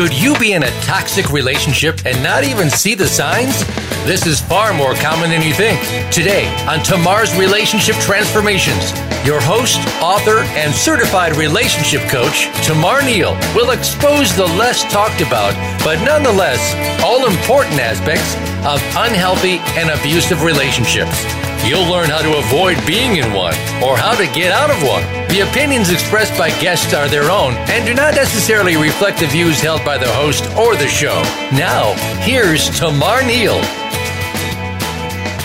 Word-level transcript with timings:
Could 0.00 0.18
you 0.18 0.34
be 0.38 0.54
in 0.54 0.62
a 0.62 0.70
toxic 0.80 1.30
relationship 1.30 2.06
and 2.06 2.22
not 2.22 2.42
even 2.42 2.70
see 2.70 2.94
the 2.94 3.06
signs? 3.06 3.66
This 4.06 4.24
is 4.24 4.40
far 4.40 4.72
more 4.72 4.94
common 4.94 5.28
than 5.28 5.42
you 5.42 5.52
think. 5.52 5.78
Today, 6.10 6.48
on 6.66 6.82
Tamara's 6.82 7.36
Relationship 7.36 7.96
Transformations, 7.96 8.92
your 9.26 9.42
host, 9.42 9.78
author, 10.00 10.38
and 10.56 10.74
certified 10.74 11.36
relationship 11.36 12.00
coach, 12.08 12.48
Tamara 12.64 13.04
Neal, 13.04 13.34
will 13.54 13.72
expose 13.72 14.34
the 14.34 14.46
less 14.46 14.90
talked 14.90 15.20
about, 15.20 15.52
but 15.84 16.02
nonetheless 16.02 16.72
all 17.04 17.28
important 17.28 17.78
aspects 17.78 18.36
of 18.64 18.80
unhealthy 18.96 19.58
and 19.76 19.90
abusive 19.90 20.42
relationships. 20.42 21.26
You'll 21.62 21.90
learn 21.90 22.08
how 22.08 22.22
to 22.22 22.38
avoid 22.38 22.78
being 22.86 23.16
in 23.16 23.34
one 23.34 23.52
or 23.84 23.94
how 23.94 24.14
to 24.16 24.24
get 24.32 24.50
out 24.50 24.70
of 24.70 24.82
one. 24.82 25.02
The 25.28 25.40
opinions 25.40 25.90
expressed 25.90 26.36
by 26.38 26.48
guests 26.58 26.94
are 26.94 27.06
their 27.06 27.30
own 27.30 27.52
and 27.68 27.84
do 27.84 27.92
not 27.92 28.14
necessarily 28.14 28.78
reflect 28.78 29.20
the 29.20 29.26
views 29.26 29.60
held 29.60 29.84
by 29.84 29.98
the 29.98 30.08
host 30.08 30.42
or 30.56 30.74
the 30.74 30.88
show. 30.88 31.20
Now, 31.52 31.92
here's 32.22 32.70
Tamara 32.78 33.26
Neal. 33.26 33.60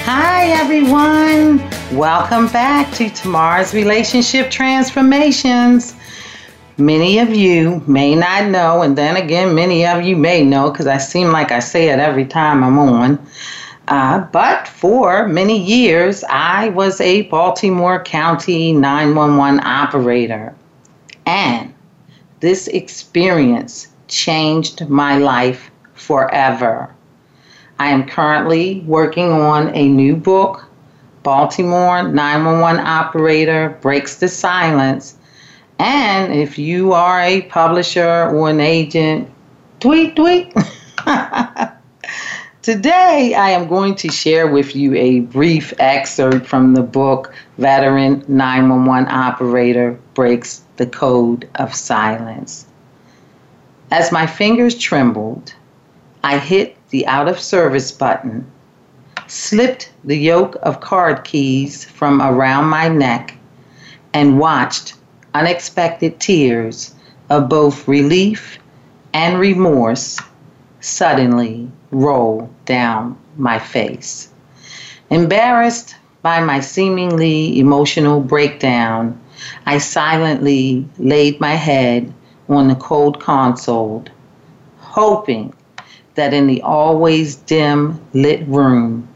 Hi, 0.08 0.48
everyone. 0.52 1.60
Welcome 1.98 2.48
back 2.48 2.94
to 2.94 3.10
Tamara's 3.10 3.74
Relationship 3.74 4.50
Transformations. 4.50 5.96
Many 6.78 7.20
of 7.20 7.36
you 7.36 7.84
may 7.88 8.16
not 8.16 8.50
know, 8.50 8.84
and 8.84 8.98
then 8.98 9.18
again, 9.18 9.54
many 9.54 9.86
of 9.86 10.02
you 10.02 10.16
may 10.16 10.46
know 10.46 10.72
because 10.72 10.88
I 10.88 10.98
seem 10.98 11.32
like 11.32 11.52
I 11.52 11.60
say 11.60 11.90
it 11.90 12.00
every 12.00 12.26
time 12.26 12.64
I'm 12.64 12.80
on. 12.80 13.20
Uh, 13.88 14.20
but 14.32 14.68
for 14.68 15.28
many 15.28 15.62
years, 15.62 16.24
I 16.28 16.70
was 16.70 17.00
a 17.00 17.24
Baltimore 17.24 18.04
County 18.04 18.74
911 18.74 19.60
operator. 19.64 20.56
And 21.26 21.74
this 22.40 22.68
experience 22.68 23.88
changed 24.08 24.90
my 24.90 25.18
life 25.18 25.70
forever. 25.94 26.94
I 27.78 27.90
am 27.90 28.08
currently 28.08 28.82
working 28.88 29.32
on 29.32 29.76
a 29.76 29.88
new 29.88 30.16
book, 30.16 30.66
Baltimore 31.24 32.04
911 32.04 32.86
Operator 32.86 33.78
Breaks 33.82 34.16
the 34.16 34.28
Silence. 34.28 35.18
And 35.78 36.34
if 36.34 36.58
you 36.58 36.94
are 36.94 37.20
a 37.20 37.42
publisher 37.44 38.30
or 38.30 38.50
an 38.50 38.62
agent, 38.62 39.30
tweet, 39.80 40.16
tweet. 40.16 40.54
Today, 42.66 43.36
I 43.36 43.52
am 43.52 43.68
going 43.68 43.94
to 43.98 44.12
share 44.12 44.48
with 44.48 44.76
you 44.76 44.96
a 44.96 45.20
brief 45.20 45.72
excerpt 45.78 46.48
from 46.48 46.74
the 46.74 46.82
book 46.82 47.32
Veteran 47.60 48.26
911 48.28 49.08
Operator 49.08 50.00
Breaks 50.16 50.64
the 50.78 50.88
Code 50.88 51.48
of 51.54 51.76
Silence. 51.76 52.66
As 53.92 54.12
my 54.12 54.26
fingers 54.26 54.80
trembled, 54.80 55.54
I 56.24 56.40
hit 56.40 56.76
the 56.90 57.06
out 57.06 57.28
of 57.28 57.40
service 57.40 57.92
button, 57.92 58.50
slipped 59.28 59.92
the 60.04 60.18
yoke 60.18 60.58
of 60.64 60.82
card 60.82 61.24
keys 61.24 61.86
from 61.86 62.20
around 62.20 62.66
my 62.66 62.90
neck, 62.90 63.38
and 64.12 64.40
watched 64.40 64.96
unexpected 65.36 66.20
tears 66.20 66.96
of 67.30 67.48
both 67.48 67.88
relief 67.88 68.58
and 69.14 69.40
remorse 69.40 70.20
suddenly 70.80 71.72
roll 71.92 72.50
down 72.66 73.18
my 73.38 73.60
face. 73.60 74.30
Embarrassed 75.10 75.96
by 76.22 76.42
my 76.42 76.60
seemingly 76.60 77.60
emotional 77.60 78.20
breakdown, 78.20 79.20
I 79.66 79.78
silently 79.78 80.88
laid 80.98 81.40
my 81.40 81.54
head 81.54 82.14
on 82.50 82.68
the 82.68 82.76
cold 82.76 83.20
console, 83.20 84.06
hoping 84.80 85.54
that 86.16 86.34
in 86.34 86.48
the 86.48 86.62
always 86.62 87.36
dim 87.36 88.00
lit 88.14 88.48
room 88.48 89.08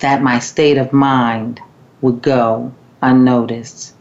that 0.00 0.22
my 0.22 0.38
state 0.38 0.76
of 0.76 0.92
mind 0.92 1.60
would 2.02 2.20
go 2.20 2.72
unnoticed. 3.00 3.94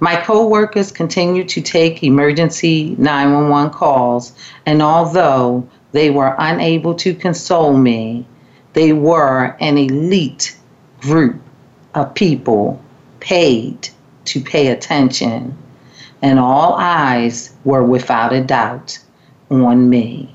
My 0.00 0.16
coworkers 0.16 0.90
continued 0.90 1.48
to 1.50 1.60
take 1.60 2.02
emergency 2.02 2.96
911 2.98 3.70
calls, 3.70 4.32
and 4.64 4.82
although 4.82 5.68
they 5.92 6.10
were 6.10 6.34
unable 6.38 6.94
to 6.94 7.14
console 7.14 7.76
me. 7.76 8.26
They 8.74 8.92
were 8.92 9.56
an 9.60 9.78
elite 9.78 10.56
group 11.00 11.40
of 11.94 12.14
people 12.14 12.82
paid 13.20 13.88
to 14.26 14.40
pay 14.40 14.68
attention, 14.68 15.56
and 16.20 16.38
all 16.38 16.74
eyes 16.74 17.54
were 17.64 17.84
without 17.84 18.32
a 18.32 18.42
doubt 18.42 18.98
on 19.50 19.88
me. 19.88 20.34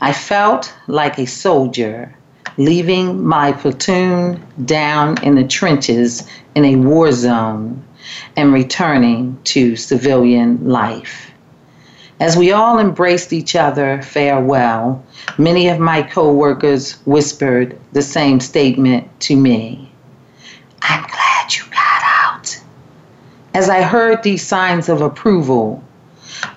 I 0.00 0.12
felt 0.12 0.74
like 0.86 1.18
a 1.18 1.26
soldier 1.26 2.14
leaving 2.56 3.24
my 3.24 3.52
platoon 3.52 4.42
down 4.64 5.22
in 5.22 5.36
the 5.36 5.46
trenches 5.46 6.28
in 6.54 6.64
a 6.64 6.76
war 6.76 7.12
zone 7.12 7.82
and 8.36 8.52
returning 8.52 9.38
to 9.44 9.76
civilian 9.76 10.68
life. 10.68 11.30
As 12.20 12.36
we 12.36 12.50
all 12.50 12.80
embraced 12.80 13.32
each 13.32 13.54
other 13.54 14.02
farewell, 14.02 15.04
many 15.38 15.68
of 15.68 15.78
my 15.78 16.02
coworkers 16.02 16.94
whispered 17.04 17.78
the 17.92 18.02
same 18.02 18.40
statement 18.40 19.08
to 19.20 19.36
me. 19.36 19.92
I'm 20.82 21.02
glad 21.02 21.54
you 21.54 21.62
got 21.70 22.02
out. 22.04 22.60
As 23.54 23.68
I 23.68 23.82
heard 23.82 24.22
these 24.22 24.44
signs 24.44 24.88
of 24.88 25.00
approval, 25.00 25.84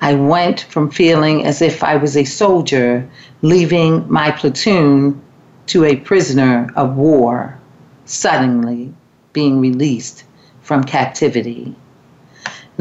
I 0.01 0.15
went 0.15 0.61
from 0.61 0.89
feeling 0.89 1.45
as 1.45 1.61
if 1.61 1.83
I 1.83 1.95
was 1.95 2.17
a 2.17 2.23
soldier 2.23 3.07
leaving 3.43 4.11
my 4.11 4.31
platoon 4.31 5.21
to 5.67 5.85
a 5.85 5.95
prisoner 5.95 6.71
of 6.75 6.95
war, 6.95 7.59
suddenly 8.05 8.93
being 9.31 9.59
released 9.59 10.23
from 10.63 10.83
captivity. 10.83 11.75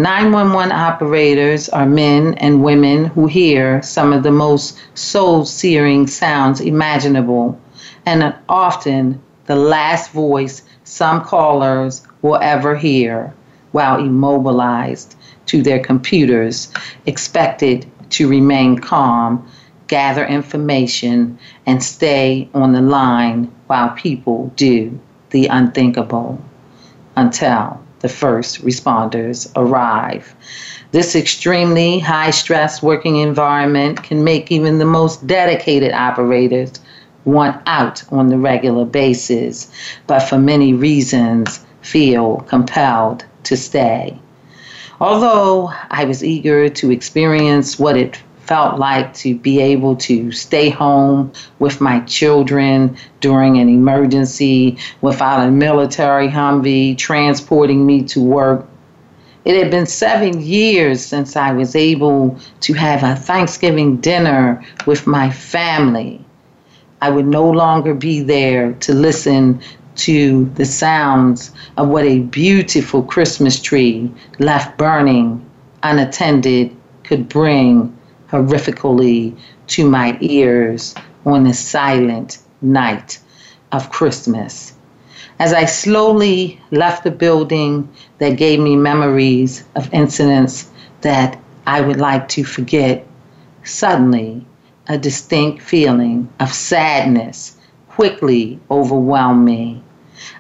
911 0.01 0.73
operators 0.73 1.69
are 1.69 1.85
men 1.85 2.33
and 2.39 2.65
women 2.65 3.05
who 3.05 3.27
hear 3.27 3.83
some 3.83 4.15
of 4.15 4.23
the 4.23 4.31
most 4.31 4.79
soul 4.95 5.45
searing 5.45 6.07
sounds 6.07 6.63
imaginable, 6.63 7.61
and 8.07 8.35
often 8.49 9.21
the 9.45 9.57
last 9.57 10.11
voice 10.13 10.63
some 10.85 11.23
callers 11.23 12.01
will 12.23 12.39
ever 12.41 12.75
hear 12.75 13.35
while 13.73 14.01
immobilized 14.01 15.17
to 15.45 15.63
their 15.63 15.81
computers, 15.81 16.73
expected 17.05 17.85
to 18.09 18.27
remain 18.27 18.79
calm, 18.79 19.47
gather 19.87 20.25
information, 20.25 21.39
and 21.67 21.85
stay 21.85 22.49
on 22.55 22.73
the 22.73 22.81
line 22.81 23.53
while 23.67 23.91
people 23.91 24.51
do 24.57 24.99
the 25.29 25.47
unthinkable. 25.49 26.43
Until 27.17 27.79
the 28.01 28.09
first 28.09 28.65
responders 28.65 29.51
arrive. 29.57 30.35
This 30.93 31.15
extremely 31.15 32.01
high 32.01 32.31
stress 32.31 32.83
working 32.83 33.17
environment 33.17 34.03
can 34.03 34.25
make 34.25 34.51
even 34.51 34.79
the 34.79 34.85
most 34.85 35.27
dedicated 35.27 35.93
operators 35.93 36.73
want 37.25 37.61
out 37.67 38.03
on 38.13 38.29
the 38.29 38.39
regular 38.39 38.85
basis, 38.85 39.71
but 40.07 40.21
for 40.21 40.39
many 40.39 40.75
reasons 40.75 41.65
feel 41.83 42.39
compelled 42.49 43.25
to 43.45 43.57
stay. 43.57 44.19
Although 45.01 45.73
I 45.91 46.05
was 46.05 46.25
eager 46.25 46.69
to 46.69 46.91
experience 46.91 47.79
what 47.79 47.97
it 47.97 48.21
felt 48.51 48.81
like 48.81 49.15
to 49.15 49.37
be 49.37 49.61
able 49.61 49.95
to 49.95 50.33
stay 50.33 50.71
home 50.71 51.33
with 51.61 51.81
my 51.81 52.01
children 52.01 52.97
during 53.21 53.59
an 53.59 53.69
emergency 53.69 54.77
without 55.03 55.47
a 55.47 55.51
military 55.53 56.27
Humvee 56.27 56.99
transporting 56.99 57.87
me 57.87 58.03
to 58.07 58.21
work. 58.21 58.67
It 59.45 59.57
had 59.57 59.71
been 59.71 59.87
seven 59.87 60.41
years 60.41 61.01
since 61.01 61.37
I 61.37 61.53
was 61.53 61.77
able 61.77 62.41
to 62.63 62.73
have 62.73 63.05
a 63.05 63.15
Thanksgiving 63.15 63.99
dinner 63.99 64.67
with 64.85 65.07
my 65.07 65.31
family. 65.31 66.25
I 67.01 67.11
would 67.11 67.29
no 67.29 67.49
longer 67.49 67.95
be 67.95 68.21
there 68.21 68.73
to 68.73 68.93
listen 68.93 69.61
to 70.07 70.47
the 70.57 70.65
sounds 70.65 71.53
of 71.77 71.87
what 71.87 72.05
a 72.05 72.19
beautiful 72.19 73.05
Christmas 73.05 73.63
tree 73.63 74.13
left 74.41 74.77
burning 74.77 75.49
unattended 75.85 76.77
could 77.05 77.29
bring 77.29 77.97
horrifically 78.31 79.37
to 79.67 79.89
my 79.89 80.17
ears 80.21 80.95
on 81.25 81.45
the 81.45 81.55
silent 81.55 82.39
night 82.63 83.19
of 83.73 83.91
Christmas. 83.91 84.75
As 85.39 85.53
I 85.53 85.65
slowly 85.65 86.61
left 86.71 87.05
the 87.05 87.11
building 87.11 87.89
that 88.19 88.37
gave 88.37 88.61
me 88.61 88.77
memories 88.77 89.65
of 89.75 89.93
incidents 89.93 90.71
that 91.01 91.39
I 91.67 91.81
would 91.81 91.99
like 91.99 92.29
to 92.31 92.45
forget, 92.45 93.07
suddenly 93.65 94.45
a 94.89 94.99
distinct 94.99 95.63
feeling 95.63 96.29
of 96.41 96.53
sadness 96.53 97.57
quickly 97.89 98.59
overwhelmed 98.71 99.45
me. 99.45 99.83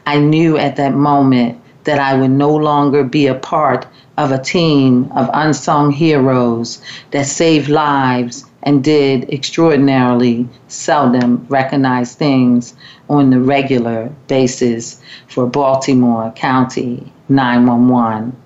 I 0.06 0.18
knew 0.18 0.56
at 0.56 0.76
that 0.76 0.94
moment 0.94 1.60
that 1.84 1.98
I 1.98 2.14
would 2.14 2.30
no 2.30 2.54
longer 2.54 3.04
be 3.04 3.26
a 3.26 3.34
part 3.34 3.86
of 4.20 4.30
a 4.32 4.38
team 4.38 5.10
of 5.12 5.30
unsung 5.32 5.90
heroes 5.90 6.82
that 7.10 7.24
saved 7.24 7.70
lives 7.70 8.44
and 8.62 8.84
did 8.84 9.32
extraordinarily 9.32 10.46
seldom 10.68 11.46
recognize 11.48 12.14
things 12.14 12.74
on 13.08 13.30
the 13.30 13.40
regular 13.40 14.12
basis 14.28 15.00
for 15.26 15.46
Baltimore 15.46 16.30
County 16.36 17.10
911. 17.30 18.36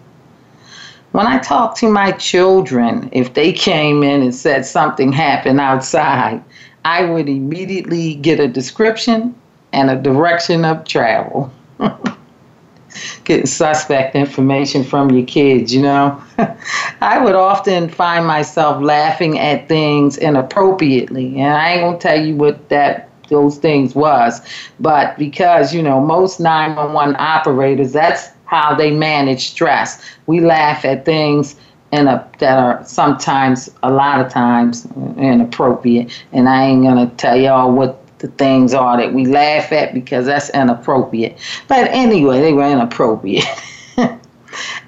When 1.17 1.27
I 1.27 1.39
talk 1.39 1.75
to 1.77 1.89
my 1.89 2.13
children, 2.13 3.09
if 3.11 3.33
they 3.33 3.51
came 3.51 4.03
in 4.03 4.21
and 4.21 4.35
said 4.35 4.67
something 4.67 5.13
happened 5.13 5.61
outside, 5.61 6.45
I 6.85 7.07
would 7.07 7.27
immediately 7.27 8.17
get 8.17 8.39
a 8.39 8.47
description 8.47 9.35
and 9.73 9.89
a 9.89 9.97
direction 9.97 10.67
of 10.67 10.85
travel. 10.85 11.51
getting 13.25 13.47
suspect 13.47 14.15
information 14.15 14.85
from 14.85 15.11
your 15.11 15.25
kids, 15.25 15.75
you 15.75 15.81
know. 15.81 16.23
I 17.01 17.19
would 17.19 17.35
often 17.35 17.89
find 17.89 18.27
myself 18.27 18.83
laughing 18.83 19.39
at 19.39 19.69
things 19.69 20.19
inappropriately, 20.19 21.41
and 21.41 21.55
I 21.55 21.73
ain't 21.73 21.81
gonna 21.81 21.99
tell 21.99 22.23
you 22.23 22.37
what 22.37 22.69
that 22.69 23.09
those 23.31 23.57
things 23.57 23.95
was, 23.95 24.43
but 24.81 25.17
because 25.17 25.73
you 25.73 25.83
know 25.83 25.99
most 25.99 26.41
911 26.41 27.17
operators, 27.19 27.95
that's 27.95 28.36
how 28.47 28.75
they 28.75 28.91
manage 28.91 29.51
stress. 29.51 30.03
We 30.27 30.41
laugh 30.41 30.85
at 30.85 31.05
things 31.05 31.57
in 31.93 32.09
a, 32.09 32.29
that 32.39 32.59
are 32.59 32.85
sometimes, 32.85 33.71
a 33.83 33.91
lot 33.91 34.21
of 34.21 34.33
times, 34.33 34.87
inappropriate, 35.17 36.11
and 36.33 36.49
I 36.49 36.65
ain't 36.67 36.83
gonna 36.83 37.11
tell 37.17 37.37
y'all 37.37 37.73
what 37.73 38.03
the 38.19 38.29
things 38.29 38.73
are 38.75 38.97
that 38.97 39.13
we 39.13 39.27
laugh 39.27 39.73
at 39.73 39.93
because 39.93 40.27
that's 40.27 40.51
inappropriate. 40.51 41.39
But 41.69 41.89
anyway, 41.91 42.41
they 42.41 42.53
were 42.53 42.71
inappropriate. 42.71 43.45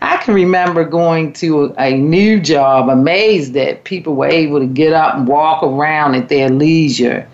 I 0.01 0.19
can 0.19 0.35
remember 0.35 0.85
going 0.85 1.33
to 1.35 1.75
a 1.79 1.97
new 1.97 2.41
job, 2.41 2.89
amazed 2.89 3.53
that 3.55 3.85
people 3.85 4.15
were 4.15 4.29
able 4.29 4.61
to 4.61 4.67
get 4.67 4.93
up 4.93 5.17
and 5.17 5.27
walk 5.27 5.63
around 5.63 6.15
at 6.15 6.29
their 6.29 6.49
leisure, 6.51 7.29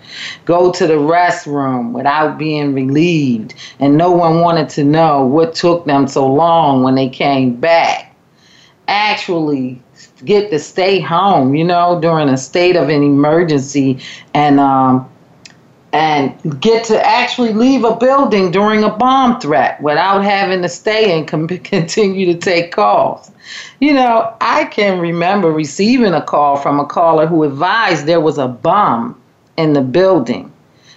go 0.45 0.71
to 0.71 0.87
the 0.87 0.93
restroom 0.93 1.91
without 1.91 2.37
being 2.37 2.73
relieved, 2.73 3.53
and 3.79 3.97
no 3.97 4.11
one 4.11 4.41
wanted 4.41 4.69
to 4.69 4.83
know 4.83 5.25
what 5.25 5.53
took 5.53 5.85
them 5.85 6.07
so 6.07 6.25
long 6.25 6.81
when 6.81 6.95
they 6.95 7.09
came 7.09 7.55
back. 7.55 8.15
Actually, 8.87 9.81
get 10.23 10.49
to 10.49 10.59
stay 10.59 10.99
home, 10.99 11.55
you 11.55 11.63
know, 11.63 11.99
during 12.01 12.29
a 12.29 12.37
state 12.37 12.75
of 12.75 12.89
an 12.89 13.03
emergency 13.03 13.99
and 14.33 14.59
um, 14.59 15.07
and 15.95 16.59
get 16.61 16.83
to 16.83 17.07
actually 17.07 17.53
leave 17.53 17.85
a 17.85 17.95
building 17.95 18.51
during 18.51 18.83
a 18.83 18.89
bomb 18.89 19.39
threat 19.39 19.81
without 19.81 20.25
having 20.25 20.61
to 20.61 20.67
stay 20.67 21.17
and 21.17 21.25
com- 21.25 21.47
continue 21.47 22.25
to 22.33 22.37
take 22.37 22.73
calls. 22.73 23.31
You 23.79 23.93
know, 23.93 24.35
I 24.41 24.65
can 24.65 24.99
remember 24.99 25.49
receiving 25.49 26.13
a 26.13 26.21
call 26.21 26.57
from 26.57 26.81
a 26.81 26.85
caller 26.85 27.27
who 27.27 27.43
advised 27.43 28.05
there 28.05 28.19
was 28.19 28.37
a 28.37 28.47
bomb 28.49 29.21
in 29.55 29.71
the 29.71 29.81
building. 29.81 30.51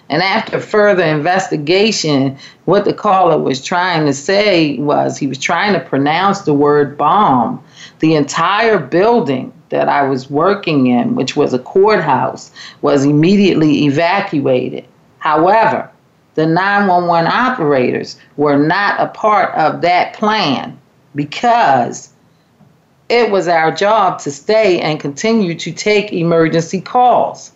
And 0.09 0.21
after 0.21 0.59
further 0.59 1.05
investigation, 1.05 2.37
what 2.65 2.85
the 2.85 2.93
caller 2.93 3.39
was 3.39 3.65
trying 3.65 4.05
to 4.07 4.13
say 4.13 4.79
was 4.79 5.17
he 5.17 5.29
was 5.29 5.39
trying 5.39 5.75
to 5.75 5.81
pronounce 5.81 6.41
the 6.41 6.55
word 6.55 6.99
bomb. 6.99 7.63
The 8.01 8.17
entire 8.17 8.81
building 8.81 9.53
that 9.71 9.89
I 9.89 10.03
was 10.03 10.31
working 10.31 10.87
in, 10.87 11.15
which 11.15 11.37
was 11.37 11.53
a 11.53 11.59
courthouse, 11.59 12.51
was 12.83 13.05
immediately 13.05 13.85
evacuated. 13.87 14.85
However, 15.19 15.91
the 16.35 16.47
911 16.47 17.31
operators 17.31 18.19
were 18.37 18.57
not 18.57 19.01
a 19.01 19.09
part 19.09 19.55
of 19.55 19.81
that 19.81 20.15
plan 20.15 20.79
because 21.15 22.11
it 23.09 23.31
was 23.31 23.49
our 23.49 23.73
job 23.73 24.21
to 24.21 24.31
stay 24.31 24.81
and 24.81 25.01
continue 25.01 25.55
to 25.57 25.73
take 25.73 26.13
emergency 26.13 26.81
calls. 26.81 27.53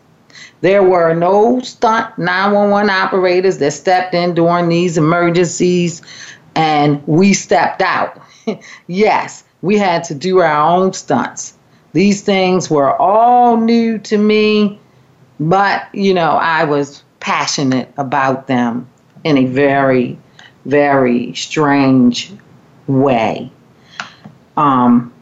There 0.62 0.82
were 0.82 1.14
no 1.14 1.60
stunt 1.60 2.16
911 2.18 2.90
operators 2.90 3.58
that 3.58 3.72
stepped 3.72 4.14
in 4.14 4.34
during 4.34 4.68
these 4.68 4.96
emergencies 4.96 6.02
and 6.54 7.02
we 7.06 7.34
stepped 7.34 7.82
out. 7.82 8.20
yes, 8.86 9.44
we 9.60 9.78
had 9.78 10.04
to 10.04 10.14
do 10.14 10.38
our 10.38 10.70
own 10.70 10.92
stunts. 10.92 11.54
These 11.92 12.22
things 12.22 12.70
were 12.70 12.94
all 12.96 13.56
new 13.56 13.98
to 13.98 14.16
me, 14.16 14.78
but 15.38 15.94
you 15.94 16.14
know, 16.14 16.30
I 16.32 16.64
was 16.64 17.02
passionate 17.20 17.92
about 17.96 18.46
them 18.46 18.88
in 19.24 19.38
a 19.38 19.44
very, 19.46 20.18
very 20.64 21.34
strange 21.34 22.32
way. 22.86 23.50
Um, 24.56 25.12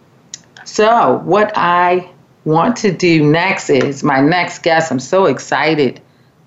so, 0.65 1.21
what 1.25 1.53
I 1.57 2.11
want 2.45 2.77
to 2.79 2.93
do 2.93 3.25
next 3.25 3.71
is 3.71 4.03
my 4.03 4.21
next 4.21 4.63
guest. 4.63 4.91
I'm 4.91 5.01
so 5.01 5.27
excited 5.27 6.01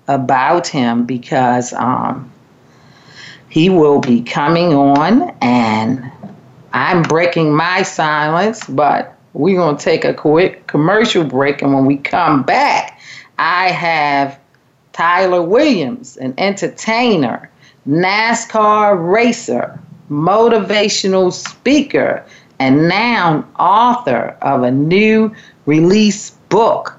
about 0.08 0.66
him 0.66 1.04
because 1.04 1.72
um, 1.74 2.30
he 3.48 3.70
will 3.70 4.00
be 4.00 4.22
coming 4.22 4.74
on, 4.74 5.30
and 5.40 6.10
I'm 6.72 7.02
breaking 7.02 7.54
my 7.54 7.82
silence, 7.82 8.64
but 8.64 9.13
we're 9.34 9.56
going 9.56 9.76
to 9.76 9.84
take 9.84 10.04
a 10.04 10.14
quick 10.14 10.66
commercial 10.66 11.24
break. 11.24 11.60
And 11.60 11.74
when 11.74 11.84
we 11.84 11.98
come 11.98 12.42
back, 12.42 13.00
I 13.38 13.68
have 13.68 14.38
Tyler 14.92 15.42
Williams, 15.42 16.16
an 16.16 16.32
entertainer, 16.38 17.50
NASCAR 17.86 19.12
racer, 19.12 19.78
motivational 20.10 21.32
speaker, 21.32 22.24
and 22.60 22.88
now 22.88 23.46
author 23.58 24.36
of 24.40 24.62
a 24.62 24.70
new 24.70 25.34
release 25.66 26.30
book. 26.48 26.98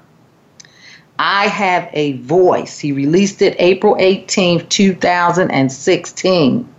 I 1.18 1.46
Have 1.46 1.88
a 1.94 2.18
Voice. 2.18 2.78
He 2.78 2.92
released 2.92 3.40
it 3.40 3.56
April 3.58 3.96
18th, 3.96 4.68
2016. 4.68 6.74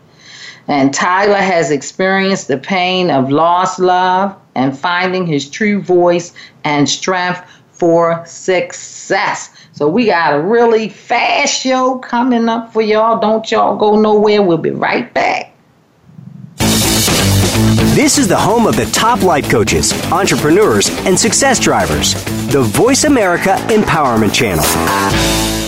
And 0.67 0.93
Tyler 0.93 1.37
has 1.37 1.71
experienced 1.71 2.47
the 2.47 2.59
pain 2.59 3.09
of 3.09 3.31
lost 3.31 3.79
love 3.79 4.35
and 4.57 4.77
finding 4.77 5.25
his 5.25 5.47
true 5.47 5.79
voice 5.79 6.33
and 6.65 6.89
strength 6.89 7.41
for 7.71 8.25
success. 8.25 9.51
So 9.71 9.87
we 9.87 10.07
got 10.07 10.33
a 10.33 10.41
really 10.41 10.89
fast 10.89 11.61
show 11.61 11.99
coming 11.99 12.49
up 12.49 12.73
for 12.73 12.81
y'all. 12.81 13.19
Don't 13.19 13.49
y'all 13.51 13.77
go 13.77 14.01
nowhere. 14.01 14.41
We'll 14.41 14.57
be 14.57 14.71
right 14.71 15.13
back. 15.13 15.53
This 17.95 18.17
is 18.17 18.27
the 18.27 18.37
home 18.37 18.65
of 18.65 18.75
the 18.75 18.85
top 18.87 19.21
life 19.21 19.49
coaches, 19.49 19.93
entrepreneurs, 20.11 20.89
and 21.05 21.17
success 21.17 21.59
drivers. 21.59 22.13
The 22.51 22.61
Voice 22.61 23.03
America 23.03 23.55
Empowerment 23.69 24.33
Channel. 24.33 25.66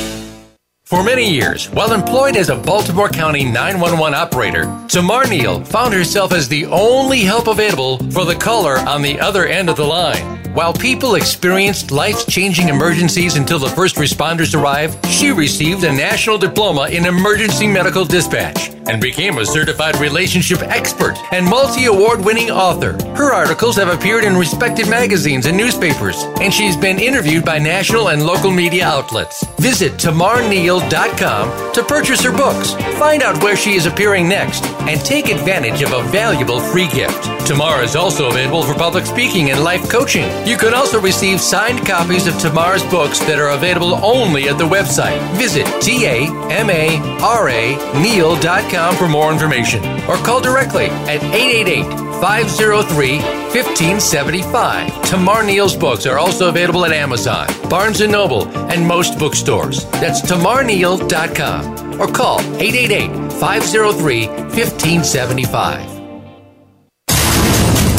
For 0.90 1.04
many 1.04 1.30
years, 1.32 1.70
while 1.70 1.94
employed 1.94 2.36
as 2.36 2.50
a 2.50 2.56
Baltimore 2.56 3.10
County 3.10 3.44
911 3.44 4.16
operator, 4.16 4.64
Tamara 4.88 5.30
Neal 5.30 5.64
found 5.64 5.94
herself 5.94 6.34
as 6.34 6.48
the 6.48 6.66
only 6.66 7.20
help 7.20 7.46
available 7.48 8.00
for 8.10 8.26
the 8.26 8.34
caller 8.34 8.80
on 8.80 9.04
the 9.04 9.20
other 9.20 9.46
end 9.46 9.70
of 9.70 9.76
the 9.76 9.86
line. 9.86 10.49
While 10.54 10.74
people 10.74 11.14
experienced 11.14 11.92
life 11.92 12.26
changing 12.26 12.70
emergencies 12.70 13.36
until 13.36 13.60
the 13.60 13.70
first 13.70 13.98
responders 13.98 14.60
arrived, 14.60 15.06
she 15.06 15.32
received 15.32 15.84
a 15.84 15.92
national 15.92 16.40
diploma 16.40 16.88
in 16.90 17.06
emergency 17.06 17.68
medical 17.68 18.04
dispatch 18.04 18.72
and 18.88 19.00
became 19.00 19.38
a 19.38 19.46
certified 19.46 19.98
relationship 19.98 20.64
expert 20.64 21.16
and 21.32 21.46
multi 21.46 21.86
award 21.86 22.26
winning 22.26 22.50
author. 22.50 22.94
Her 23.16 23.32
articles 23.32 23.76
have 23.76 23.90
appeared 23.90 24.24
in 24.24 24.36
respected 24.36 24.90
magazines 24.90 25.46
and 25.46 25.56
newspapers, 25.56 26.24
and 26.42 26.52
she's 26.52 26.76
been 26.76 26.98
interviewed 26.98 27.46
by 27.46 27.60
national 27.60 28.10
and 28.10 28.26
local 28.26 28.50
media 28.50 28.88
outlets. 28.88 29.46
Visit 29.60 29.94
tamaraneal.com 29.94 31.74
to 31.74 31.84
purchase 31.84 32.24
her 32.24 32.36
books, 32.36 32.74
find 32.98 33.22
out 33.22 33.44
where 33.44 33.56
she 33.56 33.76
is 33.76 33.86
appearing 33.86 34.28
next, 34.28 34.66
and 34.90 35.00
take 35.02 35.30
advantage 35.30 35.84
of 35.84 35.94
a 35.94 36.04
valuable 36.10 36.60
free 36.60 36.88
gift. 36.88 37.24
Tamara 37.46 37.84
is 37.84 37.96
also 37.96 38.30
available 38.30 38.64
for 38.64 38.74
public 38.74 39.06
speaking 39.06 39.52
and 39.52 39.64
life 39.64 39.88
coaching. 39.90 40.28
You 40.46 40.58
can 40.58 40.74
also 40.74 41.00
receive 41.00 41.40
signed 41.40 41.86
copies 41.86 42.28
of 42.28 42.34
Tamara's 42.40 42.84
books 42.86 43.20
that 43.20 43.40
are 43.40 43.50
available 43.50 43.94
only 44.04 44.50
at 44.50 44.58
the 44.58 44.68
website. 44.68 45.20
Visit 45.38 45.66
T-A-M-A-R-A 45.82 47.76
Neal.com 48.02 48.96
for 48.96 49.08
more 49.08 49.32
information 49.32 49.84
or 50.10 50.16
call 50.18 50.42
directly 50.42 50.86
at 50.86 51.24
888 51.24 52.10
503 52.20 53.18
1575. 53.20 55.02
Tamara 55.04 55.46
Neal's 55.46 55.76
books 55.76 56.06
are 56.06 56.18
also 56.18 56.50
available 56.50 56.86
at 56.86 56.92
Amazon, 56.92 57.48
Barnes 57.70 58.02
& 58.02 58.08
Noble, 58.08 58.48
and 58.72 58.86
most 58.86 59.18
bookstores. 59.18 59.86
That's 59.92 60.22
tamaraneal.com 60.22 62.00
or 62.02 62.08
call 62.08 62.40
888 62.40 63.34
503 63.34 64.28
1575. 64.28 65.99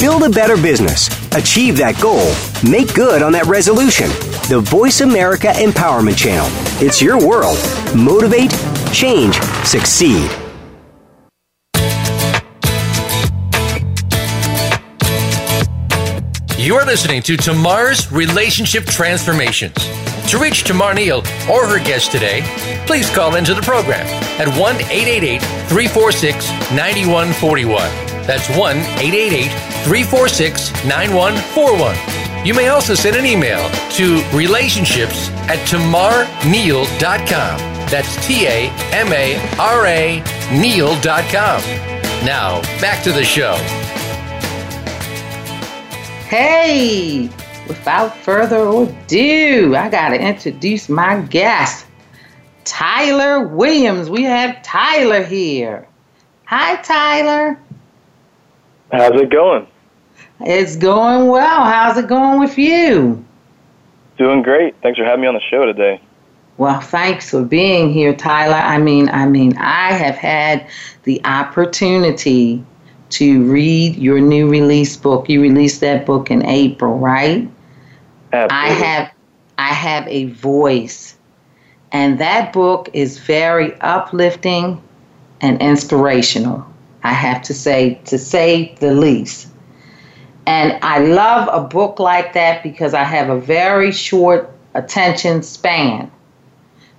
Build 0.01 0.23
a 0.23 0.31
better 0.31 0.57
business, 0.57 1.09
achieve 1.35 1.77
that 1.77 2.01
goal, 2.01 2.33
make 2.67 2.95
good 2.95 3.21
on 3.21 3.33
that 3.33 3.45
resolution. 3.45 4.09
The 4.49 4.59
Voice 4.65 5.03
America 5.03 5.49
Empowerment 5.49 6.17
Channel. 6.17 6.49
It's 6.83 7.03
your 7.03 7.19
world. 7.19 7.59
Motivate, 7.95 8.51
change, 8.95 9.39
succeed. 9.67 10.31
You're 16.57 16.87
listening 16.87 17.21
to 17.25 17.37
Tamara's 17.37 18.11
Relationship 18.11 18.87
Transformations. 18.87 19.77
To 20.31 20.39
reach 20.39 20.65
Tamara 20.65 20.95
Neal 20.95 21.19
or 21.51 21.67
her 21.67 21.79
guest 21.79 22.11
today, 22.11 22.41
please 22.87 23.11
call 23.11 23.35
into 23.35 23.53
the 23.53 23.61
program 23.61 24.07
at 24.41 24.49
1 24.49 24.77
888 24.77 25.43
346 25.69 26.49
9141. 26.73 27.83
That's 28.27 28.49
1 28.57 28.77
888 28.79 29.51
346 29.85 30.73
9141. 30.85 32.47
You 32.47 32.55
may 32.55 32.69
also 32.69 32.95
send 32.95 33.17
an 33.17 33.27
email 33.27 33.69
to 33.91 34.23
relationships 34.33 35.29
at 35.49 35.59
tamaraneal.com. 35.69 37.59
That's 37.91 38.27
T 38.27 38.47
A 38.47 38.71
M 38.93 39.13
A 39.13 39.37
R 39.59 39.87
A 39.87 40.23
Neal.com. 40.53 41.61
Now, 42.25 42.61
back 42.81 43.03
to 43.05 43.13
the 43.13 43.25
show. 43.25 43.55
Hey, 46.29 47.29
without 47.67 48.17
further 48.17 48.69
ado, 48.69 49.75
I 49.75 49.89
got 49.89 50.11
to 50.11 50.21
introduce 50.21 50.89
my 50.89 51.21
guest, 51.23 51.87
Tyler 52.65 53.49
Williams. 53.49 54.09
We 54.09 54.23
have 54.23 54.63
Tyler 54.63 55.25
here. 55.25 55.89
Hi, 56.45 56.77
Tyler. 56.83 57.59
How's 58.93 59.21
it 59.21 59.31
going? 59.31 59.67
It's 60.43 60.77
going 60.77 61.29
well. 61.29 61.65
How's 61.65 61.97
it 61.99 62.09
going 62.09 62.41
with 62.41 62.59
you? 62.59 63.25
Doing 64.17 64.43
great. 64.43 64.75
Thanks 64.83 64.99
for 64.99 65.05
having 65.05 65.23
me 65.23 65.29
on 65.29 65.35
the 65.35 65.41
show 65.41 65.65
today. 65.65 66.01
Well, 66.57 66.81
thanks 66.81 67.31
for 67.31 67.43
being 67.43 67.91
here, 67.91 68.15
Tyler. 68.15 68.55
I 68.55 68.79
mean, 68.79 69.09
I 69.09 69.27
mean, 69.27 69.57
I 69.57 69.93
have 69.93 70.17
had 70.17 70.69
the 71.05 71.21
opportunity 71.25 72.63
to 73.11 73.45
read 73.51 73.97
your 73.97 74.21
new 74.21 74.49
release 74.49 74.97
book. 74.97 75.29
You 75.29 75.41
released 75.41 75.81
that 75.81 76.07
book 76.07 76.31
in 76.31 76.45
April, 76.45 76.99
right? 76.99 77.49
Absolutely. 78.33 78.57
I 78.57 78.69
have 78.69 79.13
I 79.59 79.75
have 79.75 80.07
a 80.09 80.27
voice. 80.27 81.17
And 81.93 82.21
that 82.21 82.53
book 82.53 82.89
is 82.93 83.19
very 83.19 83.79
uplifting 83.81 84.83
and 85.41 85.61
inspirational. 85.61 86.65
I 87.03 87.13
have 87.13 87.43
to 87.43 87.55
say 87.55 88.01
to 88.07 88.19
say 88.19 88.75
the 88.81 88.93
least. 88.95 89.50
And 90.47 90.79
I 90.83 90.99
love 90.99 91.49
a 91.53 91.67
book 91.67 91.99
like 91.99 92.33
that 92.33 92.63
because 92.63 92.95
I 92.95 93.05
have 93.05 93.29
a 93.29 93.39
very 93.39 93.93
short 93.93 94.51
attention 94.75 95.43
span. 95.43 96.11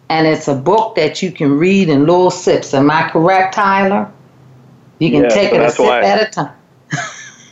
And 0.09 0.27
it's 0.27 0.47
a 0.47 0.55
book 0.55 0.95
that 0.95 1.21
you 1.21 1.31
can 1.31 1.57
read 1.57 1.89
in 1.89 2.01
little 2.01 2.31
sips. 2.31 2.73
Am 2.73 2.91
I 2.91 3.09
correct, 3.09 3.55
Tyler? 3.55 4.11
You 4.99 5.09
can 5.09 5.23
Yeah, 5.23 5.29
take 5.29 5.49
so 5.49 5.55
it 5.55 5.61
a 5.61 5.71
sip 5.71 5.85
why- 5.85 6.01
at 6.01 6.27
a 6.27 6.31
time. 6.31 6.55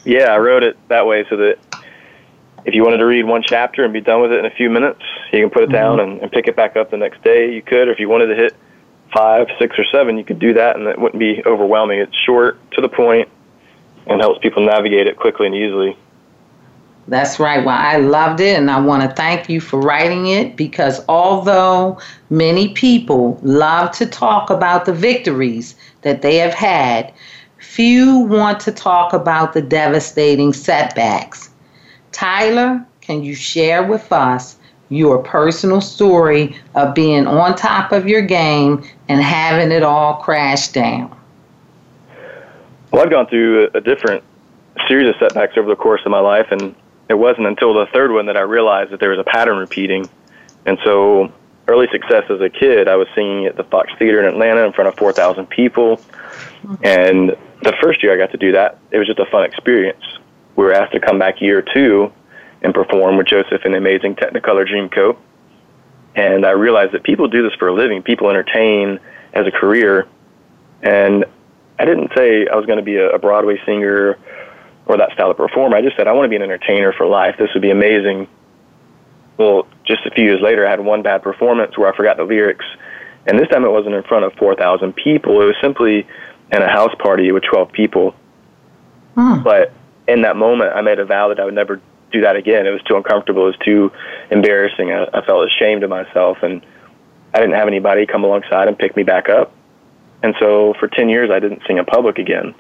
Yeah, 0.05 0.34
I 0.34 0.38
wrote 0.38 0.63
it 0.63 0.77
that 0.88 1.05
way 1.05 1.25
so 1.29 1.36
that 1.38 1.60
if 2.65 2.74
you 2.74 2.84
wanted 2.84 2.98
to 2.98 3.05
read 3.05 3.25
one 3.25 3.43
chapter 3.46 3.84
and 3.84 3.93
be 3.93 4.01
done 4.01 4.22
with 4.22 4.31
it 4.31 4.39
in 4.39 4.46
a 4.46 4.50
few 4.50 4.69
minutes, 4.69 5.01
you 5.31 5.39
can 5.39 5.50
put 5.50 5.63
it 5.63 5.72
down 5.72 5.98
mm-hmm. 5.98 6.12
and, 6.12 6.22
and 6.22 6.31
pick 6.31 6.48
it 6.48 6.55
back 6.55 6.77
up 6.77 6.89
the 6.89 6.98
next 6.98 7.22
day. 7.24 7.53
You 7.53 7.62
could, 7.62 7.89
or 7.89 7.91
if 7.91 8.00
you 8.00 8.10
wanted 8.10 8.27
to 8.27 8.36
hit 8.36 8.55
five, 9.13 9.48
six, 9.60 9.77
or 9.77 9.86
seven, 9.91 10.17
you 10.17 10.24
could 10.24 10.39
do 10.39 10.53
that, 10.53 10.77
and 10.77 10.88
it 10.88 10.98
wouldn't 11.00 11.19
be 11.19 11.43
overwhelming. 11.46 12.00
It's 12.00 12.15
short, 12.15 12.60
to 12.72 12.81
the 12.81 12.89
point, 12.89 13.29
and 14.10 14.20
helps 14.20 14.39
people 14.39 14.66
navigate 14.66 15.08
it 15.08 15.18
quickly 15.18 15.46
and 15.46 15.56
easily. 15.56 15.96
That's 17.08 17.39
right. 17.39 17.63
Well, 17.66 17.78
I 17.78 17.98
loved 17.98 18.39
it, 18.39 18.58
and 18.58 18.70
I 18.70 18.80
want 18.80 19.01
to 19.01 19.16
thank 19.16 19.50
you 19.50 19.62
for 19.62 19.80
writing 19.80 20.28
it 20.28 20.56
because 20.56 21.04
although 21.10 22.00
many 22.30 22.74
people 22.74 23.39
love 23.42 23.92
to 23.94 24.06
talk 24.06 24.50
about 24.50 24.86
the 24.86 24.94
victories 24.94 25.75
that 26.01 26.22
they 26.22 26.36
have 26.36 26.54
had, 26.54 27.12
few 27.58 28.20
want 28.20 28.60
to 28.62 28.72
talk 28.72 29.13
about 29.13 29.54
the 29.54 29.62
devastating 29.62 30.54
setbacks. 30.54 31.50
Tyler, 32.12 32.86
can 33.01 33.24
you 33.24 33.34
share 33.34 33.84
with 33.84 34.12
us 34.12 34.58
your 34.89 35.20
personal 35.20 35.82
story 35.82 36.56
of 36.75 36.94
being 36.94 37.25
on 37.25 37.56
top 37.56 37.92
of 37.92 38.08
your 38.08 38.22
game 38.22 38.84
and 39.08 39.22
having 39.22 39.72
it 39.72 39.84
all 39.84 40.16
crash 40.16 40.70
down? 40.70 41.19
Well, 42.91 43.03
I've 43.03 43.12
gone 43.12 43.27
through 43.27 43.69
a, 43.74 43.81
different 43.81 44.24
series 44.88 45.10
of 45.10 45.15
setbacks 45.19 45.53
over 45.58 45.69
the 45.69 45.75
course 45.75 46.01
of 46.05 46.12
my 46.12 46.19
life, 46.19 46.48
and 46.50 46.75
it 47.08 47.13
wasn't 47.13 47.46
until 47.46 47.74
the 47.74 47.86
third 47.93 48.12
one 48.12 48.25
that 48.25 48.38
I 48.38 48.41
realized 48.41 48.91
that 48.91 49.00
there 49.00 49.12
was 49.12 49.19
a 49.19 49.24
pattern 49.24 49.58
repeating. 49.58 50.10
And 50.65 50.79
so, 50.84 51.31
early 51.67 51.88
success 51.91 52.24
as 52.31 52.41
a 52.41 52.50
kid, 52.50 52.88
I 52.88 52.96
was 52.96 53.08
singing 53.13 53.46
at 53.46 53.55
the 53.58 53.63
Fox 53.63 53.91
Theater 54.00 54.19
in 54.19 54.25
Atlanta 54.25 54.65
in 54.65 54.74
front 54.74 54.88
of 54.88 54.96
4,000 54.96 55.46
people. 55.48 56.01
And 56.84 57.36
the 57.62 57.74
first 57.81 58.01
year 58.01 58.13
I 58.13 58.17
got 58.17 58.31
to 58.31 58.38
do 58.38 58.53
that, 58.53 58.79
it 58.89 58.98
was 58.98 59.08
just 59.08 59.19
a 59.19 59.25
fun 59.27 59.43
experience. 59.43 60.03
We 60.55 60.63
were 60.63 60.74
asked 60.74 60.93
to 60.93 61.00
come 61.00 61.19
back 61.19 61.41
year 61.41 61.62
two 61.62 62.12
and 62.63 62.74
perform 62.74 63.17
with 63.17 63.27
Joseph 63.27 63.65
in 63.65 63.75
amazing 63.75 64.15
Technicolor 64.15 64.67
Dreamcoat. 64.67 65.17
And 66.15 66.43
I 66.43 66.51
realized 66.51 66.93
that 66.93 67.03
people 67.03 67.27
do 67.27 67.43
this 67.43 67.53
for 67.60 67.67
a 67.67 67.74
living. 67.74 68.01
People 68.01 68.29
entertain 68.29 69.00
as 69.34 69.46
a 69.46 69.51
career. 69.51 70.08
And 70.81 71.25
I 71.79 71.86
didn't 71.86 72.12
say 72.15 72.45
I 72.45 72.55
was 72.55 72.65
going 72.65 72.77
to 72.77 72.83
be 72.83 72.98
a, 72.98 73.17
Broadway 73.17 73.57
singer 73.65 74.19
or 74.86 74.98
that 74.98 75.13
style 75.13 75.31
of 75.31 75.38
performer. 75.38 75.77
I 75.77 75.81
just 75.81 75.95
said 75.95 76.07
I 76.07 76.12
want 76.12 76.25
to 76.25 76.29
be 76.29 76.36
an 76.36 76.41
entertainer 76.41 76.91
for 76.91 77.07
life. 77.07 77.36
This 77.39 77.50
would 77.53 77.62
be 77.62 77.71
amazing. 77.71 78.27
Well, 79.38 79.65
just 79.86 80.05
a 80.05 80.12
few 80.12 80.25
years 80.25 80.41
later, 80.41 80.67
I 80.67 80.69
had 80.69 80.81
one 80.81 81.01
bad 81.01 81.24
performance 81.24 81.77
where 81.77 81.91
I 81.91 81.95
forgot 81.95 82.17
the 82.17 82.24
lyrics, 82.24 82.65
and 83.25 83.39
this 83.39 83.48
time 83.48 83.63
it 83.63 83.71
wasn't 83.71 83.95
in 83.95 84.03
front 84.03 84.25
of 84.25 84.33
four 84.33 84.55
thousand 84.55 84.93
people. 84.93 85.41
It 85.41 85.45
was 85.45 85.55
simply 85.62 86.05
in 86.51 86.62
a 86.62 86.69
house 86.69 86.93
party 87.00 87.31
with 87.31 87.43
twelve 87.43 87.71
people. 87.71 88.13
Hmm. 89.15 89.41
But 89.41 89.71
in 90.07 90.24
that 90.24 90.36
moment, 90.36 90.74
I 90.75 90.81
made 90.81 91.00
a 91.00 91.05
vow 91.05 91.29
that 91.29 91.39
I 91.39 91.45
would 91.45 91.53
never 91.53 91.81
do 92.12 92.21
that 92.21 92.36
again. 92.36 92.65
It 92.65 92.71
was 92.71 92.81
too 92.83 92.98
uncomfortable. 92.98 93.43
It 93.43 93.57
was 93.57 93.65
too 93.65 93.91
embarrassing. 94.31 94.91
I, 94.91 95.05
I 95.13 95.25
felt 95.25 95.48
ashamed 95.48 95.83
of 95.83 95.89
myself, 95.89 96.39
and 96.41 96.65
I 97.33 97.39
didn't 97.39 97.55
have 97.55 97.67
anybody 97.67 98.05
come 98.05 98.25
alongside 98.25 98.67
and 98.67 98.77
pick 98.77 98.98
me 98.98 99.03
back 99.03 99.29
up. 99.29 99.53
And 100.22 100.36
so 100.40 100.74
for 100.80 100.88
10 100.88 101.10
years, 101.10 101.30
I 101.32 101.40
didn't 101.40 101.62
sing 101.66 101.78
in 101.78 101.86
public 101.86 102.18
again. 102.18 102.54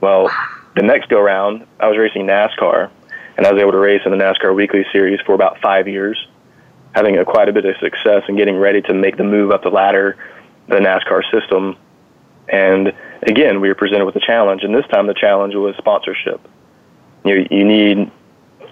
Well, 0.00 0.30
the 0.74 0.82
next 0.82 1.08
go 1.08 1.20
round, 1.20 1.66
I 1.80 1.88
was 1.88 1.96
racing 1.96 2.26
NASCAR, 2.26 2.90
and 3.36 3.46
I 3.46 3.52
was 3.52 3.60
able 3.60 3.72
to 3.72 3.78
race 3.78 4.02
in 4.04 4.12
the 4.12 4.18
NASCAR 4.18 4.54
Weekly 4.54 4.84
Series 4.92 5.20
for 5.24 5.34
about 5.34 5.60
five 5.60 5.88
years, 5.88 6.18
having 6.94 7.16
a, 7.18 7.24
quite 7.24 7.48
a 7.48 7.52
bit 7.52 7.64
of 7.64 7.76
success 7.78 8.24
and 8.28 8.36
getting 8.36 8.56
ready 8.56 8.82
to 8.82 8.94
make 8.94 9.16
the 9.16 9.24
move 9.24 9.50
up 9.50 9.62
the 9.62 9.70
ladder, 9.70 10.16
the 10.68 10.76
NASCAR 10.76 11.22
system. 11.30 11.76
And 12.48 12.92
again, 13.22 13.60
we 13.60 13.68
were 13.68 13.74
presented 13.74 14.04
with 14.04 14.16
a 14.16 14.20
challenge, 14.20 14.64
and 14.64 14.74
this 14.74 14.86
time 14.88 15.06
the 15.06 15.14
challenge 15.14 15.54
was 15.54 15.74
sponsorship. 15.76 16.40
You, 17.24 17.46
you 17.50 17.64
need 17.64 18.10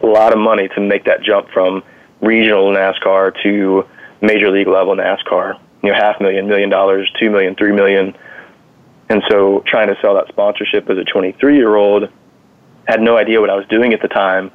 a 0.02 0.06
lot 0.06 0.32
of 0.32 0.38
money 0.38 0.68
to 0.68 0.80
make 0.80 1.04
that 1.04 1.22
jump 1.22 1.48
from 1.50 1.82
regional 2.20 2.72
NASCAR 2.72 3.42
to 3.42 3.86
major 4.20 4.50
league 4.50 4.68
level 4.68 4.94
NASCAR. 4.94 5.58
You 5.84 5.92
know, 5.92 5.98
half 5.98 6.20
million, 6.20 6.48
million 6.48 6.70
dollars, 6.70 7.10
two 7.20 7.30
million, 7.30 7.54
three 7.54 7.72
million. 7.72 8.16
And 9.08 9.22
so 9.28 9.62
trying 9.66 9.88
to 9.88 9.96
sell 10.00 10.14
that 10.14 10.28
sponsorship 10.28 10.88
as 10.88 10.96
a 10.98 11.04
23 11.04 11.56
year 11.56 11.76
old, 11.76 12.08
had 12.88 13.00
no 13.00 13.16
idea 13.16 13.40
what 13.40 13.50
I 13.50 13.54
was 13.54 13.66
doing 13.68 13.92
at 13.92 14.00
the 14.00 14.08
time 14.08 14.50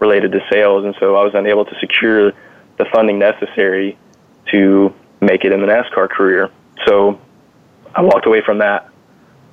related 0.00 0.32
to 0.32 0.40
sales. 0.50 0.84
And 0.84 0.94
so 0.98 1.16
I 1.16 1.22
was 1.22 1.34
unable 1.34 1.64
to 1.64 1.74
secure 1.78 2.32
the 2.78 2.84
funding 2.92 3.18
necessary 3.18 3.96
to 4.50 4.92
make 5.20 5.44
it 5.44 5.52
in 5.52 5.60
the 5.60 5.66
NASCAR 5.66 6.10
career. 6.10 6.50
So 6.86 7.20
I 7.94 8.02
walked 8.02 8.26
away 8.26 8.42
from 8.44 8.58
that. 8.58 8.88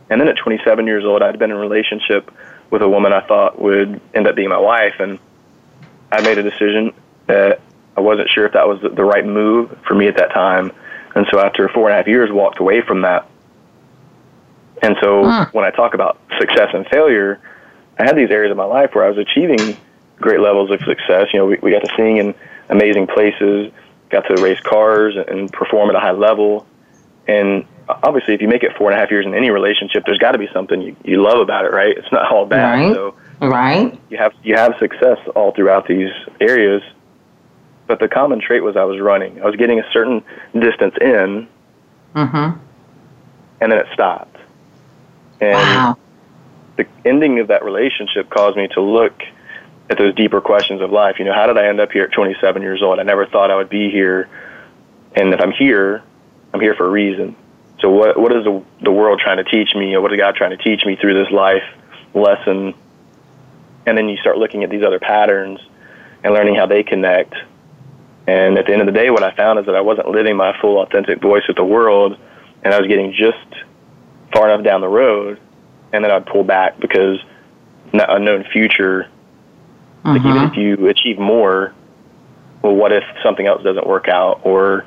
And 0.09 0.19
then 0.19 0.27
at 0.27 0.38
27 0.38 0.88
years 0.88 1.05
old, 1.05 1.21
I'd 1.21 1.38
been 1.38 1.51
in 1.51 1.57
a 1.57 1.59
relationship 1.59 2.31
with 2.71 2.81
a 2.81 2.89
woman 2.89 3.13
I 3.13 3.21
thought 3.21 3.62
would 3.62 4.01
end 4.15 4.27
up 4.27 4.36
being 4.36 4.50
my 4.50 4.59
wife. 4.59 4.95
And 5.00 5.19
I 6.12 6.21
made 6.21 6.39
a 6.39 6.43
decision 6.43 6.91
that 7.27 7.62
I 7.95 8.01
wasn't 8.01 8.29
sure 8.33 8.45
if 8.45 8.53
that 8.53 8.67
was 8.67 8.81
the 8.81 9.03
right 9.03 9.25
move 9.25 9.77
for 9.88 9.93
me 9.93 10.07
at 10.07 10.17
that 10.17 10.33
time. 10.33 10.71
And 11.15 11.25
so 11.31 11.39
after 11.39 11.67
four 11.69 11.87
and 11.87 11.93
a 11.93 11.97
half 11.97 12.07
years, 12.07 12.31
walked 12.31 12.59
away 12.59 12.81
from 12.81 13.01
that. 13.01 13.27
And 14.81 14.95
so 15.01 15.23
when 15.51 15.65
I 15.65 15.71
talk 15.71 15.93
about 15.93 16.19
success 16.39 16.69
and 16.73 16.85
failure, 16.87 17.39
I 17.97 18.03
had 18.05 18.15
these 18.15 18.29
areas 18.29 18.51
of 18.51 18.57
my 18.57 18.65
life 18.65 18.91
where 18.93 19.05
I 19.05 19.09
was 19.09 19.17
achieving 19.17 19.75
great 20.17 20.39
levels 20.39 20.71
of 20.71 20.79
success. 20.81 21.27
You 21.33 21.39
know, 21.39 21.45
we, 21.47 21.57
we 21.61 21.71
got 21.71 21.83
to 21.83 21.93
sing 21.97 22.17
in 22.17 22.33
amazing 22.69 23.07
places, 23.07 23.71
got 24.09 24.21
to 24.21 24.41
race 24.41 24.59
cars 24.61 25.15
and 25.15 25.51
perform 25.51 25.89
at 25.89 25.95
a 25.95 25.99
high 25.99 26.11
level. 26.11 26.65
And 27.27 27.65
obviously, 27.89 28.33
if 28.33 28.41
you 28.41 28.47
make 28.47 28.63
it 28.63 28.75
four 28.77 28.89
and 28.89 28.97
a 28.97 29.01
half 29.01 29.11
years 29.11 29.25
in 29.25 29.33
any 29.33 29.49
relationship, 29.49 30.03
there's 30.05 30.17
got 30.17 30.31
to 30.31 30.37
be 30.37 30.47
something 30.53 30.81
you, 30.81 30.95
you 31.03 31.21
love 31.21 31.39
about 31.39 31.65
it, 31.65 31.73
right? 31.73 31.95
It's 31.97 32.11
not 32.11 32.31
all 32.31 32.45
bad. 32.45 32.79
Right. 32.79 32.93
So 32.93 33.15
Right. 33.41 33.97
you 34.09 34.17
have 34.17 34.33
you 34.43 34.55
have 34.55 34.75
success 34.79 35.17
all 35.35 35.51
throughout 35.53 35.87
these 35.87 36.09
areas. 36.41 36.81
But 37.89 38.00
the 38.00 38.08
common 38.08 38.39
trait 38.39 38.62
was 38.63 38.77
I 38.77 38.84
was 38.84 39.00
running. 39.00 39.41
I 39.41 39.46
was 39.48 39.55
getting 39.55 39.79
a 39.79 39.91
certain 39.91 40.24
distance 40.58 40.93
in, 41.01 41.48
Mm-hmm. 42.15 42.60
and 43.62 43.72
then 43.72 43.79
it 43.79 43.88
stopped. 43.93 44.38
And 45.41 45.53
Wow. 45.55 45.98
the 46.77 46.86
ending 47.03 47.39
of 47.39 47.48
that 47.48 47.63
relationship 47.63 48.29
caused 48.29 48.58
me 48.58 48.67
to 48.69 48.81
look 48.81 49.24
at 49.89 49.98
those 49.98 50.13
deeper 50.13 50.39
questions 50.39 50.81
of 50.81 50.91
life. 50.91 51.17
You 51.17 51.25
know, 51.25 51.34
how 51.34 51.48
did 51.48 51.58
I 51.58 51.65
end 51.67 51.79
up 51.79 51.91
here 51.91 52.03
at 52.03 52.12
27 52.12 52.62
years 52.62 52.84
old? 52.84 53.00
I 53.00 53.03
never 53.03 53.25
thought 53.25 53.50
I 53.50 53.55
would 53.55 53.69
be 53.69 53.89
here, 53.89 54.29
and 55.15 55.34
if 55.34 55.41
I'm 55.41 55.51
here, 55.51 56.03
I'm 56.53 56.60
here 56.62 56.75
for 56.75 56.86
a 56.86 56.89
reason. 56.89 57.36
So 57.81 57.89
what 57.89 58.19
what 58.19 58.31
is 58.36 58.43
the 58.43 58.62
the 58.84 58.91
world 58.91 59.19
trying 59.19 59.38
to 59.38 59.43
teach 59.43 59.74
me, 59.74 59.96
or 59.96 60.01
what 60.01 60.13
is 60.13 60.17
God 60.19 60.36
trying 60.36 60.51
to 60.55 60.58
teach 60.63 60.86
me 60.86 60.96
through 60.96 61.15
this 61.15 61.31
life 61.31 61.63
lesson? 62.13 62.75
And 63.88 63.98
then 63.98 64.10
you 64.10 64.17
start 64.17 64.38
looking 64.38 64.63
at 64.63 64.69
these 64.69 64.84
other 64.84 65.00
patterns 65.00 65.60
and 66.24 66.36
learning 66.36 66.53
how 66.53 66.67
they 66.67 66.84
connect. 66.84 67.34
And 68.29 68.59
at 68.59 68.67
the 68.67 68.74
end 68.74 68.81
of 68.81 68.86
the 68.86 68.91
day, 68.91 69.09
what 69.09 69.24
I 69.24 69.36
found 69.36 69.57
is 69.57 69.65
that 69.65 69.75
I 69.75 69.81
wasn't 69.81 70.07
living 70.07 70.38
my 70.38 70.55
full 70.62 70.79
authentic 70.83 71.19
voice 71.19 71.41
with 71.48 71.57
the 71.57 71.63
world, 71.63 72.15
and 72.62 72.71
I 72.71 72.79
was 72.79 72.88
getting 72.88 73.12
just 73.12 73.65
far 74.31 74.51
enough 74.51 74.63
down 74.63 74.81
the 74.81 74.88
road, 74.88 75.39
and 75.91 76.03
then 76.03 76.12
I'd 76.12 76.27
pull 76.27 76.43
back 76.43 76.79
because 76.79 77.17
n- 77.91 78.01
unknown 78.07 78.45
future. 78.53 79.09
Like 80.05 80.21
even 80.21 80.38
if 80.43 80.51
mm-hmm. 80.51 80.59
you 80.59 80.88
achieve 80.89 81.17
more, 81.17 81.74
well, 82.62 82.75
what 82.75 82.91
if 82.91 83.03
something 83.24 83.48
else 83.48 83.63
doesn't 83.63 83.88
work 83.88 84.07
out? 84.07 84.41
Or 84.43 84.86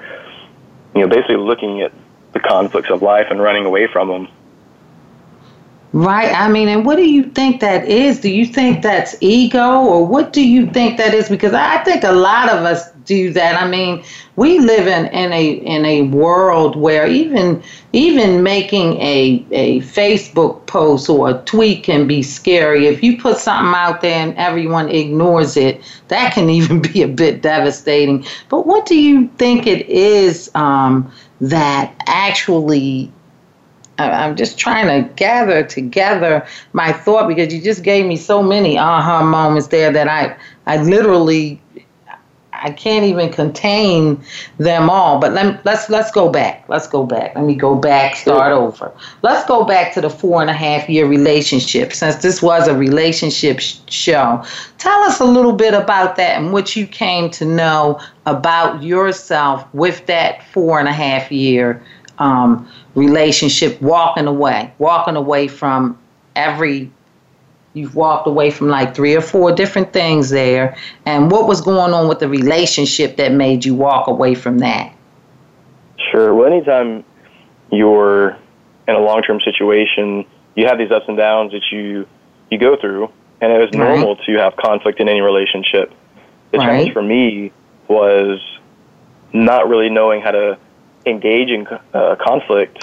you 0.95 1.01
know, 1.01 1.09
basically 1.09 1.37
looking 1.37 1.83
at 1.83 1.93
the 2.35 2.41
conflicts 2.41 2.91
of 2.91 3.03
life 3.03 3.27
and 3.31 3.43
running 3.43 3.67
away 3.67 3.89
from 3.89 4.09
them. 4.09 4.29
Right. 5.95 6.33
I 6.33 6.49
mean, 6.49 6.69
and 6.69 6.87
what 6.87 6.97
do 6.97 7.05
you 7.05 7.23
think 7.23 7.61
that 7.61 7.87
is? 7.87 8.19
Do 8.19 8.31
you 8.31 8.47
think 8.47 8.83
that's 8.83 9.15
ego 9.21 9.83
or 9.83 10.07
what 10.07 10.33
do 10.33 10.43
you 10.43 10.67
think 10.71 10.97
that 10.97 11.13
is? 11.13 11.29
Because 11.29 11.53
I 11.53 11.85
think 11.85 12.03
a 12.03 12.13
lot 12.13 12.49
of 12.49 12.65
us 12.65 12.91
do 13.05 13.31
that. 13.35 13.63
I 13.63 13.69
mean, 13.69 14.03
we 14.37 14.59
live 14.59 14.87
in, 14.87 15.07
in 15.09 15.33
a 15.35 15.51
in 15.51 15.85
a 15.85 16.03
world 16.03 16.77
where 16.77 17.07
even 17.07 17.63
even 17.93 18.43
making 18.43 18.95
a 19.03 19.45
a 19.51 19.81
Facebook 19.81 20.65
post 20.65 21.11
or 21.11 21.29
a 21.29 21.35
tweet 21.43 21.85
can 21.85 22.07
be 22.07 22.23
scary. 22.23 22.87
If 22.87 23.03
you 23.03 23.21
put 23.21 23.37
something 23.37 23.75
out 23.79 24.01
there 24.01 24.27
and 24.27 24.35
everyone 24.39 24.89
ignores 24.89 25.59
it, 25.59 25.83
that 26.09 26.33
can 26.33 26.49
even 26.59 26.81
be 26.81 27.03
a 27.03 27.09
bit 27.09 27.43
devastating. 27.43 28.25
But 28.49 28.67
what 28.67 28.87
do 28.87 28.99
you 28.99 29.29
think 29.37 29.67
it 29.67 29.87
is 29.91 30.51
um, 30.55 31.13
that 31.43 31.95
actually 32.07 33.13
I'm 33.99 34.37
just 34.37 34.59
trying 34.59 34.87
to 34.87 35.09
gather 35.15 35.63
together 35.63 36.47
my 36.73 36.93
thought 36.93 37.29
because 37.29 37.53
you 37.53 37.61
just 37.61 37.83
gave 37.83 38.07
me 38.07 38.17
so 38.17 38.43
many 38.43 38.79
aha 38.79 39.23
moments 39.23 39.69
there 39.69 39.93
that 39.93 40.09
I 40.09 40.37
I 40.67 40.83
literally 40.83 41.61
I 42.63 42.71
can't 42.71 43.05
even 43.05 43.33
contain 43.33 44.23
them 44.59 44.89
all. 44.89 45.19
But 45.19 45.33
let, 45.33 45.65
let's 45.67 45.91
let's 45.91 46.13
go 46.13 46.29
back. 46.29 46.65
Let's 46.69 46.87
go 46.87 47.05
back. 47.05 47.35
Let 47.35 47.45
me 47.45 47.57
go 47.57 47.75
back. 47.75 48.15
Start 48.15 48.53
over. 48.53 48.93
Let's 49.23 49.45
go 49.47 49.65
back 49.65 49.93
to 49.95 50.01
the 50.01 50.11
four 50.11 50.41
and 50.41 50.51
a 50.51 50.55
half 50.55 50.89
year 50.89 51.07
relationship. 51.07 51.93
Since 51.93 52.17
this 52.17 52.41
was 52.41 52.69
a 52.69 52.77
relationship 52.77 53.59
show, 53.61 54.45
tell 54.79 55.03
us 55.03 55.21
a 55.21 55.25
little 55.25 55.55
bit 55.55 55.75
about 55.75 56.17
that 56.17 56.39
and 56.39 56.53
what 56.53 56.77
you 56.77 56.87
came 56.87 57.31
to 57.31 57.45
know 57.45 58.01
about 58.27 58.83
yourself 58.83 59.67
with 59.75 60.07
that 60.07 60.45
four 60.53 60.79
and 60.79 60.89
a 60.89 60.93
half 60.93 61.33
year 61.33 61.83
um, 62.19 62.69
relationship. 62.95 63.81
Walking 63.81 64.27
away, 64.27 64.73
walking 64.79 65.17
away 65.17 65.49
from 65.49 65.99
every 66.37 66.91
you've 67.75 67.95
walked 67.95 68.27
away 68.27 68.51
from 68.51 68.69
like 68.69 68.95
three 68.95 69.15
or 69.17 69.21
four 69.23 69.51
different 69.51 69.93
things 69.95 70.29
there 70.29 70.77
and 71.07 71.31
what 71.31 71.47
was 71.49 71.63
going 71.63 71.93
on 71.95 72.07
with 72.07 72.19
the 72.19 72.29
relationship 72.29 73.17
that 73.17 73.33
made 73.33 73.65
you 73.65 73.75
walk 73.75 74.09
away 74.09 74.35
from 74.35 74.59
that 74.59 74.93
Sure. 76.11 76.35
Well, 76.35 76.47
anytime 76.53 77.05
you're 77.71 78.37
in 78.87 78.95
a 78.95 78.99
long-term 78.99 79.41
situation, 79.41 80.27
you 80.55 80.67
have 80.67 80.79
these 80.79 80.91
ups 80.91 81.07
and 81.09 81.17
downs 81.17 81.53
that 81.53 81.63
you 81.71 82.07
you 82.51 82.59
go 82.59 82.77
through, 82.77 83.09
and 83.41 83.51
it 83.51 83.59
was 83.59 83.71
Right. 83.73 83.79
normal 83.79 84.17
to 84.17 84.33
have 84.39 84.57
conflict 84.57 85.01
in 85.01 85.09
any 85.09 85.23
relationship. 85.23 85.91
The 86.51 86.59
Right. 86.59 86.67
challenge 86.67 86.93
for 86.93 87.03
me 87.03 87.51
was 87.89 88.41
not 89.33 89.69
really 89.69 89.89
knowing 89.89 90.21
how 90.21 90.33
to 90.33 90.59
engage 91.07 91.51
in 91.51 91.67
uh, 91.95 92.17
conflict 92.21 92.79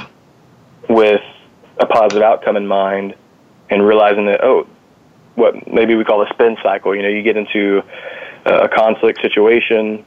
with 0.90 1.22
a 1.80 1.86
positive 1.86 2.24
outcome 2.24 2.58
in 2.58 2.68
mind, 2.68 3.16
and 3.70 3.86
realizing 3.86 4.26
that 4.26 4.44
oh, 4.44 4.68
what 5.36 5.72
maybe 5.72 5.96
we 5.96 6.04
call 6.04 6.22
a 6.22 6.30
spin 6.34 6.58
cycle. 6.64 6.96
You 6.96 7.02
know, 7.04 7.08
you 7.10 7.22
get 7.24 7.38
into 7.38 7.82
a 8.46 8.68
conflict 8.70 9.22
situation, 9.22 10.04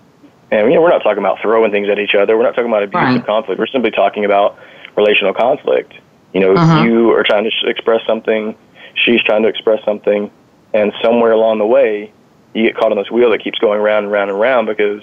and 0.51 0.69
you 0.69 0.75
know 0.75 0.83
we're 0.83 0.91
not 0.91 1.03
talking 1.03 1.19
about 1.19 1.41
throwing 1.41 1.71
things 1.71 1.89
at 1.89 1.99
each 1.99 2.15
other. 2.15 2.37
We're 2.37 2.43
not 2.45 2.55
talking 2.55 2.71
about 2.71 2.83
abusive 2.83 3.17
Right. 3.17 3.27
conflict. 3.27 3.59
We're 3.59 3.67
simply 3.67 3.91
talking 3.91 4.25
about 4.25 4.59
relational 4.97 5.33
conflict. 5.33 5.95
You 6.33 6.41
know, 6.41 6.53
Uh-huh. 6.55 6.83
you 6.85 7.13
are 7.13 7.23
trying 7.23 7.45
to 7.45 7.51
express 7.69 8.01
something, 8.07 8.55
she's 8.95 9.23
trying 9.23 9.43
to 9.43 9.49
express 9.49 9.85
something, 9.85 10.31
and 10.75 10.93
somewhere 11.03 11.33
along 11.33 11.59
the 11.59 11.67
way, 11.67 12.11
you 12.55 12.65
get 12.65 12.75
caught 12.77 12.91
on 12.91 12.97
this 12.99 13.11
wheel 13.11 13.31
that 13.31 13.43
keeps 13.45 13.59
going 13.59 13.81
round 13.81 14.05
and 14.05 14.13
round 14.13 14.31
and 14.31 14.39
round 14.41 14.67
because 14.67 15.03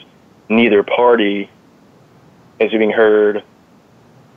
neither 0.49 0.83
party 0.83 1.49
is 2.59 2.71
being 2.71 2.91
heard, 2.91 3.43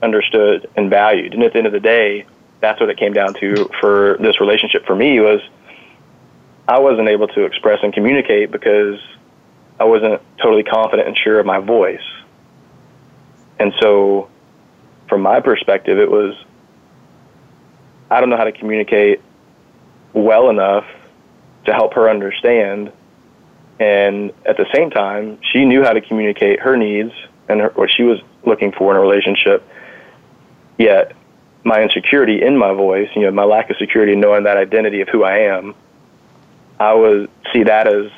understood, 0.03 0.69
and 0.77 0.91
valued. 0.91 1.35
And 1.35 1.43
at 1.43 1.53
the 1.53 1.59
end 1.59 1.67
of 1.67 1.73
the 1.73 1.81
day, 1.81 2.27
that's 2.61 2.81
what 2.81 2.89
it 2.89 2.97
came 2.97 3.13
down 3.13 3.35
to 3.41 3.69
for 3.81 4.17
this 4.21 4.41
relationship 4.41 4.87
for 4.87 4.95
me 4.95 5.21
was 5.21 5.41
I 6.69 6.79
wasn't 6.79 7.09
able 7.09 7.29
to 7.29 7.45
express 7.45 7.81
and 7.83 7.93
communicate 7.93 8.53
because 8.53 9.01
I 9.81 9.85
wasn't 9.85 10.23
totally 10.41 10.63
confident 10.63 11.09
and 11.09 11.19
sure 11.19 11.41
of 11.41 11.47
my 11.47 11.59
voice. 11.59 12.01
And 13.59 13.73
so 13.81 14.29
from 15.09 15.23
my 15.23 15.41
perspective 15.41 15.99
it 15.99 16.11
was 16.11 16.35
I 18.11 18.21
don't 18.21 18.31
know 18.31 18.37
how 18.37 18.45
to 18.45 18.53
communicate 18.53 19.21
well 20.13 20.51
enough 20.51 20.85
to 21.67 21.73
help 21.73 21.95
her 21.95 22.09
understand 22.09 22.93
and 23.81 24.33
at 24.47 24.57
the 24.57 24.67
same 24.75 24.91
time 24.91 25.39
she 25.53 25.65
knew 25.65 25.83
how 25.83 25.93
to 25.93 26.01
communicate 26.01 26.61
her 26.61 26.77
needs 26.77 27.13
and 27.53 27.61
her, 27.61 27.69
what 27.75 27.91
she 27.91 28.03
was 28.03 28.21
looking 28.45 28.73
for 28.73 28.91
in 28.91 28.97
a 28.97 29.01
relationship 29.01 29.67
yet 30.79 31.13
my 31.65 31.81
insecurity 31.81 32.43
in 32.43 32.57
my 32.57 32.73
voice, 32.73 33.09
you 33.15 33.23
know, 33.23 33.31
my 33.31 33.45
lack 33.45 33.71
of 33.71 33.77
security 33.77 34.13
in 34.13 34.21
knowing 34.21 34.45
that 34.45 34.57
identity 34.57 35.01
of 35.01 35.09
who 35.09 35.23
I 35.23 35.39
am, 35.39 35.75
I 36.81 36.93
would 36.93 37.31
see 37.53 37.63
that 37.63 37.87
as, 37.87 38.11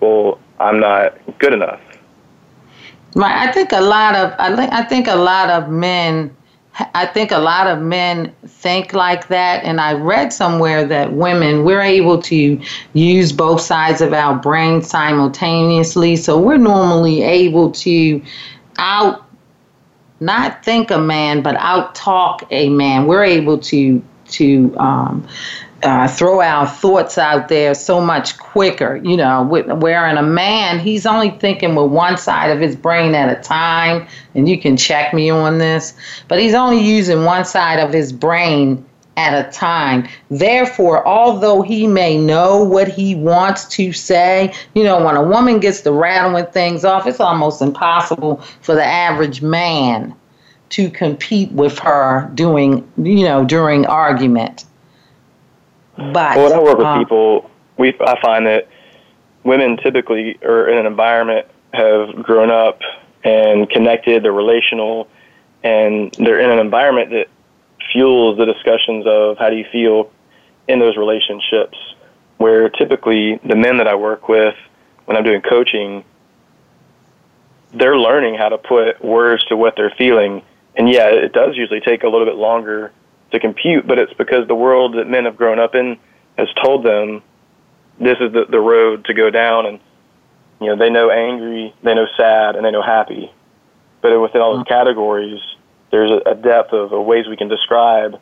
well, 0.00 0.40
I'm 0.58 0.80
not 0.80 1.18
good 1.38 1.52
enough. 1.52 1.80
right 3.14 3.48
i 3.48 3.52
think 3.52 3.72
a 3.72 3.80
lot 3.80 4.14
of 4.14 4.34
i 4.38 4.54
think 4.54 4.72
i 4.72 4.82
think 4.82 5.08
a 5.08 5.14
lot 5.14 5.50
of 5.50 5.70
men 5.70 6.34
I 6.94 7.06
think 7.06 7.32
a 7.32 7.38
lot 7.38 7.66
of 7.66 7.80
men 7.80 8.32
think 8.46 8.92
like 8.92 9.26
that, 9.28 9.64
and 9.64 9.80
I 9.80 9.94
read 9.94 10.32
somewhere 10.32 10.84
that 10.86 11.12
women 11.12 11.64
we're 11.64 11.80
able 11.80 12.22
to 12.22 12.60
use 12.92 13.32
both 13.32 13.60
sides 13.60 14.00
of 14.00 14.12
our 14.12 14.36
brain 14.36 14.82
simultaneously. 14.82 16.14
So 16.14 16.38
we're 16.38 16.56
normally 16.56 17.22
able 17.22 17.72
to 17.72 18.22
out 18.78 19.24
not 20.20 20.64
think 20.64 20.90
a 20.90 20.98
man, 20.98 21.42
but 21.42 21.56
out 21.56 21.94
talk 21.94 22.44
a 22.50 22.68
man. 22.70 23.06
We're 23.06 23.24
able 23.24 23.58
to 23.58 24.02
to 24.30 24.76
um, 24.76 25.26
uh, 25.82 26.08
throw 26.08 26.40
our 26.40 26.66
thoughts 26.66 27.18
out 27.18 27.48
there 27.48 27.74
so 27.74 28.00
much 28.00 28.36
quicker. 28.38 28.96
You 28.96 29.16
know, 29.16 29.44
where 29.44 30.06
in 30.08 30.16
a 30.16 30.22
man, 30.22 30.80
he's 30.80 31.06
only 31.06 31.30
thinking 31.30 31.74
with 31.74 31.90
one 31.90 32.18
side 32.18 32.50
of 32.50 32.60
his 32.60 32.74
brain 32.74 33.14
at 33.14 33.36
a 33.36 33.40
time, 33.40 34.06
and 34.34 34.48
you 34.48 34.60
can 34.60 34.76
check 34.76 35.14
me 35.14 35.30
on 35.30 35.58
this, 35.58 35.94
but 36.26 36.40
he's 36.40 36.54
only 36.54 36.80
using 36.80 37.24
one 37.24 37.44
side 37.44 37.78
of 37.78 37.92
his 37.92 38.12
brain 38.12 38.84
at 39.18 39.34
a 39.34 39.50
time. 39.50 40.08
Therefore, 40.30 41.06
although 41.06 41.60
he 41.60 41.88
may 41.88 42.16
know 42.16 42.62
what 42.62 42.86
he 42.86 43.16
wants 43.16 43.66
to 43.70 43.92
say, 43.92 44.54
you 44.74 44.84
know, 44.84 45.04
when 45.04 45.16
a 45.16 45.22
woman 45.22 45.58
gets 45.58 45.80
to 45.80 45.92
rattling 45.92 46.46
things 46.46 46.84
off, 46.84 47.04
it's 47.04 47.18
almost 47.18 47.60
impossible 47.60 48.36
for 48.62 48.76
the 48.76 48.84
average 48.84 49.42
man 49.42 50.14
to 50.70 50.88
compete 50.88 51.50
with 51.50 51.80
her 51.80 52.30
doing, 52.34 52.88
you 52.96 53.24
know, 53.24 53.44
during 53.44 53.86
argument. 53.86 54.64
But 55.96 56.36
Well, 56.36 56.50
when 56.50 56.52
I 56.52 56.62
work 56.62 56.78
with 56.78 56.86
uh, 56.86 56.98
people, 56.98 57.50
we 57.76 57.88
I 58.00 58.20
find 58.20 58.46
that 58.46 58.68
women 59.42 59.78
typically 59.78 60.38
are 60.44 60.68
in 60.68 60.78
an 60.78 60.86
environment 60.86 61.48
have 61.74 62.22
grown 62.22 62.50
up 62.50 62.80
and 63.24 63.68
connected, 63.68 64.22
they're 64.22 64.32
relational, 64.32 65.08
and 65.64 66.12
they're 66.12 66.38
in 66.38 66.50
an 66.50 66.60
environment 66.60 67.10
that 67.10 67.26
fuels 67.92 68.38
the 68.38 68.46
discussions 68.46 69.06
of 69.06 69.38
how 69.38 69.50
do 69.50 69.56
you 69.56 69.66
feel 69.72 70.10
in 70.66 70.78
those 70.78 70.96
relationships. 70.96 71.76
where 72.38 72.68
typically 72.70 73.38
the 73.44 73.56
men 73.56 73.78
that 73.78 73.88
I 73.88 73.96
work 73.96 74.28
with 74.28 74.54
when 75.04 75.16
I'm 75.16 75.24
doing 75.24 75.42
coaching, 75.42 76.04
they're 77.74 77.98
learning 77.98 78.36
how 78.36 78.48
to 78.48 78.58
put 78.58 79.04
words 79.04 79.44
to 79.46 79.56
what 79.56 79.74
they're 79.76 79.92
feeling. 79.98 80.42
And 80.76 80.88
yeah, 80.88 81.08
it 81.08 81.32
does 81.32 81.56
usually 81.56 81.80
take 81.80 82.04
a 82.04 82.08
little 82.08 82.26
bit 82.26 82.36
longer 82.36 82.92
to 83.32 83.40
compute, 83.40 83.86
but 83.86 83.98
it's 83.98 84.12
because 84.14 84.46
the 84.46 84.54
world 84.54 84.94
that 84.94 85.06
men 85.08 85.24
have 85.26 85.36
grown 85.36 85.58
up 85.58 85.74
in 85.74 85.98
has 86.38 86.48
told 86.62 86.84
them 86.84 87.22
this 87.98 88.16
is 88.20 88.32
the, 88.32 88.46
the 88.48 88.60
road 88.60 89.04
to 89.06 89.14
go 89.14 89.28
down. 89.28 89.66
And, 89.66 89.80
you 90.60 90.68
know, 90.68 90.76
they 90.76 90.88
know 90.88 91.10
angry, 91.10 91.74
they 91.82 91.94
know 91.94 92.06
sad, 92.16 92.54
and 92.56 92.64
they 92.64 92.70
know 92.70 92.82
happy. 92.82 93.30
But 94.00 94.18
within 94.20 94.40
all 94.40 94.52
those 94.52 94.64
mm-hmm. 94.64 94.72
categories, 94.72 95.40
there's 95.90 96.10
a, 96.26 96.34
depth 96.34 96.72
of, 96.72 96.92
of 96.92 97.04
ways 97.04 97.26
we 97.28 97.36
can 97.36 97.48
describe. 97.48 98.20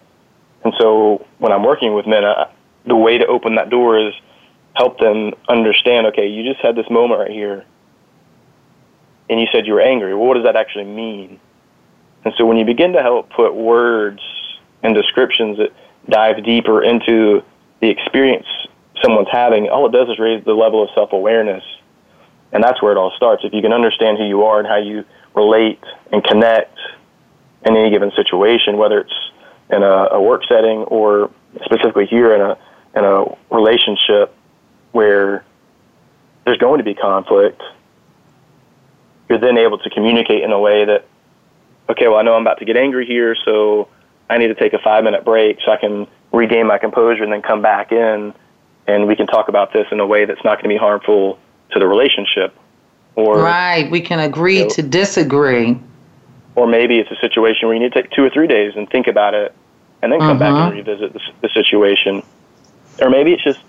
And 0.65 0.73
so 0.79 1.27
when 1.39 1.53
I'm 1.53 1.65
working 1.65 1.95
with 1.95 2.07
men, 2.07 2.25
I, 2.25 2.51
the 2.87 2.97
way 2.97 3.19
to 3.19 3.27
open 3.27 3.57
that 3.57 3.71
door 3.71 3.99
is 3.99 4.15
help 4.75 4.99
them 4.99 5.33
understand 5.49 6.07
okay, 6.09 6.29
you 6.29 6.45
just 6.45 6.65
had 6.65 6.77
this 6.77 6.89
moment 6.91 7.21
right 7.21 7.31
here, 7.31 7.65
and 9.29 9.41
you 9.41 9.47
said 9.53 9.67
you 9.67 9.75
were 9.75 9.81
angry. 9.81 10.15
Well, 10.15 10.27
what 10.27 10.35
does 10.35 10.45
that 10.45 10.57
actually 10.57 10.85
mean? 10.85 11.41
And 12.25 12.35
so 12.37 12.45
when 12.45 12.57
you 12.57 12.65
begin 12.65 12.93
to 12.93 13.03
help 13.03 13.31
put 13.31 13.55
words 13.55 14.21
and 14.83 14.95
descriptions 14.95 15.59
that 15.59 15.73
dive 16.09 16.45
deeper 16.45 16.83
into 16.83 17.43
the 17.81 17.89
experience 17.89 18.47
someone's 19.03 19.29
having, 19.31 19.69
all 19.69 19.87
it 19.87 19.93
does 19.93 20.09
is 20.09 20.19
raise 20.19 20.45
the 20.45 20.55
level 20.55 20.83
of 20.83 20.89
self 20.95 21.13
awareness. 21.13 21.65
And 22.53 22.63
that's 22.63 22.81
where 22.81 22.93
it 22.93 22.99
all 22.99 23.13
starts. 23.17 23.45
If 23.45 23.53
you 23.53 23.61
can 23.61 23.73
understand 23.73 24.19
who 24.19 24.25
you 24.25 24.45
are 24.45 24.59
and 24.59 24.69
how 24.69 24.79
you 24.79 25.05
relate 25.35 25.81
and 26.13 26.25
connect 26.25 26.77
in 27.65 27.77
any 27.77 27.91
given 27.91 28.13
situation, 28.13 28.77
whether 28.77 29.01
it's 29.01 29.15
in 29.71 29.83
a, 29.83 30.09
a 30.13 30.23
work 30.23 30.43
setting 30.49 30.85
or 30.85 31.31
specifically 31.65 32.07
here 32.07 32.35
in 32.35 32.41
a 32.41 32.59
in 32.97 33.05
a 33.05 33.25
relationship 33.55 34.35
where 34.93 35.45
there's 36.45 36.59
going 36.59 36.79
to 36.79 36.85
be 36.85 36.95
conflict, 36.95 37.61
you're 39.29 39.39
then 39.39 39.59
able 39.59 39.79
to 39.79 39.91
communicate 39.91 40.43
in 40.43 40.51
a 40.51 40.59
way 40.59 40.87
that, 40.87 41.05
okay, 41.91 42.09
well, 42.09 42.17
I 42.17 42.23
know 42.23 42.35
I'm 42.35 42.43
about 42.43 42.59
to 42.61 42.65
get 42.65 42.79
angry 42.79 43.05
here, 43.05 43.37
so 43.45 43.89
I 44.31 44.39
need 44.39 44.47
to 44.47 44.55
take 44.55 44.73
a 44.73 44.79
five 44.79 45.05
minute 45.05 45.25
break 45.25 45.59
so 45.65 45.73
I 45.73 45.77
can 45.77 46.07
regain 46.33 46.67
my 46.67 46.79
composure 46.79 47.23
and 47.23 47.33
then 47.33 47.43
come 47.43 47.61
back 47.61 47.93
in 47.93 48.33
and 48.87 49.07
we 49.07 49.17
can 49.17 49.27
talk 49.27 49.49
about 49.49 49.73
this 49.73 49.87
in 49.91 50.01
a 50.01 50.07
way 50.07 50.25
that's 50.25 50.43
not 50.45 50.63
going 50.63 50.65
to 50.65 50.69
be 50.69 50.77
harmful 50.77 51.39
to 51.73 51.79
the 51.79 51.87
relationship. 51.87 52.57
Or, 53.15 53.41
right, 53.41 53.91
we 53.91 54.01
can 54.01 54.21
agree 54.21 54.59
you 54.59 54.65
know, 54.65 54.71
to 54.71 54.83
disagree. 54.83 55.79
Or 56.57 56.67
maybe 56.67 56.99
it's 56.99 57.11
a 57.11 57.21
situation 57.21 57.69
where 57.69 57.77
you 57.77 57.83
need 57.83 57.93
to 57.93 58.03
take 58.03 58.11
two 58.11 58.25
or 58.25 58.31
three 58.31 58.49
days 58.49 58.75
and 58.75 58.89
think 58.91 59.07
about 59.07 59.35
it 59.35 59.55
and 60.03 60.13
then 60.13 60.19
come 60.21 60.31
uh-huh. 60.31 60.39
back 60.39 60.49
and 60.49 60.59
uh-huh. 60.59 60.71
revisit 60.71 61.13
the, 61.13 61.21
the 61.43 61.49
situation. 61.51 62.23
Or 63.01 63.11
maybe 63.11 63.33
it's 63.33 63.45
just 63.45 63.61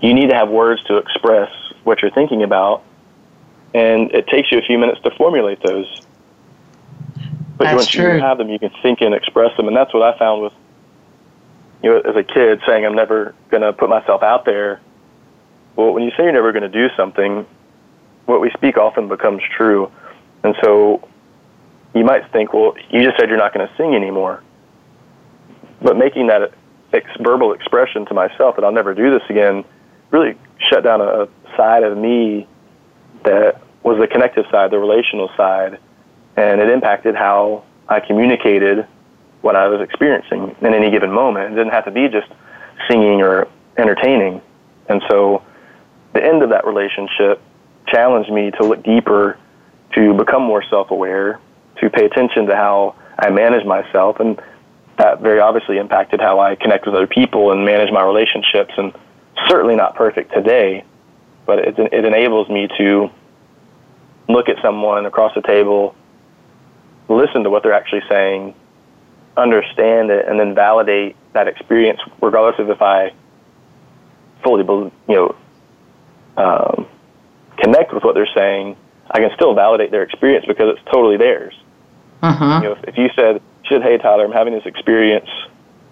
you 0.00 0.14
need 0.14 0.30
to 0.30 0.34
have 0.34 0.48
words 0.48 0.82
to 0.84 0.96
express 0.96 1.50
what 1.84 2.02
you're 2.02 2.10
thinking 2.10 2.42
about, 2.42 2.82
and 3.74 4.10
it 4.12 4.26
takes 4.26 4.50
you 4.50 4.58
a 4.58 4.62
few 4.62 4.78
minutes 4.78 5.00
to 5.02 5.10
formulate 5.12 5.62
those. 5.62 6.02
But 7.56 7.64
that's 7.64 7.76
once 7.76 7.88
true. 7.88 8.14
you 8.14 8.20
have 8.20 8.38
them, 8.38 8.48
you 8.48 8.58
can 8.58 8.70
think 8.82 9.02
and 9.02 9.14
express 9.14 9.56
them, 9.56 9.68
and 9.68 9.76
that's 9.76 9.92
what 9.92 10.02
I 10.02 10.18
found 10.18 10.42
with 10.42 10.52
you 11.82 11.90
know 11.90 12.00
as 12.00 12.16
a 12.16 12.22
kid 12.22 12.60
saying 12.66 12.84
I'm 12.84 12.94
never 12.94 13.34
going 13.50 13.62
to 13.62 13.72
put 13.72 13.88
myself 13.88 14.22
out 14.22 14.44
there. 14.44 14.80
Well, 15.76 15.92
when 15.92 16.02
you 16.02 16.10
say 16.10 16.24
you're 16.24 16.32
never 16.32 16.52
going 16.52 16.62
to 16.62 16.68
do 16.68 16.88
something, 16.96 17.46
what 18.26 18.40
we 18.40 18.50
speak 18.50 18.76
often 18.76 19.08
becomes 19.08 19.42
true, 19.56 19.92
and 20.42 20.56
so 20.62 21.06
you 21.94 22.04
might 22.04 22.30
think, 22.32 22.52
well, 22.52 22.74
you 22.90 23.02
just 23.02 23.18
said 23.18 23.28
you're 23.28 23.38
not 23.38 23.52
going 23.52 23.66
to 23.66 23.74
sing 23.76 23.94
anymore, 23.94 24.42
but 25.82 25.96
making 25.96 26.28
that 26.28 26.52
ex- 26.92 27.10
verbal 27.20 27.52
expression 27.52 28.06
to 28.06 28.14
myself 28.14 28.56
that 28.56 28.64
I'll 28.64 28.72
never 28.72 28.94
do 28.94 29.10
this 29.10 29.22
again 29.28 29.64
really 30.10 30.36
shut 30.68 30.84
down 30.84 31.00
a 31.00 31.28
side 31.56 31.82
of 31.82 31.96
me 31.96 32.46
that 33.24 33.60
was 33.82 33.98
the 33.98 34.06
connective 34.06 34.44
side, 34.50 34.70
the 34.70 34.78
relational 34.78 35.30
side, 35.36 35.78
and 36.36 36.60
it 36.60 36.68
impacted 36.68 37.14
how 37.14 37.64
I 37.88 38.00
communicated 38.00 38.86
what 39.40 39.56
I 39.56 39.68
was 39.68 39.80
experiencing 39.80 40.54
in 40.60 40.74
any 40.74 40.90
given 40.90 41.10
moment. 41.10 41.52
It 41.52 41.56
didn't 41.56 41.72
have 41.72 41.86
to 41.86 41.90
be 41.90 42.08
just 42.08 42.28
singing 42.88 43.22
or 43.22 43.48
entertaining. 43.76 44.42
And 44.88 45.02
so 45.08 45.42
the 46.12 46.22
end 46.22 46.42
of 46.42 46.50
that 46.50 46.66
relationship 46.66 47.40
challenged 47.86 48.30
me 48.30 48.50
to 48.52 48.64
look 48.64 48.82
deeper, 48.82 49.38
to 49.94 50.14
become 50.14 50.42
more 50.42 50.62
self 50.68 50.90
aware, 50.90 51.40
to 51.80 51.90
pay 51.90 52.04
attention 52.04 52.46
to 52.46 52.56
how 52.56 52.94
I 53.18 53.30
manage 53.30 53.66
myself. 53.66 54.20
And 54.20 54.40
that 54.98 55.20
very 55.20 55.40
obviously 55.40 55.78
impacted 55.78 56.20
how 56.20 56.40
I 56.40 56.56
connect 56.56 56.86
with 56.86 56.94
other 56.94 57.06
people 57.06 57.52
and 57.52 57.64
manage 57.64 57.92
my 57.92 58.02
relationships. 58.02 58.72
And 58.76 58.92
certainly 59.48 59.76
not 59.76 59.94
perfect 59.94 60.32
today, 60.32 60.84
but 61.46 61.58
it, 61.58 61.78
it 61.78 62.04
enables 62.04 62.48
me 62.48 62.68
to 62.78 63.10
look 64.28 64.48
at 64.48 64.56
someone 64.62 65.06
across 65.06 65.34
the 65.34 65.42
table, 65.42 65.94
listen 67.08 67.42
to 67.44 67.50
what 67.50 67.62
they're 67.62 67.72
actually 67.72 68.02
saying, 68.08 68.54
understand 69.36 70.10
it, 70.10 70.26
and 70.28 70.38
then 70.38 70.54
validate 70.54 71.16
that 71.32 71.48
experience, 71.48 72.00
regardless 72.20 72.60
of 72.60 72.70
if 72.70 72.82
I 72.82 73.12
fully, 74.42 74.64
you 74.64 74.92
know, 75.08 75.36
um, 76.36 76.86
connect 77.58 77.92
with 77.92 78.04
what 78.04 78.14
they're 78.14 78.28
saying. 78.34 78.76
I 79.10 79.18
can 79.18 79.30
still 79.34 79.54
validate 79.54 79.90
their 79.90 80.02
experience 80.02 80.46
because 80.46 80.76
it's 80.76 80.84
totally 80.92 81.16
theirs. 81.16 81.54
Uh-huh. 82.22 82.60
You 82.62 82.68
know, 82.68 82.72
if, 82.72 82.84
if 82.88 82.98
you 82.98 83.10
said, 83.16 83.40
"Said, 83.68 83.82
hey 83.82 83.98
Tyler, 83.98 84.24
I'm 84.24 84.32
having 84.32 84.54
this 84.54 84.66
experience, 84.66 85.28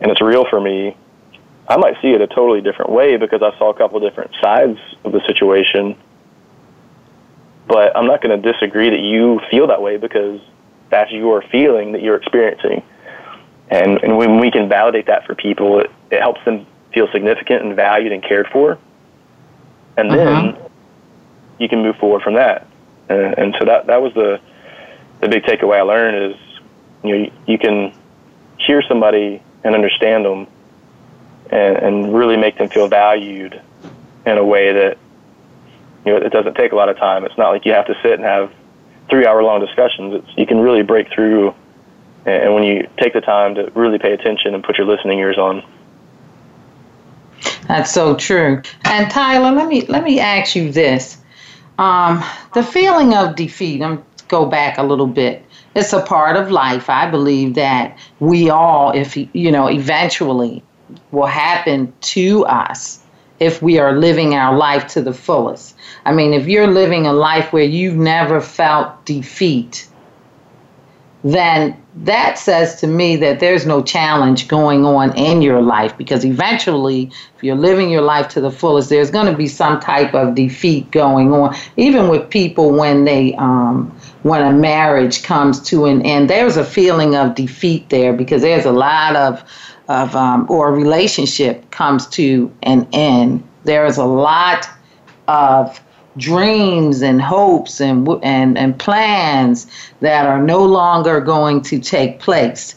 and 0.01 0.11
it's 0.11 0.21
real 0.21 0.45
for 0.49 0.61
me," 0.61 0.97
I 1.69 1.77
might 1.77 2.01
see 2.01 2.09
it 2.09 2.21
a 2.21 2.27
totally 2.27 2.61
different 2.61 2.91
way 2.93 3.17
because 3.17 3.43
I 3.43 3.57
saw 3.59 3.71
a 3.71 3.75
couple 3.75 4.01
different 4.01 4.31
sides 4.41 4.79
of 5.05 5.13
the 5.13 5.21
situation. 5.27 5.97
But 7.67 7.95
I'm 7.95 8.07
not 8.07 8.23
going 8.23 8.41
to 8.41 8.53
disagree 8.53 8.89
that 8.89 9.01
you 9.01 9.41
feel 9.51 9.67
that 9.67 9.83
way 9.83 9.99
because 9.99 10.41
that's 10.89 11.13
your 11.13 11.43
feeling 11.43 11.93
that 11.93 12.03
you're 12.03 12.17
experiencing. 12.17 12.83
And, 13.71 14.03
and 14.03 14.17
when 14.17 14.41
we 14.41 14.51
can 14.51 14.69
validate 14.71 15.07
that 15.07 15.27
for 15.27 15.35
people, 15.35 15.81
it, 15.81 15.91
it 16.11 16.21
helps 16.21 16.43
them 16.47 16.67
feel 16.95 17.09
significant 17.13 17.63
and 17.63 17.77
valued 17.77 18.13
and 18.13 18.23
cared 18.23 18.49
for. 18.49 18.79
And 19.99 20.11
then 20.11 20.29
uh-huh. 20.29 20.69
you 21.59 21.69
can 21.69 21.83
move 21.83 21.97
forward 21.97 22.23
from 22.23 22.35
that. 22.35 22.67
And, 23.11 23.37
and 23.37 23.57
so 23.59 23.67
that, 23.67 23.87
that 23.89 24.01
was 24.01 24.15
the, 24.15 24.41
the 25.21 25.29
big 25.29 25.43
takeaway 25.45 25.79
I 25.79 25.83
learned 25.83 26.33
is, 26.33 26.41
you 27.03 27.19
know, 27.19 27.33
you 27.47 27.59
can 27.59 27.93
hear 28.59 28.83
somebody 28.83 29.43
and 29.65 29.75
understand 29.75 30.25
them 30.25 30.47
and, 31.51 31.77
and 31.77 32.15
really 32.15 32.37
make 32.37 32.59
them 32.59 32.69
feel 32.69 32.89
valued 32.89 33.61
in 34.27 34.39
a 34.39 34.45
way 34.45 34.73
that 34.73 34.99
you 36.05 36.13
know 36.13 36.19
it 36.19 36.31
doesn't 36.31 36.55
take 36.55 36.73
a 36.73 36.77
lot 36.77 36.89
of 36.89 36.97
time. 36.97 37.25
It's 37.25 37.37
not 37.39 37.51
like 37.51 37.65
you 37.65 37.73
have 37.73 37.87
to 37.87 37.97
sit 38.03 38.13
and 38.13 38.25
have 38.25 38.53
three 39.09 39.27
hour 39.27 39.43
long 39.43 39.61
discussions. 39.61 40.15
It's 40.15 40.39
you 40.39 40.47
can 40.47 40.61
really 40.61 40.83
break 40.83 41.11
through, 41.13 41.55
and 42.27 42.55
when 42.55 42.63
you 42.63 42.89
take 42.99 43.15
the 43.15 43.21
time 43.21 43.55
to 43.57 43.71
really 43.75 43.99
pay 43.99 44.13
attention 44.13 44.55
and 44.55 44.63
put 44.63 44.79
your 44.79 44.87
listening 44.87 45.19
ears 45.19 45.39
on. 45.39 45.63
That's 47.67 47.93
so 47.93 48.17
true. 48.17 48.63
And 48.85 49.11
Tyler, 49.11 49.53
let 49.53 49.69
me 49.69 49.87
let 49.87 50.05
me 50.05 50.21
ask 50.21 50.55
you 50.55 50.71
this: 50.71 51.19
um, 51.79 52.23
the 52.55 52.63
feeling 52.63 53.15
of 53.15 53.37
defeat. 53.37 53.83
I'm 53.83 54.05
go 54.29 54.47
back 54.47 54.79
a 54.79 54.83
little 54.83 55.07
bit. 55.07 55.45
It's 55.75 55.93
a 55.93 56.03
part 56.03 56.37
of 56.37 56.51
life. 56.51 56.89
I 56.89 57.11
believe 57.11 57.55
that 57.55 57.99
we 58.21 58.51
all, 58.51 58.93
if 58.93 59.17
you 59.17 59.51
know, 59.51 59.69
eventually 59.69 60.63
will 61.11 61.27
happen 61.27 61.93
to 62.01 62.45
us 62.47 63.05
if 63.41 63.63
we 63.63 63.79
are 63.79 63.93
living 63.93 64.35
our 64.35 64.57
life 64.57 64.87
to 64.89 65.03
the 65.03 65.13
fullest. 65.13 65.77
I 66.05 66.13
mean, 66.13 66.33
if 66.33 66.49
you're 66.49 66.67
living 66.67 67.07
a 67.07 67.13
life 67.13 67.53
where 67.53 67.65
you've 67.65 67.97
never 67.97 68.41
felt 68.41 69.05
defeat, 69.05 69.89
then 71.23 71.81
that 72.05 72.39
says 72.39 72.81
to 72.81 72.87
me 72.87 73.17
that 73.17 73.41
there's 73.41 73.67
no 73.67 73.83
challenge 73.83 74.49
going 74.49 74.85
on 74.85 75.17
in 75.17 75.43
your 75.43 75.61
life 75.61 75.97
because 75.97 76.25
eventually, 76.25 77.11
if 77.37 77.43
you're 77.43 77.57
living 77.57 77.91
your 77.91 78.03
life 78.03 78.29
to 78.29 78.41
the 78.41 78.51
fullest, 78.51 78.89
there's 78.89 79.11
going 79.11 79.27
to 79.27 79.37
be 79.37 79.49
some 79.49 79.81
type 79.81 80.15
of 80.15 80.35
defeat 80.35 80.91
going 80.91 81.33
on. 81.33 81.57
Even 81.77 82.09
with 82.09 82.31
people 82.31 82.71
when 82.73 83.05
they, 83.05 83.35
um, 83.35 83.91
when 84.23 84.43
a 84.43 84.53
marriage 84.53 85.23
comes 85.23 85.61
to 85.61 85.87
an 85.87 86.03
end, 86.03 86.31
there's 86.31 86.57
a 86.57 86.65
feeling 86.65 87.15
of 87.15 87.35
defeat 87.35 87.89
there 87.89 88.13
because 88.13 88.43
there's 88.43 88.65
a 88.65 88.73
lot 88.73 89.17
of 89.17 89.43
of 89.89 90.15
um, 90.15 90.47
or 90.51 90.69
a 90.69 90.73
relationship 90.73 91.71
comes 91.71 92.07
to 92.09 92.55
an 92.63 92.87
end, 92.93 93.43
there 93.65 93.87
is 93.87 93.97
a 93.97 94.05
lot 94.05 94.69
of 95.27 95.81
dreams 96.19 97.01
and 97.03 97.23
hopes 97.23 97.81
and 97.81 98.09
and 98.23 98.59
and 98.59 98.79
plans 98.79 99.67
that 100.01 100.27
are 100.27 100.43
no 100.43 100.65
longer 100.65 101.21
going 101.21 101.63
to 101.63 101.79
take 101.79 102.19
place. 102.19 102.75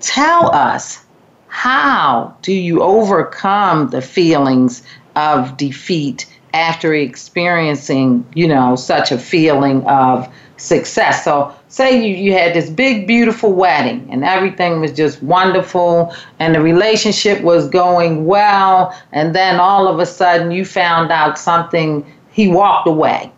Tell 0.00 0.52
us 0.54 1.04
how 1.48 2.34
do 2.42 2.52
you 2.52 2.82
overcome 2.82 3.90
the 3.90 4.02
feelings 4.02 4.82
of 5.14 5.56
defeat 5.56 6.26
after 6.54 6.94
experiencing, 6.94 8.26
you 8.34 8.46
know, 8.46 8.76
such 8.76 9.12
a 9.12 9.18
feeling 9.18 9.84
of 9.86 10.28
success. 10.56 11.24
So, 11.24 11.54
say 11.68 12.06
you, 12.06 12.14
you 12.14 12.32
had 12.32 12.54
this 12.54 12.70
big, 12.70 13.06
beautiful 13.06 13.52
wedding 13.52 14.06
and 14.10 14.24
everything 14.24 14.80
was 14.80 14.92
just 14.92 15.22
wonderful 15.22 16.14
and 16.38 16.54
the 16.54 16.60
relationship 16.60 17.42
was 17.42 17.68
going 17.68 18.26
well, 18.26 18.96
and 19.12 19.34
then 19.34 19.60
all 19.60 19.88
of 19.88 19.98
a 19.98 20.06
sudden 20.06 20.50
you 20.50 20.64
found 20.64 21.10
out 21.10 21.38
something, 21.38 22.04
he 22.32 22.48
walked 22.48 22.88
away. 22.88 23.30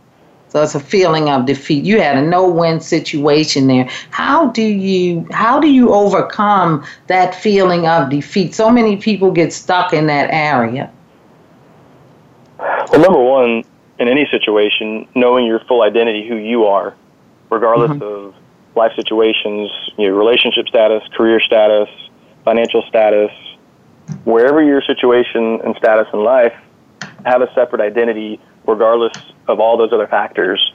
So 0.49 0.63
it's 0.63 0.77
a 0.77 0.81
feeling 0.81 1.29
of 1.29 1.47
defeat. 1.47 1.85
You 1.85 2.01
had 2.01 2.17
a 2.17 2.23
no-win 2.23 2.79
situation 2.79 3.67
there. 3.67 3.89
How 4.11 4.47
do 4.51 4.63
you 4.63 5.27
how 5.33 5.59
do 5.59 5.69
you 5.69 5.93
overcome 5.93 6.85
that 7.09 7.35
feeling 7.35 7.89
of 7.89 8.09
defeat? 8.09 8.55
So 8.55 8.71
many 8.71 8.97
people 8.97 9.33
get 9.33 9.53
stuck 9.53 9.93
in 9.93 10.07
that 10.07 10.31
area. 10.31 10.93
Well, 12.59 13.01
number 13.01 13.21
one, 13.21 13.65
in 13.99 14.07
any 14.07 14.29
situation, 14.31 15.09
knowing 15.17 15.45
your 15.45 15.59
full 15.61 15.83
identity, 15.83 16.29
who 16.29 16.37
you 16.37 16.67
are, 16.67 16.95
regardless 17.51 17.91
mm-hmm. 17.91 18.03
of 18.03 18.35
life 18.77 18.93
situations, 18.95 19.73
your 19.99 20.15
relationship 20.15 20.69
status, 20.69 21.03
career 21.17 21.41
status, 21.41 21.89
financial 22.45 22.83
status, 22.89 23.33
wherever 24.25 24.63
your 24.63 24.83
situation 24.83 25.61
and 25.65 25.75
status 25.77 26.07
in 26.13 26.23
life, 26.23 26.55
have 27.25 27.43
a 27.43 27.53
separate 27.55 27.81
identity 27.81 28.41
regardless 28.67 29.13
of 29.49 29.61
all 29.61 29.77
those 29.77 29.93
other 29.93 30.07
factors. 30.07 30.73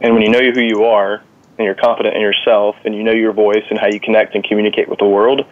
And 0.00 0.14
when 0.14 0.22
you 0.22 0.30
know 0.30 0.50
who 0.50 0.60
you 0.60 0.84
are 0.84 1.22
and 1.58 1.64
you're 1.64 1.74
confident 1.74 2.14
in 2.14 2.22
yourself 2.22 2.76
and 2.84 2.94
you 2.94 3.02
know 3.02 3.12
your 3.12 3.32
voice 3.32 3.64
and 3.68 3.78
how 3.78 3.88
you 3.88 4.00
connect 4.00 4.34
and 4.34 4.44
communicate 4.44 4.88
with 4.88 4.98
the 4.98 5.06
world, 5.06 5.46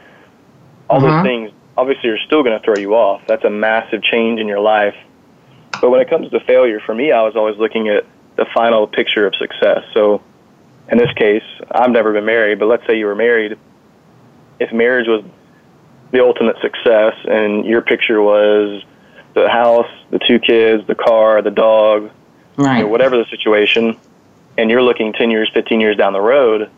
all 0.88 1.00
those 1.00 1.10
mm-hmm. 1.10 1.26
things 1.26 1.50
obviously 1.76 2.10
are 2.10 2.18
still 2.18 2.42
going 2.42 2.58
to 2.58 2.64
throw 2.64 2.76
you 2.76 2.94
off. 2.94 3.22
That's 3.26 3.44
a 3.44 3.50
massive 3.50 4.02
change 4.02 4.40
in 4.40 4.48
your 4.48 4.60
life. 4.60 4.96
But 5.80 5.90
when 5.90 6.00
it 6.00 6.08
comes 6.08 6.30
to 6.30 6.40
failure, 6.40 6.80
for 6.80 6.94
me, 6.94 7.12
I 7.12 7.22
was 7.22 7.36
always 7.36 7.56
looking 7.58 7.88
at 7.88 8.04
the 8.36 8.46
final 8.54 8.86
picture 8.86 9.26
of 9.26 9.34
success. 9.36 9.84
So 9.94 10.22
in 10.90 10.98
this 10.98 11.12
case, 11.12 11.44
I've 11.70 11.90
never 11.90 12.12
been 12.12 12.24
married, 12.24 12.58
but 12.58 12.66
let's 12.66 12.86
say 12.86 12.98
you 12.98 13.06
were 13.06 13.14
married. 13.14 13.58
If 14.58 14.72
marriage 14.72 15.06
was 15.06 15.24
the 16.10 16.20
ultimate 16.20 16.56
success 16.62 17.14
and 17.24 17.66
your 17.66 17.82
picture 17.82 18.22
was 18.22 18.82
the 19.42 19.48
house, 19.48 19.90
the 20.10 20.18
two 20.18 20.38
kids, 20.38 20.86
the 20.86 20.94
car, 20.94 21.42
the 21.42 21.50
dog, 21.50 22.10
right. 22.56 22.78
you 22.78 22.82
know, 22.84 22.88
whatever 22.88 23.16
the 23.16 23.26
situation, 23.26 23.96
and 24.56 24.70
you're 24.70 24.82
looking 24.82 25.12
10 25.12 25.30
years, 25.30 25.50
15 25.54 25.80
years 25.80 25.96
down 25.96 26.12
the 26.12 26.20
road 26.20 26.70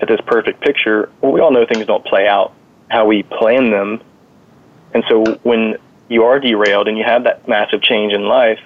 at 0.00 0.08
this 0.08 0.20
perfect 0.26 0.60
picture, 0.60 1.10
well, 1.20 1.32
we 1.32 1.40
all 1.40 1.52
know 1.52 1.66
things 1.66 1.86
don't 1.86 2.04
play 2.04 2.26
out 2.26 2.52
how 2.88 3.06
we 3.06 3.22
plan 3.22 3.70
them. 3.70 4.00
And 4.92 5.04
so 5.08 5.24
when 5.42 5.76
you 6.08 6.24
are 6.24 6.38
derailed 6.38 6.88
and 6.88 6.96
you 6.96 7.04
have 7.04 7.24
that 7.24 7.48
massive 7.48 7.82
change 7.82 8.12
in 8.12 8.26
life, 8.26 8.60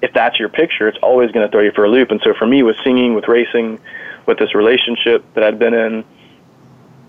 if 0.00 0.12
that's 0.12 0.38
your 0.38 0.48
picture, 0.48 0.88
it's 0.88 0.98
always 1.02 1.32
going 1.32 1.46
to 1.46 1.50
throw 1.50 1.62
you 1.62 1.72
for 1.72 1.84
a 1.84 1.90
loop. 1.90 2.10
And 2.10 2.20
so 2.22 2.32
for 2.34 2.46
me, 2.46 2.62
with 2.62 2.76
singing, 2.84 3.14
with 3.14 3.26
racing, 3.26 3.80
with 4.26 4.38
this 4.38 4.54
relationship 4.54 5.24
that 5.34 5.42
I'd 5.42 5.58
been 5.58 5.74
in, 5.74 6.04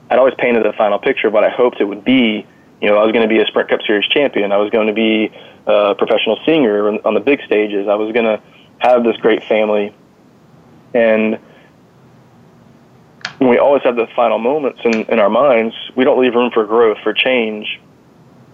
I'd 0.10 0.18
always 0.18 0.34
painted 0.38 0.66
the 0.66 0.74
final 0.74 0.98
picture 0.98 1.28
of 1.28 1.34
what 1.34 1.44
I 1.44 1.50
hoped 1.50 1.80
it 1.80 1.86
would 1.86 2.04
be. 2.04 2.48
You 2.82 2.90
know, 2.90 2.98
I 2.98 3.04
was 3.04 3.12
going 3.12 3.28
to 3.28 3.34
be 3.34 3.42
a 3.42 3.46
Sprint 3.48 3.70
Cup 3.70 3.82
Series 3.86 4.08
champion. 4.08 4.52
I 4.52 4.58
was 4.58 4.70
going 4.70 4.88
to 4.88 4.94
be 4.94 5.32
a 5.66 5.96
professional 5.96 6.40
singer 6.46 6.88
on 7.06 7.14
the 7.14 7.20
big 7.20 7.42
stages. 7.46 7.88
I 7.88 7.96
was 7.96 8.14
going 8.14 8.26
to 8.26 8.42
have 8.80 9.04
this 9.04 9.18
great 9.18 9.44
family. 9.44 9.94
And 10.94 11.40
we 13.40 13.58
always 13.58 13.84
have 13.84 13.96
the 13.96 14.08
final 14.16 14.40
moments 14.40 14.80
in, 14.84 15.04
in 15.04 15.20
our 15.20 15.30
minds, 15.30 15.76
we 15.96 16.04
don't 16.04 16.20
leave 16.22 16.36
room 16.36 16.52
for 16.52 16.66
growth, 16.66 16.98
for 17.04 17.14
change, 17.14 17.80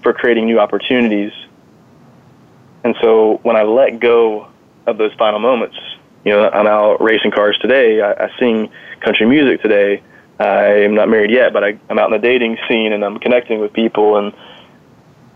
for 0.04 0.14
creating 0.14 0.46
new 0.46 0.60
opportunities. 0.60 1.32
And 2.84 2.96
so 3.02 3.40
when 3.44 3.56
I 3.56 3.64
let 3.64 4.00
go 4.00 4.48
of 4.86 4.98
those 4.98 5.14
final 5.14 5.40
moments, 5.40 5.78
you 6.24 6.32
know, 6.32 6.50
I'm 6.50 6.68
out 6.68 7.02
racing 7.02 7.32
cars 7.32 7.58
today. 7.60 8.02
I, 8.02 8.26
I 8.26 8.30
sing 8.38 8.70
country 9.00 9.26
music 9.26 9.62
today. 9.62 10.04
I 10.40 10.84
am 10.84 10.96
not 10.96 11.08
married 11.10 11.32
yet, 11.32 11.54
but 11.54 11.64
I, 11.64 11.80
I'm 11.90 11.98
out 11.98 12.12
in 12.14 12.20
the 12.20 12.28
dating 12.28 12.58
scene 12.68 12.92
and 12.92 13.04
I'm 13.06 13.20
connecting 13.20 13.60
with 13.60 13.74
people 13.74 14.18
and 14.18 14.34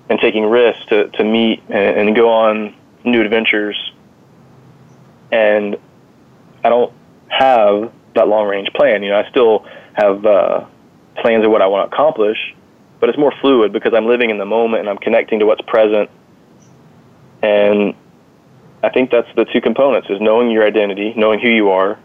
and 0.10 0.20
taking 0.20 0.44
risks 0.44 0.84
to, 0.88 1.08
to 1.10 1.24
meet 1.24 1.62
and, 1.70 2.08
and 2.10 2.16
go 2.16 2.32
on 2.32 2.76
new 3.04 3.22
adventures. 3.22 3.78
And 5.32 5.78
I 6.64 6.70
don't 6.70 6.92
have 7.28 7.92
that 8.16 8.28
long 8.28 8.48
range 8.48 8.70
plan. 8.74 9.04
You 9.04 9.12
know, 9.12 9.20
I 9.20 9.30
still 9.30 9.68
have 9.94 10.26
uh, 10.26 10.66
plans 11.18 11.46
of 11.46 11.52
what 11.52 11.62
I 11.62 11.68
want 11.68 11.90
to 11.90 11.96
accomplish, 11.96 12.56
but 13.00 13.10
it's 13.10 13.20
more 13.20 13.32
fluid 13.40 13.72
because 13.72 13.94
I'm 13.94 14.08
living 14.08 14.32
in 14.32 14.40
the 14.40 14.46
moment 14.46 14.82
and 14.82 14.90
I'm 14.90 14.98
connecting 14.98 15.40
to 15.40 15.46
what's 15.46 15.62
present. 15.62 16.10
And 17.44 17.94
I 18.82 18.90
think 18.90 19.12
that's 19.12 19.30
the 19.36 19.46
two 19.46 19.62
components 19.62 20.10
is 20.10 20.20
knowing 20.20 20.50
your 20.50 20.66
identity, 20.66 21.14
knowing 21.16 21.40
who 21.40 21.50
you 21.50 21.70
are, 21.70 22.00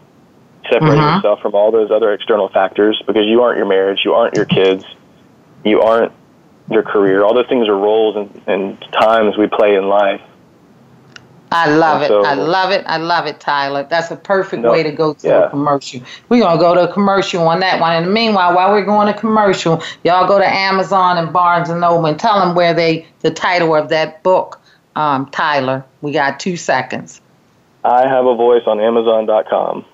separating 0.71 0.99
uh-huh. 0.99 1.17
yourself 1.17 1.41
from 1.41 1.55
all 1.55 1.71
those 1.71 1.91
other 1.91 2.13
external 2.13 2.49
factors 2.49 3.01
because 3.07 3.25
you 3.25 3.41
aren't 3.41 3.57
your 3.57 3.67
marriage, 3.67 4.01
you 4.03 4.13
aren't 4.13 4.35
your 4.35 4.45
kids, 4.45 4.85
you 5.63 5.81
aren't 5.81 6.11
your 6.69 6.83
career. 6.83 7.23
All 7.23 7.33
those 7.33 7.47
things 7.47 7.67
are 7.67 7.77
roles 7.77 8.15
and, 8.15 8.41
and 8.47 8.81
times 8.93 9.37
we 9.37 9.47
play 9.47 9.75
in 9.75 9.87
life. 9.87 10.21
I 11.51 11.69
love 11.69 12.01
it. 12.01 12.11
I 12.11 12.33
love 12.33 12.71
it. 12.71 12.83
I 12.85 12.97
love 12.97 13.27
it, 13.27 13.39
Tyler. 13.39 13.87
That's 13.89 14.11
a 14.11 14.15
perfect 14.15 14.63
no, 14.63 14.71
way 14.71 14.83
to 14.83 14.91
go 14.91 15.13
to 15.13 15.27
yeah. 15.27 15.45
a 15.45 15.49
commercial. 15.49 16.01
We're 16.27 16.41
going 16.41 16.57
to 16.57 16.61
go 16.61 16.73
to 16.73 16.89
a 16.89 16.93
commercial 16.93 17.47
on 17.47 17.61
that 17.61 17.79
one. 17.79 18.03
And 18.03 18.13
meanwhile, 18.13 18.53
while 18.53 18.71
we're 18.71 18.83
going 18.83 19.07
to 19.07 19.17
commercial, 19.17 19.81
y'all 20.03 20.27
go 20.27 20.37
to 20.37 20.45
Amazon 20.45 21.17
and 21.17 21.31
Barnes 21.31 21.69
and 21.69 21.79
Noble 21.79 22.07
and 22.07 22.19
tell 22.19 22.39
them 22.39 22.55
where 22.55 22.73
they, 22.73 23.07
the 23.21 23.31
title 23.31 23.73
of 23.75 23.89
that 23.89 24.21
book, 24.21 24.59
um, 24.97 25.27
Tyler. 25.27 25.85
We 26.01 26.11
got 26.11 26.39
two 26.39 26.57
seconds. 26.57 27.21
I 27.85 28.07
have 28.07 28.25
a 28.25 28.35
voice 28.35 28.63
on 28.65 28.81
Amazon.com. 28.81 29.85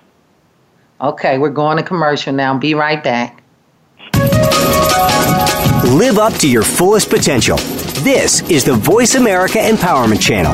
Okay, 1.02 1.40
we're 1.40 1.50
going 1.50 1.78
to 1.78 1.84
commercial 1.84 2.32
now. 2.32 2.56
Be 2.56 2.76
right 2.76 3.04
back. 3.04 3.42
Live 5.84 6.20
up 6.20 6.34
to 6.36 6.48
your 6.48 6.62
fullest 6.62 7.10
potential. 7.10 7.58
This 8.04 8.48
is 8.52 8.64
the 8.64 8.74
Voice 8.74 9.16
America 9.16 9.58
Empowerment 9.58 10.22
Channel. 10.22 10.54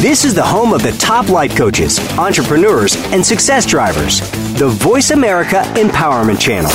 This 0.00 0.24
is 0.24 0.32
the 0.32 0.44
home 0.44 0.72
of 0.72 0.84
the 0.84 0.92
top 0.92 1.28
life 1.28 1.56
coaches, 1.56 1.98
entrepreneurs, 2.16 2.94
and 3.06 3.26
success 3.26 3.66
drivers. 3.66 4.20
The 4.56 4.68
Voice 4.68 5.10
America 5.10 5.56
Empowerment 5.74 6.38
Channel. 6.38 6.70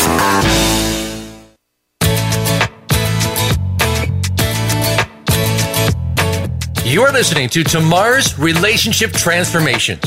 You're 6.86 7.14
listening 7.14 7.48
to 7.52 7.64
Tamara's 7.64 8.38
Relationship 8.38 9.14
Transformations. 9.14 10.04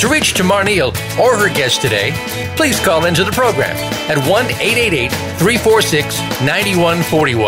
To 0.00 0.08
reach 0.08 0.34
Tamara 0.34 0.64
Neal 0.64 0.88
or 1.20 1.36
her 1.36 1.48
guest 1.48 1.82
today, 1.82 2.10
please 2.56 2.80
call 2.80 3.04
into 3.04 3.22
the 3.22 3.30
program 3.30 3.76
at 4.10 4.18
1 4.18 4.26
888 4.26 5.12
346 5.38 6.18
9141. 6.40 7.46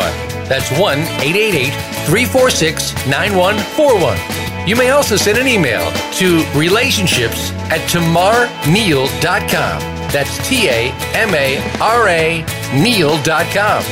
That's 0.49 0.71
1 0.79 0.99
888 1.01 1.73
346 2.07 2.95
9141 3.09 4.48
you 4.69 4.77
may 4.77 4.91
also 4.91 5.17
send 5.17 5.39
an 5.39 5.49
email 5.49 5.91
to 6.13 6.45
relationships 6.55 7.53
at 7.71 7.81
tamaraneal.com. 7.89 9.81
That's 10.13 10.47
T 10.47 10.69
A 10.69 10.91
M 11.15 11.35
A 11.35 11.57
R 11.81 12.09
A 12.09 12.45
Neal.com. 12.75 13.83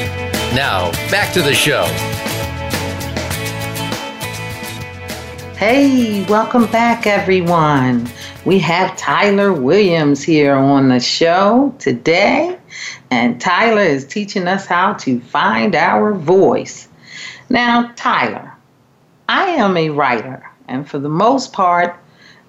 Now, 0.54 0.90
back 1.10 1.32
to 1.32 1.40
the 1.40 1.54
show. 1.54 1.84
Hey, 5.56 6.26
welcome 6.26 6.66
back, 6.66 7.06
everyone. 7.06 8.06
We 8.44 8.58
have 8.58 8.98
Tyler 8.98 9.54
Williams 9.54 10.22
here 10.22 10.54
on 10.54 10.90
the 10.90 11.00
show 11.00 11.74
today, 11.78 12.58
and 13.10 13.40
Tyler 13.40 13.80
is 13.80 14.06
teaching 14.06 14.46
us 14.46 14.66
how 14.66 14.92
to 14.92 15.20
find 15.20 15.74
our 15.74 16.12
voice. 16.12 16.88
Now, 17.48 17.92
Tyler, 17.96 18.52
I 19.28 19.46
am 19.46 19.78
a 19.78 19.88
writer, 19.88 20.48
and 20.68 20.88
for 20.88 20.98
the 20.98 21.08
most 21.08 21.52
part, 21.52 21.96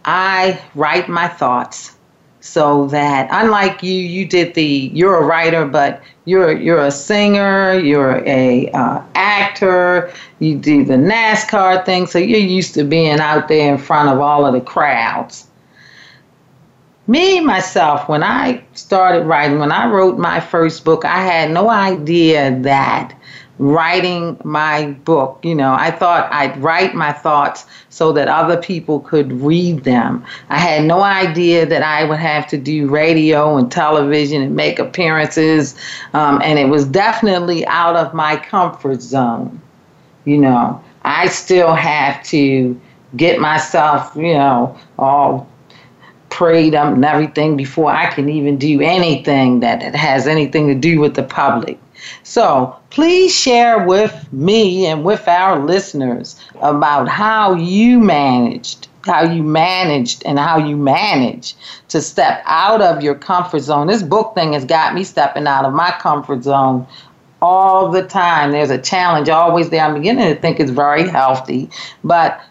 I 0.06 0.62
write 0.76 1.10
my 1.10 1.28
thoughts 1.28 1.98
so 2.40 2.88
that 2.88 3.28
unlike 3.32 3.84
you 3.84 3.94
you 3.94 4.26
did 4.26 4.54
the 4.54 4.90
you're 4.94 5.18
a 5.18 5.26
writer 5.26 5.66
but 5.66 6.02
you're 6.26 6.56
you're 6.58 6.86
a 6.86 6.92
singer 6.92 7.74
you're 7.74 8.24
a 8.26 8.70
uh, 8.72 9.02
actor 9.16 10.12
you 10.40 10.56
do 10.58 10.86
the 10.86 10.94
nascar 10.94 11.84
thing 11.86 12.06
so 12.06 12.18
you're 12.18 12.40
used 12.40 12.74
to 12.74 12.84
being 12.84 13.20
out 13.20 13.48
there 13.48 13.74
in 13.74 13.78
front 13.78 14.10
of 14.10 14.20
all 14.20 14.46
of 14.46 14.54
the 14.54 14.62
crowds. 14.62 15.48
Me 17.08 17.40
myself 17.40 18.08
when 18.08 18.24
i 18.24 18.64
started 18.74 19.26
writing 19.26 19.60
when 19.60 19.72
i 19.72 19.88
wrote 19.88 20.18
my 20.18 20.40
first 20.40 20.86
book 20.86 21.04
i 21.06 21.22
had 21.22 21.52
no 21.52 21.70
idea 21.70 22.58
that 22.62 23.17
writing 23.60 24.38
my 24.44 24.92
book. 25.06 25.40
You 25.44 25.56
know, 25.56 25.74
I 25.74 25.92
thought 25.92 26.32
I'd 26.32 26.58
write 26.62 26.94
my 26.94 27.12
thoughts 27.12 27.66
so 27.90 28.12
that 28.14 28.28
other 28.28 28.58
people 28.58 29.00
could 29.00 29.32
read 29.42 29.84
them. 29.84 30.24
I 30.50 30.60
had 30.60 30.84
no 30.84 31.02
idea 31.02 31.66
that 31.66 31.84
I 31.84 32.04
would 32.04 32.20
have 32.20 32.48
to 32.48 32.58
do 32.58 32.88
radio 32.88 33.58
and 33.58 33.72
television 33.72 34.42
and 34.42 34.56
make 34.56 34.80
appearances. 34.80 35.76
Um, 36.14 36.42
and 36.44 36.60
it 36.60 36.70
was 36.70 36.86
definitely 36.86 37.66
out 37.68 37.96
of 37.96 38.14
my 38.14 38.38
comfort 38.38 39.02
zone. 39.02 39.62
You 40.26 40.38
know, 40.38 40.84
I 41.04 41.28
still 41.28 41.74
have 41.74 42.24
to 42.26 42.80
get 43.16 43.40
myself, 43.40 44.16
you 44.16 44.34
know, 44.34 44.78
all 45.00 45.50
prayed 46.30 46.76
up 46.76 46.94
and 46.94 47.04
everything 47.04 47.58
before 47.58 47.92
I 47.92 48.08
can 48.08 48.30
even 48.30 48.58
do 48.58 48.82
anything 48.82 49.62
that 49.62 49.82
has 49.96 50.28
anything 50.28 50.68
to 50.68 50.76
do 50.76 51.00
with 51.00 51.16
the 51.16 51.24
public. 51.24 51.80
So 52.24 52.76
please 52.90 53.36
share 53.36 53.86
with 53.86 54.32
me 54.32 54.86
and 54.86 55.04
with 55.04 55.28
our 55.28 55.60
listeners 55.60 56.40
about 56.62 57.08
how 57.08 57.54
you 57.56 58.00
managed, 58.00 58.88
how 59.06 59.24
you 59.24 59.44
managed, 59.44 60.24
and 60.26 60.38
how 60.38 60.58
you 60.58 60.76
manage 60.76 61.56
to 61.90 62.02
step 62.02 62.42
out 62.46 62.82
of 62.82 63.02
your 63.02 63.16
comfort 63.16 63.60
zone. 63.60 63.88
This 63.88 64.04
book 64.04 64.36
thing 64.36 64.54
has 64.54 64.66
got 64.66 64.94
me 64.94 65.04
stepping 65.04 65.48
out 65.48 65.66
of 65.66 65.74
my 65.74 65.92
comfort 66.00 66.44
zone 66.44 66.88
all 67.42 67.92
the 67.92 68.04
time. 68.04 68.52
There's 68.52 68.72
a 68.72 68.78
challenge 68.78 69.30
always 69.30 69.70
there. 69.70 69.82
I'm 69.84 69.94
beginning 69.94 70.34
to 70.34 70.40
think 70.40 70.60
it's 70.60 70.72
very 70.72 71.08
healthy, 71.08 71.70
but 72.04 72.42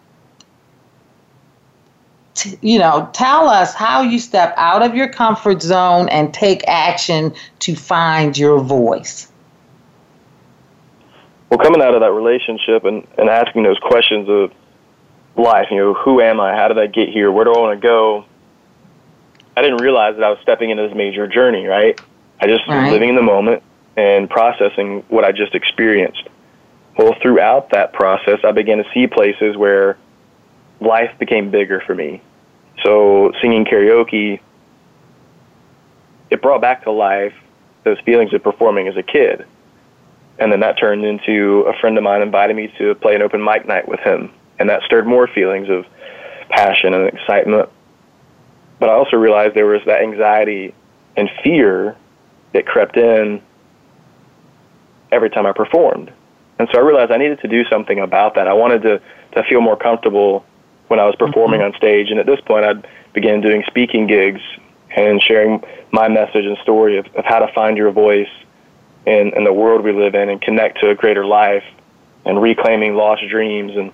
you 2.60 2.78
know, 2.78 3.08
tell 3.12 3.48
us 3.48 3.74
how 3.74 4.02
you 4.02 4.18
step 4.18 4.54
out 4.56 4.82
of 4.82 4.94
your 4.94 5.08
comfort 5.08 5.62
zone 5.62 6.08
and 6.10 6.32
take 6.32 6.62
action 6.68 7.34
to 7.60 7.74
find 7.74 8.36
your 8.36 8.60
voice 8.60 9.32
well, 11.50 11.58
coming 11.58 11.80
out 11.80 11.94
of 11.94 12.00
that 12.00 12.12
relationship 12.12 12.84
and, 12.84 13.06
and 13.18 13.28
asking 13.28 13.62
those 13.62 13.78
questions 13.78 14.28
of 14.28 14.52
life, 15.36 15.68
you 15.70 15.76
know, 15.76 15.94
who 15.94 16.20
am 16.20 16.40
I? 16.40 16.54
How 16.54 16.68
did 16.68 16.78
I 16.78 16.86
get 16.86 17.08
here? 17.08 17.30
Where 17.30 17.44
do 17.44 17.52
I 17.52 17.58
want 17.58 17.80
to 17.80 17.86
go? 17.86 18.24
I 19.56 19.62
didn't 19.62 19.78
realize 19.78 20.16
that 20.16 20.24
I 20.24 20.30
was 20.30 20.38
stepping 20.42 20.70
into 20.70 20.86
this 20.86 20.96
major 20.96 21.26
journey, 21.26 21.66
right? 21.66 22.00
I 22.40 22.46
just 22.46 22.66
right. 22.66 22.82
was 22.82 22.92
living 22.92 23.10
in 23.10 23.16
the 23.16 23.22
moment 23.22 23.62
and 23.96 24.28
processing 24.28 25.04
what 25.08 25.24
I 25.24 25.32
just 25.32 25.54
experienced. 25.54 26.28
Well, 26.98 27.14
throughout 27.22 27.70
that 27.70 27.92
process, 27.92 28.40
I 28.44 28.52
began 28.52 28.78
to 28.78 28.84
see 28.92 29.06
places 29.06 29.56
where 29.56 29.96
life 30.80 31.16
became 31.18 31.50
bigger 31.50 31.80
for 31.86 31.94
me. 31.94 32.22
So, 32.82 33.32
singing 33.40 33.64
karaoke, 33.64 34.40
it 36.30 36.42
brought 36.42 36.60
back 36.60 36.84
to 36.84 36.90
life 36.90 37.34
those 37.84 37.98
feelings 38.00 38.34
of 38.34 38.42
performing 38.42 38.88
as 38.88 38.96
a 38.96 39.02
kid 39.02 39.46
and 40.38 40.52
then 40.52 40.60
that 40.60 40.78
turned 40.78 41.04
into 41.04 41.64
a 41.66 41.78
friend 41.80 41.96
of 41.96 42.04
mine 42.04 42.22
invited 42.22 42.56
me 42.56 42.72
to 42.78 42.94
play 42.96 43.14
an 43.14 43.22
open 43.22 43.42
mic 43.42 43.66
night 43.66 43.88
with 43.88 44.00
him, 44.00 44.32
and 44.58 44.68
that 44.68 44.82
stirred 44.82 45.06
more 45.06 45.26
feelings 45.26 45.68
of 45.68 45.86
passion 46.48 46.94
and 46.94 47.06
excitement. 47.08 47.68
But 48.78 48.90
I 48.90 48.92
also 48.92 49.16
realized 49.16 49.54
there 49.54 49.66
was 49.66 49.82
that 49.86 50.02
anxiety 50.02 50.74
and 51.16 51.30
fear 51.42 51.96
that 52.52 52.66
crept 52.66 52.96
in 52.96 53.40
every 55.10 55.30
time 55.30 55.46
I 55.46 55.52
performed. 55.52 56.12
And 56.58 56.68
so 56.72 56.78
I 56.78 56.82
realized 56.82 57.10
I 57.10 57.16
needed 57.16 57.40
to 57.40 57.48
do 57.48 57.64
something 57.70 57.98
about 57.98 58.34
that. 58.34 58.48
I 58.48 58.52
wanted 58.52 58.82
to, 58.82 59.00
to 59.32 59.42
feel 59.48 59.60
more 59.60 59.76
comfortable 59.76 60.44
when 60.88 61.00
I 61.00 61.04
was 61.04 61.14
performing 61.16 61.60
mm-hmm. 61.60 61.74
on 61.74 61.76
stage. 61.76 62.10
And 62.10 62.18
at 62.18 62.26
this 62.26 62.40
point, 62.40 62.64
I'd 62.64 62.86
began 63.12 63.40
doing 63.40 63.62
speaking 63.66 64.06
gigs 64.06 64.40
and 64.96 65.20
sharing 65.22 65.62
my 65.92 66.08
message 66.08 66.44
and 66.44 66.56
story 66.62 66.98
of, 66.98 67.06
of 67.14 67.24
how 67.24 67.38
to 67.38 67.52
find 67.52 67.76
your 67.76 67.90
voice 67.90 68.28
in, 69.06 69.32
in 69.36 69.44
the 69.44 69.52
world 69.52 69.84
we 69.84 69.92
live 69.92 70.14
in 70.14 70.28
and 70.28 70.40
connect 70.42 70.80
to 70.80 70.90
a 70.90 70.94
greater 70.94 71.24
life 71.24 71.64
and 72.24 72.42
reclaiming 72.42 72.96
lost 72.96 73.22
dreams. 73.28 73.76
And 73.76 73.92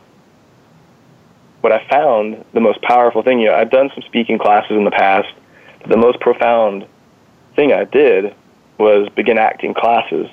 what 1.61 1.72
I 1.72 1.87
found 1.88 2.44
the 2.53 2.61
most 2.61 2.81
powerful 2.83 3.22
thing, 3.22 3.38
you 3.38 3.46
know, 3.46 3.55
I've 3.55 3.70
done 3.70 3.90
some 3.94 4.03
speaking 4.05 4.38
classes 4.38 4.77
in 4.77 4.85
the 4.85 4.90
past, 4.90 5.29
but 5.81 5.90
the 5.90 5.98
most 5.98 6.18
profound 6.20 6.87
thing 7.55 7.72
I 7.72 7.85
did 7.85 8.35
was 8.79 9.09
begin 9.11 9.38
acting 9.38 9.75
classes. 9.75 10.29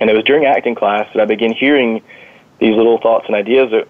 And 0.00 0.10
it 0.10 0.14
was 0.14 0.24
during 0.24 0.44
acting 0.44 0.74
class 0.74 1.08
that 1.14 1.22
I 1.22 1.24
began 1.24 1.52
hearing 1.52 2.02
these 2.60 2.76
little 2.76 2.98
thoughts 2.98 3.24
and 3.26 3.34
ideas 3.34 3.70
that 3.70 3.88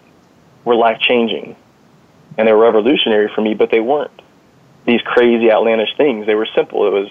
were 0.64 0.76
life 0.76 1.00
changing. 1.00 1.56
And 2.38 2.46
they 2.46 2.52
were 2.52 2.62
revolutionary 2.62 3.30
for 3.34 3.40
me, 3.40 3.54
but 3.54 3.70
they 3.70 3.80
weren't 3.80 4.12
these 4.86 5.02
crazy, 5.02 5.50
outlandish 5.50 5.96
things. 5.96 6.24
They 6.26 6.36
were 6.36 6.48
simple. 6.54 6.86
It 6.86 6.92
was, 6.92 7.10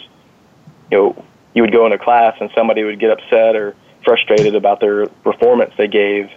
you 0.90 0.98
know, 0.98 1.26
you 1.58 1.64
would 1.64 1.72
go 1.72 1.86
into 1.86 1.98
class 1.98 2.38
and 2.40 2.52
somebody 2.54 2.84
would 2.84 3.00
get 3.00 3.10
upset 3.10 3.56
or 3.56 3.76
frustrated 4.06 4.54
about 4.54 4.80
their 4.80 5.08
performance 5.08 5.74
they 5.76 5.88
gave. 5.88 6.30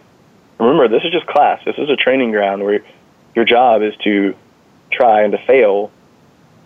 Remember, 0.59 0.89
this 0.89 1.03
is 1.05 1.13
just 1.13 1.27
class. 1.27 1.61
This 1.67 1.77
is 1.77 1.91
a 1.91 1.95
training 1.95 2.31
ground 2.31 2.65
where 2.65 2.83
your 3.35 3.45
job 3.45 3.83
is 3.83 3.95
to 4.03 4.35
try 4.91 5.21
and 5.21 5.33
to 5.33 5.39
fail 5.47 5.93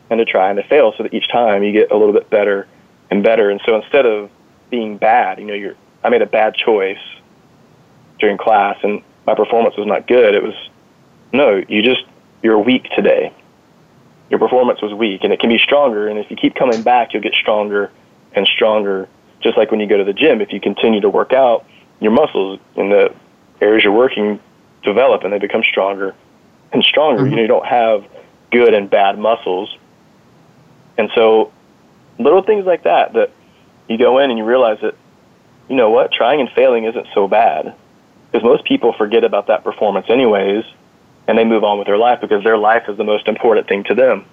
and 0.09 0.19
to 0.19 0.25
try 0.25 0.51
and 0.51 0.57
to 0.57 0.69
fail 0.69 0.95
so 0.97 1.03
that 1.03 1.13
each 1.13 1.29
time 1.33 1.65
you 1.65 1.73
get 1.73 1.91
a 1.91 1.97
little 1.97 2.13
bit 2.13 2.31
better 2.31 2.69
and 3.11 3.25
better. 3.25 3.51
And 3.51 3.61
so 3.67 3.75
instead 3.75 4.07
of 4.07 4.31
being 4.71 4.99
bad, 4.99 5.41
you 5.41 5.47
know, 5.47 5.55
you're, 5.55 5.75
I 6.05 6.11
made 6.11 6.23
a 6.23 6.27
bad 6.27 6.55
choice 6.55 7.03
during 8.21 8.39
class 8.39 8.79
and 8.85 9.03
my 9.27 9.35
performance 9.35 9.77
was 9.77 9.89
not 9.89 10.07
good. 10.07 10.37
It 10.37 10.45
was, 10.45 10.55
no, 11.33 11.61
you 11.69 11.83
just, 11.83 12.05
you're 12.41 12.61
weak 12.61 12.85
today. 12.95 13.33
Your 14.31 14.39
performance 14.39 14.81
was 14.81 14.95
weak 14.95 15.25
and 15.25 15.33
it 15.33 15.41
can 15.41 15.51
be 15.51 15.59
stronger. 15.59 16.07
And 16.07 16.21
if 16.21 16.31
you 16.31 16.37
keep 16.37 16.55
coming 16.55 16.85
back, 16.85 17.13
you'll 17.13 17.23
get 17.25 17.35
stronger 17.35 17.91
and 18.35 18.47
stronger. 18.47 19.09
Just 19.41 19.57
like 19.57 19.71
when 19.71 19.81
you 19.81 19.87
go 19.87 19.99
to 19.99 20.05
the 20.05 20.13
gym, 20.13 20.41
if 20.41 20.53
you 20.53 20.61
continue 20.61 21.01
to 21.01 21.11
work 21.11 21.33
out, 21.33 21.67
your 22.01 22.13
muscles 22.13 22.61
in 22.77 22.89
the 22.89 23.15
areas 23.61 23.85
you're 23.85 23.93
working 23.93 24.41
develop 24.83 25.25
and 25.25 25.33
they 25.33 25.39
become 25.39 25.63
stronger 25.63 26.15
and 26.73 26.83
stronger. 26.85 27.23
Mm-hmm. 27.23 27.31
You 27.31 27.37
know, 27.37 27.43
you 27.43 27.49
don't 27.49 27.67
have 27.67 28.05
good 28.51 28.75
and 28.75 28.89
bad 28.89 29.19
muscles. 29.19 29.77
And 30.97 31.11
so 31.15 31.53
little 32.19 32.43
things 32.43 32.65
like 32.65 32.85
that 32.85 33.15
that 33.15 33.31
you 33.89 33.99
go 33.99 34.19
in 34.19 34.31
and 34.31 34.39
you 34.39 34.45
realize 34.45 34.79
that, 34.83 34.95
you 35.69 35.77
know 35.77 35.91
what, 35.91 36.13
trying 36.13 36.41
and 36.41 36.51
failing 36.51 36.85
isn't 36.85 37.07
so 37.15 37.27
bad. 37.29 37.75
Because 38.31 38.45
most 38.45 38.65
people 38.65 38.93
forget 38.93 39.25
about 39.25 39.47
that 39.47 39.63
performance 39.63 40.07
anyways, 40.09 40.65
and 41.27 41.39
they 41.39 41.45
move 41.45 41.65
on 41.65 41.79
with 41.79 41.87
their 41.87 41.97
life 41.97 42.21
because 42.21 42.45
their 42.45 42.59
life 42.59 42.89
is 42.89 42.97
the 42.97 43.05
most 43.05 43.29
important 43.29 43.69
thing 43.69 43.85
to 43.85 43.95
them. 43.95 44.27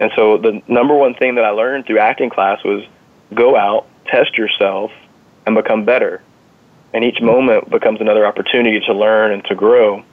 And 0.00 0.10
so 0.16 0.38
the 0.38 0.62
number 0.66 0.94
one 0.94 1.14
thing 1.14 1.36
that 1.36 1.44
I 1.44 1.50
learned 1.50 1.86
through 1.86 1.98
acting 1.98 2.30
class 2.30 2.62
was 2.64 2.84
go 3.32 3.56
out, 3.56 3.86
test 4.06 4.36
yourself, 4.36 4.90
and 5.46 5.54
become 5.54 5.84
better. 5.84 6.22
And 6.92 7.04
each 7.04 7.20
moment 7.20 7.70
becomes 7.70 8.00
another 8.00 8.26
opportunity 8.26 8.80
to 8.80 8.92
learn 8.92 9.32
and 9.32 9.44
to 9.46 9.54
grow. 9.54 10.04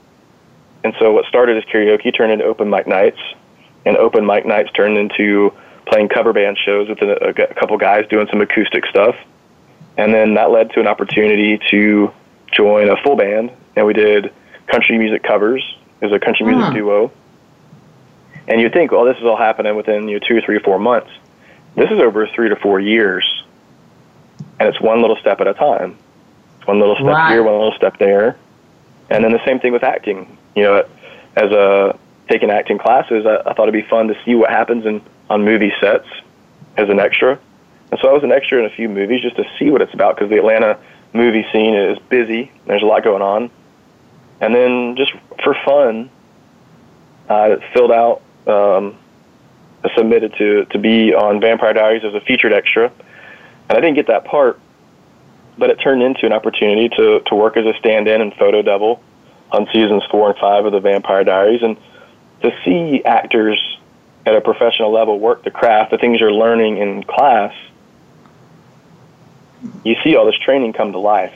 And 0.84 0.94
so 1.00 1.12
what 1.12 1.26
started 1.26 1.58
as 1.58 1.64
karaoke 1.66 2.16
turned 2.16 2.32
into 2.32 2.46
open 2.46 2.70
mic 2.70 2.88
nights, 2.88 3.20
and 3.86 3.98
open 3.98 4.26
mic 4.26 4.46
nights 4.46 4.72
turned 4.74 4.98
into 4.98 5.54
playing 5.86 6.10
cover 6.10 6.34
band 6.34 6.58
shows 6.64 6.90
with 6.90 7.02
a, 7.02 7.30
a 7.30 7.54
couple 7.54 7.78
guys 7.78 8.08
doing 8.10 8.28
some 8.32 8.42
acoustic 8.42 8.86
stuff. 8.86 9.16
And 9.98 10.14
then 10.14 10.36
that 10.36 10.52
led 10.52 10.72
to 10.72 10.80
an 10.80 10.88
opportunity 10.88 11.60
to 11.70 12.12
join 12.52 12.90
a 12.90 12.98
full 13.04 13.16
band, 13.16 13.52
and 13.76 13.86
we 13.86 13.94
did 13.94 14.32
country 14.68 14.98
music 14.98 15.24
covers. 15.24 15.64
It 16.00 16.06
was 16.06 16.14
a 16.14 16.20
country 16.20 16.46
music 16.46 16.64
uh-huh. 16.64 16.74
duo 16.74 17.12
and 18.52 18.60
you 18.60 18.70
think, 18.70 18.92
well, 18.92 19.06
this 19.06 19.16
is 19.16 19.24
all 19.24 19.38
happening 19.38 19.78
within 19.78 20.10
you 20.10 20.20
know, 20.20 20.28
two, 20.28 20.42
three, 20.42 20.60
four 20.60 20.78
months. 20.78 21.10
This 21.76 21.90
is 21.90 22.00
over 22.00 22.28
three 22.28 22.50
to 22.50 22.58
four 22.58 22.82
years, 22.82 23.24
and 24.60 24.68
it's 24.68 24.82
one 24.82 25.00
little 25.00 25.16
step 25.16 25.40
at 25.40 25.48
a 25.48 25.54
time. 25.54 25.96
It's 26.58 26.68
one 26.68 26.78
little 26.78 26.96
step 26.96 27.08
right. 27.08 27.32
here, 27.32 27.44
one 27.44 27.54
little 27.54 27.74
step 27.78 27.98
there, 27.98 28.38
and 29.10 29.24
then 29.24 29.32
the 29.32 29.44
same 29.46 29.62
thing 29.62 29.72
with 29.72 29.84
acting. 29.84 30.38
You 30.54 30.64
know, 30.64 30.86
as 31.38 31.50
a 31.52 31.98
taking 32.30 32.50
acting 32.50 32.78
classes, 32.78 33.26
I, 33.26 33.38
I 33.38 33.54
thought 33.54 33.70
it'd 33.70 33.74
be 33.74 33.90
fun 33.90 34.10
to 34.10 34.18
see 34.26 34.36
what 34.36 34.50
happens 34.50 34.86
in 34.86 35.02
on 35.30 35.46
movie 35.46 35.72
sets 35.80 36.08
as 36.76 36.90
an 36.90 37.00
extra. 37.00 37.40
And 37.90 38.00
so 38.02 38.10
I 38.10 38.12
was 38.12 38.24
an 38.24 38.34
extra 38.34 38.60
in 38.60 38.66
a 38.66 38.70
few 38.70 38.90
movies 38.90 39.22
just 39.22 39.38
to 39.38 39.46
see 39.58 39.70
what 39.70 39.82
it's 39.82 39.94
about 39.94 40.18
because 40.18 40.30
the 40.30 40.38
Atlanta 40.38 40.78
movie 41.14 41.46
scene 41.54 41.74
is 41.74 41.98
busy. 42.10 42.52
There's 42.66 42.84
a 42.84 42.86
lot 42.86 43.02
going 43.06 43.22
on. 43.22 43.50
And 44.42 44.54
then 44.54 44.98
just 44.98 45.14
for 45.42 45.56
fun, 45.64 46.10
I 47.30 47.58
filled 47.74 47.92
out, 47.92 48.22
um, 48.48 48.98
submitted 49.96 50.34
to, 50.38 50.66
to 50.66 50.78
be 50.80 51.14
on 51.14 51.40
Vampire 51.40 51.74
Diaries 51.74 52.04
as 52.04 52.14
a 52.14 52.22
featured 52.22 52.54
extra. 52.54 52.92
And 53.70 53.78
I 53.78 53.82
didn't 53.82 53.96
get 53.96 54.08
that 54.08 54.26
part, 54.26 54.60
but 55.58 55.70
it 55.70 55.76
turned 55.76 56.04
into 56.04 56.26
an 56.26 56.34
opportunity 56.34 56.90
to, 56.90 57.22
to 57.22 57.36
work 57.36 57.58
as 57.58 57.66
a 57.66 57.78
stand 57.80 58.08
in 58.08 58.22
and 58.22 58.34
photo 58.34 58.62
double 58.62 59.02
on 59.52 59.68
seasons 59.74 60.04
four 60.10 60.30
and 60.30 60.40
five 60.40 60.66
of 60.66 60.72
the 60.72 60.80
Vampire 60.80 61.24
Diaries. 61.24 61.62
And 61.62 61.78
to 62.42 62.52
see 62.64 63.04
actors 63.04 63.60
at 64.26 64.36
a 64.36 64.42
professional 64.42 64.92
level 64.92 65.20
work 65.20 65.44
the 65.44 65.52
craft, 65.52 65.92
the 65.92 65.98
things 65.98 66.20
you're 66.20 66.32
learning 66.32 66.78
in 66.78 67.04
class, 67.04 67.54
you 69.84 69.96
see 70.04 70.16
all 70.16 70.26
this 70.26 70.38
training 70.38 70.74
come 70.74 70.92
to 70.92 71.00
life. 71.00 71.34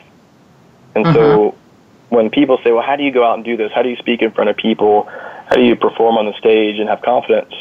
And 0.96 1.06
so 1.06 1.52
Mm-hmm. 1.52 2.16
when 2.16 2.30
people 2.30 2.60
say, 2.64 2.72
well, 2.72 2.84
how 2.84 2.96
do 2.96 3.04
you 3.04 3.12
go 3.12 3.26
out 3.26 3.36
and 3.36 3.44
do 3.44 3.58
this? 3.58 3.72
How 3.74 3.82
do 3.82 3.90
you 3.90 3.98
speak 3.98 4.22
in 4.22 4.32
front 4.32 4.50
of 4.50 4.56
people? 4.56 5.10
How 5.46 5.56
do 5.56 5.64
you 5.64 5.76
perform 5.76 6.18
on 6.18 6.26
the 6.26 6.34
stage 6.38 6.80
and 6.80 6.90
have 6.90 7.02
confidence? 7.02 7.54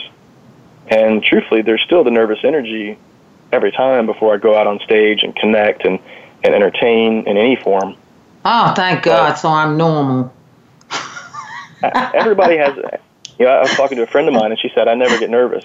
And 0.89 1.22
truthfully, 1.22 1.62
there's 1.62 1.82
still 1.82 2.05
the 2.05 2.11
nervous 2.11 2.39
energy 2.45 2.99
every 3.53 3.72
time 3.72 4.07
before 4.07 4.35
I 4.35 4.39
go 4.39 4.57
out 4.57 4.66
on 4.66 4.80
stage 4.80 5.22
and 5.22 5.35
connect 5.37 5.85
and, 5.85 5.99
and 6.43 6.55
entertain 6.55 7.26
in 7.26 7.37
any 7.37 7.57
form. 7.57 7.97
Oh, 8.45 8.74
thank 8.74 9.03
God. 9.03 9.35
So 9.35 9.49
I'm 9.49 9.76
normal. 9.76 10.32
Everybody 11.82 12.57
has, 12.57 12.76
you 13.39 13.47
know, 13.47 13.53
I 13.53 13.61
was 13.61 13.70
talking 13.72 13.97
to 13.97 14.03
a 14.03 14.07
friend 14.07 14.28
of 14.28 14.35
mine 14.35 14.51
and 14.51 14.61
she 14.61 14.70
said, 14.74 14.89
I 14.89 14.95
never 14.95 15.18
get 15.18 15.30
nervous. 15.30 15.64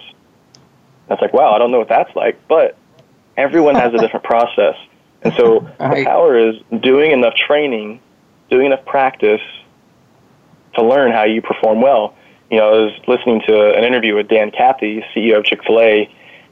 I 1.10 1.14
was 1.14 1.22
like, 1.22 1.34
wow, 1.34 1.54
I 1.54 1.58
don't 1.58 1.72
know 1.72 1.80
what 1.80 1.90
that's 1.90 2.16
like, 2.16 2.40
but 2.48 2.78
everyone 3.36 3.76
has 3.76 3.94
a 3.94 3.98
different 4.02 4.26
process. 4.26 4.76
And 5.22 5.34
so 5.34 5.62
the 5.80 6.04
power 6.06 6.38
is 6.38 6.56
doing 6.82 7.12
enough 7.12 7.36
training, 7.36 8.00
doing 8.50 8.68
enough 8.68 8.86
practice 8.86 9.42
to 10.76 10.84
learn 10.84 11.12
how 11.12 11.24
you 11.24 11.42
perform 11.42 11.82
well. 11.82 12.16
You 12.50 12.58
know, 12.58 12.68
I 12.68 12.80
was 12.80 13.00
listening 13.08 13.42
to 13.48 13.74
an 13.76 13.84
interview 13.84 14.16
with 14.16 14.28
Dan 14.28 14.52
Cathy, 14.52 15.04
CEO 15.16 15.38
of 15.38 15.46
Chick 15.46 15.64
fil 15.64 15.80
A, 15.80 16.10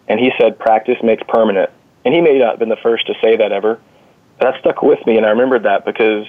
and 0.07 0.19
he 0.19 0.31
said 0.39 0.59
practice 0.59 0.97
makes 1.03 1.23
permanent. 1.27 1.69
And 2.05 2.13
he 2.13 2.21
may 2.21 2.37
not 2.37 2.51
have 2.51 2.59
been 2.59 2.69
the 2.69 2.77
first 2.77 3.07
to 3.07 3.13
say 3.21 3.37
that 3.37 3.51
ever, 3.51 3.79
but 4.37 4.51
that 4.51 4.59
stuck 4.59 4.81
with 4.81 5.05
me, 5.05 5.17
and 5.17 5.25
I 5.25 5.29
remembered 5.29 5.63
that 5.63 5.85
because 5.85 6.27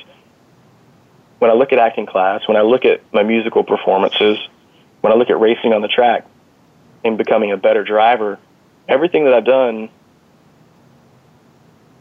when 1.39 1.51
I 1.51 1.55
look 1.55 1.73
at 1.73 1.79
acting 1.79 2.07
class, 2.07 2.47
when 2.49 2.57
I 2.57 2.63
look 2.63 2.85
at 2.85 3.01
my 3.13 3.23
musical 3.23 3.63
performances, 3.63 4.39
when 5.01 5.13
I 5.13 5.17
look 5.17 5.31
at 5.31 5.39
racing 5.39 5.73
on 5.73 5.83
the 5.83 5.89
track 5.89 6.27
and 7.05 7.17
becoming 7.17 7.53
a 7.53 7.57
better 7.57 7.85
driver, 7.85 8.39
everything 8.89 9.25
that 9.25 9.35
I've 9.35 9.45
done, 9.45 9.89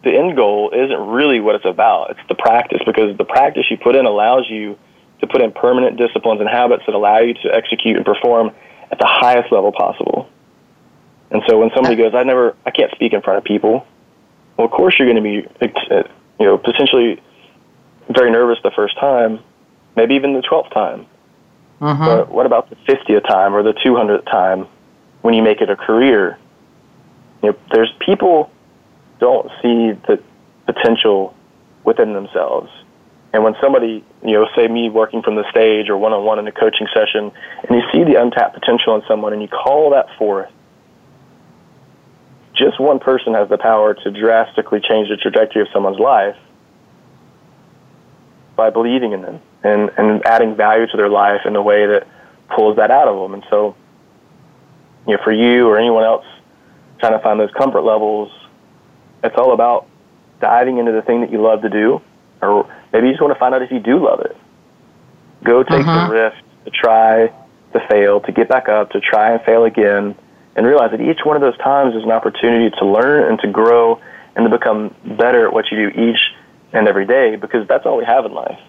the 0.03 0.17
end 0.17 0.35
goal 0.35 0.71
isn't 0.73 1.07
really 1.07 1.39
what 1.39 1.55
it's 1.55 1.65
about. 1.65 2.11
It's 2.11 2.27
the 2.29 2.35
practice 2.35 2.81
because 2.85 3.15
the 3.17 3.25
practice 3.25 3.65
you 3.69 3.77
put 3.77 3.95
in 3.95 4.05
allows 4.05 4.49
you 4.49 4.77
to 5.19 5.27
put 5.27 5.41
in 5.41 5.51
permanent 5.51 5.97
disciplines 5.97 6.39
and 6.39 6.49
habits 6.49 6.83
that 6.85 6.95
allow 6.95 7.19
you 7.19 7.33
to 7.33 7.53
execute 7.53 7.95
and 7.97 8.05
perform 8.05 8.51
at 8.91 8.99
the 8.99 9.07
highest 9.07 9.51
level 9.51 9.71
possible. 9.71 10.29
And 11.31 11.43
so 11.47 11.59
when 11.59 11.71
somebody 11.75 11.95
goes, 11.95 12.13
I 12.13 12.23
never, 12.23 12.55
I 12.65 12.71
can't 12.71 12.91
speak 12.91 13.13
in 13.13 13.21
front 13.21 13.37
of 13.37 13.43
people. 13.43 13.85
Well, 14.55 14.65
of 14.65 14.71
course 14.71 14.95
you're 14.97 15.11
going 15.11 15.21
to 15.21 15.21
be, 15.21 15.47
you 16.39 16.45
know, 16.45 16.57
potentially 16.57 17.21
very 18.09 18.31
nervous 18.31 18.59
the 18.63 18.71
first 18.71 18.97
time, 18.97 19.39
maybe 19.95 20.15
even 20.15 20.33
the 20.33 20.41
twelfth 20.41 20.71
time. 20.71 21.05
Mm-hmm. 21.81 22.05
But 22.05 22.29
what 22.29 22.45
about 22.45 22.69
the 22.69 22.75
50th 22.75 23.27
time 23.27 23.53
or 23.53 23.61
the 23.61 23.73
200th 23.73 24.25
time 24.25 24.67
when 25.21 25.33
you 25.33 25.43
make 25.43 25.61
it 25.61 25.69
a 25.69 25.75
career? 25.75 26.39
You 27.43 27.51
know, 27.51 27.57
there's 27.71 27.93
people 27.99 28.49
don't 29.19 29.49
see 29.61 29.91
the 30.07 30.21
potential 30.65 31.35
within 31.83 32.13
themselves. 32.13 32.71
And 33.37 33.43
when 33.43 33.55
somebody, 33.61 34.03
you 34.23 34.33
know, 34.33 34.47
say 34.55 34.67
me 34.67 34.89
working 34.89 35.21
from 35.21 35.35
the 35.35 35.47
stage 35.51 35.89
or 35.89 35.97
one 35.97 36.11
on 36.11 36.25
one 36.25 36.39
in 36.39 36.47
a 36.47 36.51
coaching 36.51 36.87
session, 36.91 37.31
and 37.69 37.69
you 37.69 37.83
see 37.91 38.03
the 38.03 38.19
untapped 38.19 38.55
potential 38.55 38.95
in 38.95 39.03
someone 39.07 39.31
and 39.31 39.43
you 39.43 39.47
call 39.47 39.91
that 39.91 40.07
forth, 40.17 40.49
just 42.55 42.79
one 42.79 42.97
person 42.97 43.35
has 43.35 43.47
the 43.47 43.59
power 43.59 43.93
to 43.93 44.09
drastically 44.09 44.79
change 44.79 45.09
the 45.09 45.17
trajectory 45.17 45.61
of 45.61 45.67
someone's 45.71 45.99
life 45.99 46.35
by 48.55 48.71
believing 48.71 49.11
in 49.11 49.21
them 49.21 49.39
and, 49.61 49.91
and 49.99 50.25
adding 50.25 50.55
value 50.55 50.87
to 50.87 50.97
their 50.97 51.07
life 51.07 51.41
in 51.45 51.55
a 51.55 51.61
way 51.61 51.85
that 51.85 52.07
pulls 52.55 52.77
that 52.77 52.89
out 52.89 53.07
of 53.07 53.21
them. 53.21 53.35
And 53.35 53.45
so, 53.51 53.75
you 55.05 55.15
know, 55.15 55.23
for 55.23 55.31
you 55.31 55.67
or 55.67 55.77
anyone 55.77 56.03
else 56.03 56.25
trying 56.99 57.13
to 57.13 57.19
find 57.19 57.39
those 57.39 57.51
comfort 57.51 57.81
levels, 57.81 58.31
it's 59.23 59.35
all 59.37 59.53
about 59.53 59.85
diving 60.41 60.79
into 60.79 60.91
the 60.91 61.03
thing 61.03 61.21
that 61.21 61.31
you 61.31 61.39
love 61.39 61.61
to 61.61 61.69
do, 61.69 62.01
or 62.41 62.69
maybe 62.93 63.07
you 63.07 63.13
just 63.13 63.21
want 63.21 63.33
to 63.33 63.39
find 63.39 63.53
out 63.53 63.61
if 63.61 63.71
you 63.71 63.79
do 63.79 64.03
love 64.03 64.21
it. 64.21 64.35
Go 65.43 65.63
take 65.63 65.85
Mhm. 65.85 66.07
the 66.07 66.13
risk 66.13 66.37
to 66.65 66.71
try, 66.71 67.31
to 67.73 67.79
fail, 67.89 68.19
to 68.21 68.31
get 68.31 68.47
back 68.47 68.69
up, 68.69 68.91
to 68.91 68.99
try 68.99 69.31
and 69.31 69.41
fail 69.41 69.65
again, 69.65 70.15
and 70.55 70.65
realize 70.65 70.91
that 70.91 71.01
each 71.01 71.23
one 71.23 71.35
of 71.35 71.41
those 71.41 71.57
times 71.57 71.95
is 71.95 72.03
an 72.03 72.11
opportunity 72.11 72.75
to 72.77 72.85
learn 72.85 73.23
and 73.29 73.39
to 73.39 73.47
grow 73.47 73.99
and 74.35 74.49
to 74.49 74.49
become 74.49 74.93
better 75.05 75.45
at 75.45 75.53
what 75.53 75.71
you 75.71 75.89
do 75.89 76.01
each 76.01 76.33
and 76.73 76.87
every 76.87 77.05
day 77.05 77.35
because 77.35 77.67
that's 77.67 77.85
all 77.85 77.97
we 77.97 78.05
have 78.05 78.25
in 78.25 78.33
life. 78.33 78.59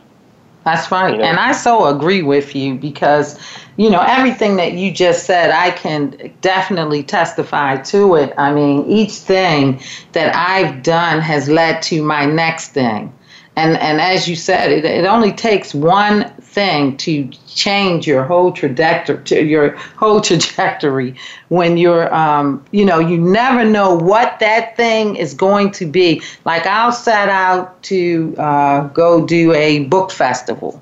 That's 0.65 0.91
right. 0.91 1.13
You 1.13 1.19
know? 1.19 1.25
And 1.25 1.39
I 1.39 1.53
so 1.53 1.87
agree 1.87 2.23
with 2.23 2.55
you 2.55 2.75
because, 2.75 3.39
you 3.77 3.89
know, 3.89 4.05
everything 4.07 4.57
that 4.57 4.75
you 4.75 4.91
just 4.93 5.25
said, 5.25 5.51
I 5.51 5.71
can 5.71 6.33
definitely 6.43 7.03
testify 7.03 7.77
to 7.77 8.17
it. 8.17 8.35
I 8.37 8.53
mean, 8.53 8.85
each 8.87 9.13
thing 9.13 9.81
that 10.13 10.35
I've 10.37 10.83
done 10.83 11.21
has 11.21 11.49
led 11.49 11.81
to 11.85 12.03
my 12.03 12.27
next 12.27 12.73
thing. 12.73 13.13
And, 13.59 13.77
and 13.79 14.01
as 14.01 14.29
you 14.29 14.37
said, 14.37 14.71
it, 14.71 14.85
it 14.85 15.05
only 15.05 15.33
takes 15.33 15.75
one 15.75 16.31
thing 16.35 16.97
to 16.99 17.29
change 17.49 18.07
your 18.07 18.23
whole 18.23 18.53
trajectory, 18.53 19.51
your 19.51 19.71
whole 19.97 20.21
trajectory. 20.31 21.17
When 21.49 21.77
you're, 21.77 22.15
um, 22.15 22.65
you 22.71 22.85
know, 22.85 23.01
you 23.01 23.19
never 23.19 23.65
know 23.65 23.97
what 23.97 24.39
that 24.39 24.77
thing 24.77 25.17
is 25.17 25.35
going 25.35 25.73
to 25.73 25.87
be. 25.87 26.23
Like 26.45 26.67
I'll 26.67 26.93
set 26.93 27.29
out 27.29 27.83
to 27.85 28.37
uh, 28.39 28.87
go 28.91 29.27
do 29.27 29.53
a 29.55 29.87
book 29.87 30.13
festival, 30.13 30.81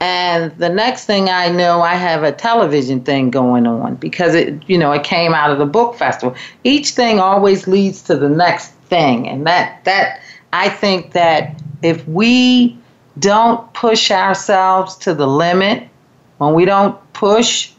and 0.00 0.56
the 0.56 0.70
next 0.70 1.04
thing 1.04 1.28
I 1.28 1.50
know, 1.50 1.82
I 1.82 1.96
have 1.96 2.22
a 2.22 2.32
television 2.32 3.02
thing 3.02 3.30
going 3.30 3.66
on 3.66 3.96
because 3.96 4.34
it, 4.34 4.62
you 4.68 4.78
know, 4.78 4.90
it 4.92 5.04
came 5.04 5.34
out 5.34 5.50
of 5.50 5.58
the 5.58 5.66
book 5.66 5.96
festival. 5.96 6.34
Each 6.64 6.92
thing 6.92 7.20
always 7.20 7.68
leads 7.68 8.00
to 8.04 8.16
the 8.16 8.30
next 8.30 8.70
thing, 8.88 9.28
and 9.28 9.46
that 9.46 9.84
that 9.84 10.21
I 10.52 10.68
think 10.68 11.12
that 11.12 11.60
if 11.82 12.06
we 12.06 12.78
don't 13.18 13.72
push 13.74 14.10
ourselves 14.10 14.96
to 14.98 15.14
the 15.14 15.26
limit, 15.26 15.88
when 16.38 16.54
we 16.54 16.64
don't 16.64 16.98
push, 17.12 17.72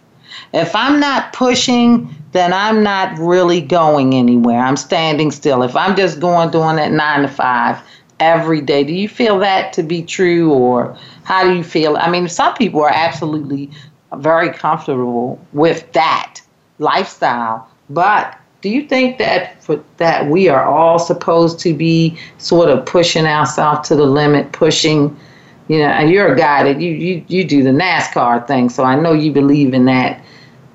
if 0.53 0.75
I'm 0.75 0.99
not 0.99 1.33
pushing, 1.33 2.13
then 2.31 2.53
I'm 2.53 2.83
not 2.83 3.17
really 3.19 3.61
going 3.61 4.13
anywhere. 4.13 4.59
I'm 4.59 4.77
standing 4.77 5.31
still. 5.31 5.63
If 5.63 5.75
I'm 5.75 5.95
just 5.95 6.19
going 6.19 6.49
doing 6.51 6.77
that 6.77 6.91
nine 6.91 7.21
to 7.21 7.27
five 7.27 7.79
every 8.19 8.61
day, 8.61 8.83
do 8.83 8.93
you 8.93 9.07
feel 9.07 9.39
that 9.39 9.73
to 9.73 9.83
be 9.83 10.03
true, 10.03 10.51
or 10.51 10.97
how 11.23 11.43
do 11.43 11.53
you 11.55 11.63
feel? 11.63 11.97
I 11.97 12.09
mean, 12.09 12.27
some 12.27 12.53
people 12.55 12.81
are 12.81 12.91
absolutely 12.93 13.69
very 14.15 14.51
comfortable 14.51 15.39
with 15.53 15.91
that 15.93 16.41
lifestyle, 16.79 17.67
but 17.89 18.37
do 18.63 18.69
you 18.69 18.87
think 18.87 19.17
that 19.17 19.61
for, 19.61 19.83
that 19.97 20.27
we 20.27 20.47
are 20.47 20.63
all 20.63 20.97
supposed 20.97 21.59
to 21.59 21.73
be 21.73 22.17
sort 22.37 22.69
of 22.69 22.85
pushing 22.85 23.25
ourselves 23.25 23.89
to 23.89 23.95
the 23.95 24.05
limit, 24.05 24.53
pushing? 24.53 25.19
You 25.67 25.79
know, 25.79 25.87
and 25.87 26.09
you're 26.09 26.33
a 26.33 26.37
guy 26.37 26.63
that 26.63 26.79
you 26.79 26.91
you 26.91 27.25
you 27.27 27.43
do 27.43 27.61
the 27.61 27.71
NASCAR 27.71 28.47
thing, 28.47 28.69
so 28.69 28.83
I 28.85 28.95
know 28.95 29.11
you 29.11 29.33
believe 29.33 29.73
in 29.73 29.85
that 29.85 30.23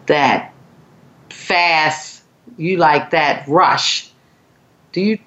that 0.07 0.53
fast. 1.31 2.25
You 2.59 2.77
like 2.77 3.11
that 3.11 3.49
rush. 3.49 4.11
Do 4.93 5.01
you? 5.01 5.19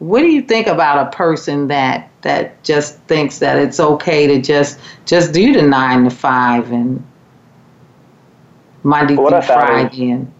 What 0.00 0.20
do 0.20 0.26
you 0.26 0.42
think 0.42 0.66
about 0.66 1.06
a 1.06 1.16
person 1.16 1.68
that 1.68 2.10
that 2.22 2.62
just 2.64 2.98
thinks 3.02 3.38
that 3.38 3.56
it's 3.56 3.78
okay 3.78 4.26
to 4.26 4.42
just 4.42 4.80
just 5.06 5.32
do 5.32 5.52
the 5.52 5.62
nine 5.62 6.04
to 6.04 6.10
five 6.10 6.72
and 6.72 7.06
Monday 8.82 9.14
what 9.14 9.30
through 9.30 9.54
Friday 9.54 10.10
and 10.10 10.32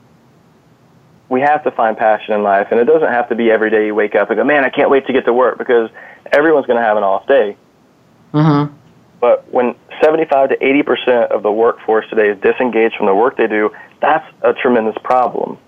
we 1.30 1.40
have 1.40 1.62
to 1.64 1.70
find 1.70 1.96
passion 1.96 2.34
in 2.34 2.42
life, 2.42 2.68
and 2.70 2.80
it 2.80 2.84
doesn't 2.84 3.08
have 3.08 3.28
to 3.28 3.34
be 3.36 3.50
every 3.50 3.70
day 3.70 3.86
you 3.86 3.94
wake 3.94 4.14
up 4.16 4.28
and 4.30 4.36
go, 4.36 4.44
man, 4.44 4.64
I 4.64 4.68
can't 4.68 4.90
wait 4.90 5.06
to 5.06 5.12
get 5.12 5.24
to 5.26 5.32
work 5.32 5.56
because 5.58 5.88
everyone's 6.32 6.66
going 6.66 6.78
to 6.78 6.84
have 6.84 6.96
an 6.98 7.04
off 7.04 7.26
day. 7.26 7.56
mm-hmm. 8.34 8.74
But 9.20 9.52
when 9.52 9.74
75 10.02 10.48
to 10.48 10.66
80 10.66 10.82
percent 10.82 11.32
of 11.32 11.42
the 11.42 11.52
workforce 11.52 12.08
today 12.08 12.30
is 12.30 12.40
disengaged 12.40 12.96
from 12.96 13.06
the 13.06 13.14
work 13.14 13.36
they 13.36 13.46
do, 13.46 13.70
that's 14.00 14.26
a 14.42 14.54
tremendous 14.54 14.96
problem. 15.04 15.58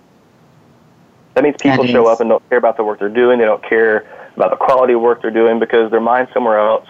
That 1.34 1.44
means 1.44 1.56
people 1.60 1.84
That 1.84 1.92
show 1.92 2.06
up 2.06 2.20
and 2.20 2.28
don't 2.30 2.46
care 2.48 2.58
about 2.58 2.76
the 2.76 2.84
work 2.84 2.98
they're 2.98 3.08
doing. 3.08 3.38
They 3.38 3.44
don't 3.44 3.62
care 3.62 4.06
about 4.36 4.50
the 4.50 4.56
quality 4.56 4.94
of 4.94 5.00
work 5.02 5.22
they're 5.22 5.30
doing 5.30 5.58
because 5.58 5.90
their 5.90 6.00
mind's 6.00 6.32
somewhere 6.32 6.58
else. 6.58 6.88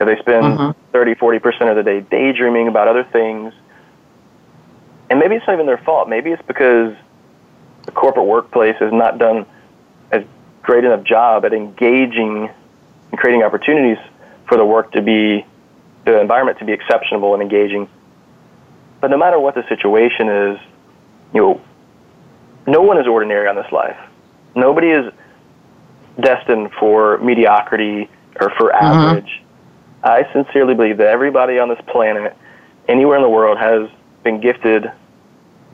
You 0.00 0.06
know, 0.06 0.14
they 0.14 0.20
spend 0.20 0.44
Mhm. 0.58 0.74
30, 0.92 1.14
40 1.14 1.38
percent 1.40 1.70
of 1.70 1.76
the 1.76 1.82
day 1.82 2.00
daydreaming 2.00 2.68
about 2.68 2.86
other 2.88 3.04
things. 3.04 3.52
And 5.10 5.18
maybe 5.18 5.34
it's 5.34 5.46
not 5.46 5.54
even 5.54 5.66
their 5.66 5.78
fault. 5.78 6.08
Maybe 6.08 6.30
it's 6.30 6.42
because 6.46 6.94
the 7.86 7.92
corporate 7.92 8.26
workplace 8.26 8.76
has 8.78 8.92
not 8.92 9.18
done 9.18 9.46
a 10.12 10.24
great 10.62 10.84
enough 10.84 11.04
job 11.04 11.44
at 11.44 11.52
engaging 11.52 12.50
and 13.10 13.20
creating 13.20 13.42
opportunities 13.42 13.98
for 14.48 14.56
the 14.56 14.64
work 14.64 14.92
to 14.92 15.02
be, 15.02 15.44
the 16.04 16.20
environment 16.20 16.58
to 16.58 16.64
be 16.64 16.72
exceptional 16.72 17.34
and 17.34 17.42
engaging. 17.42 17.88
But 19.00 19.10
no 19.10 19.18
matter 19.18 19.38
what 19.38 19.54
the 19.54 19.66
situation 19.68 20.28
is, 20.28 20.58
you 21.34 21.40
know, 21.40 21.60
no 22.66 22.80
one 22.80 22.98
is 22.98 23.06
ordinary 23.06 23.48
on 23.48 23.56
this 23.56 23.70
life. 23.70 23.98
Nobody 24.54 24.90
is 24.90 25.12
destined 26.20 26.70
for 26.78 27.18
mediocrity 27.18 28.08
or 28.40 28.50
for 28.50 28.70
mm-hmm. 28.70 28.84
average. 28.84 29.42
I 30.02 30.30
sincerely 30.32 30.74
believe 30.74 30.98
that 30.98 31.08
everybody 31.08 31.58
on 31.58 31.68
this 31.68 31.80
planet, 31.86 32.36
anywhere 32.88 33.16
in 33.16 33.22
the 33.22 33.28
world, 33.28 33.58
has 33.58 33.90
been 34.22 34.40
gifted 34.40 34.90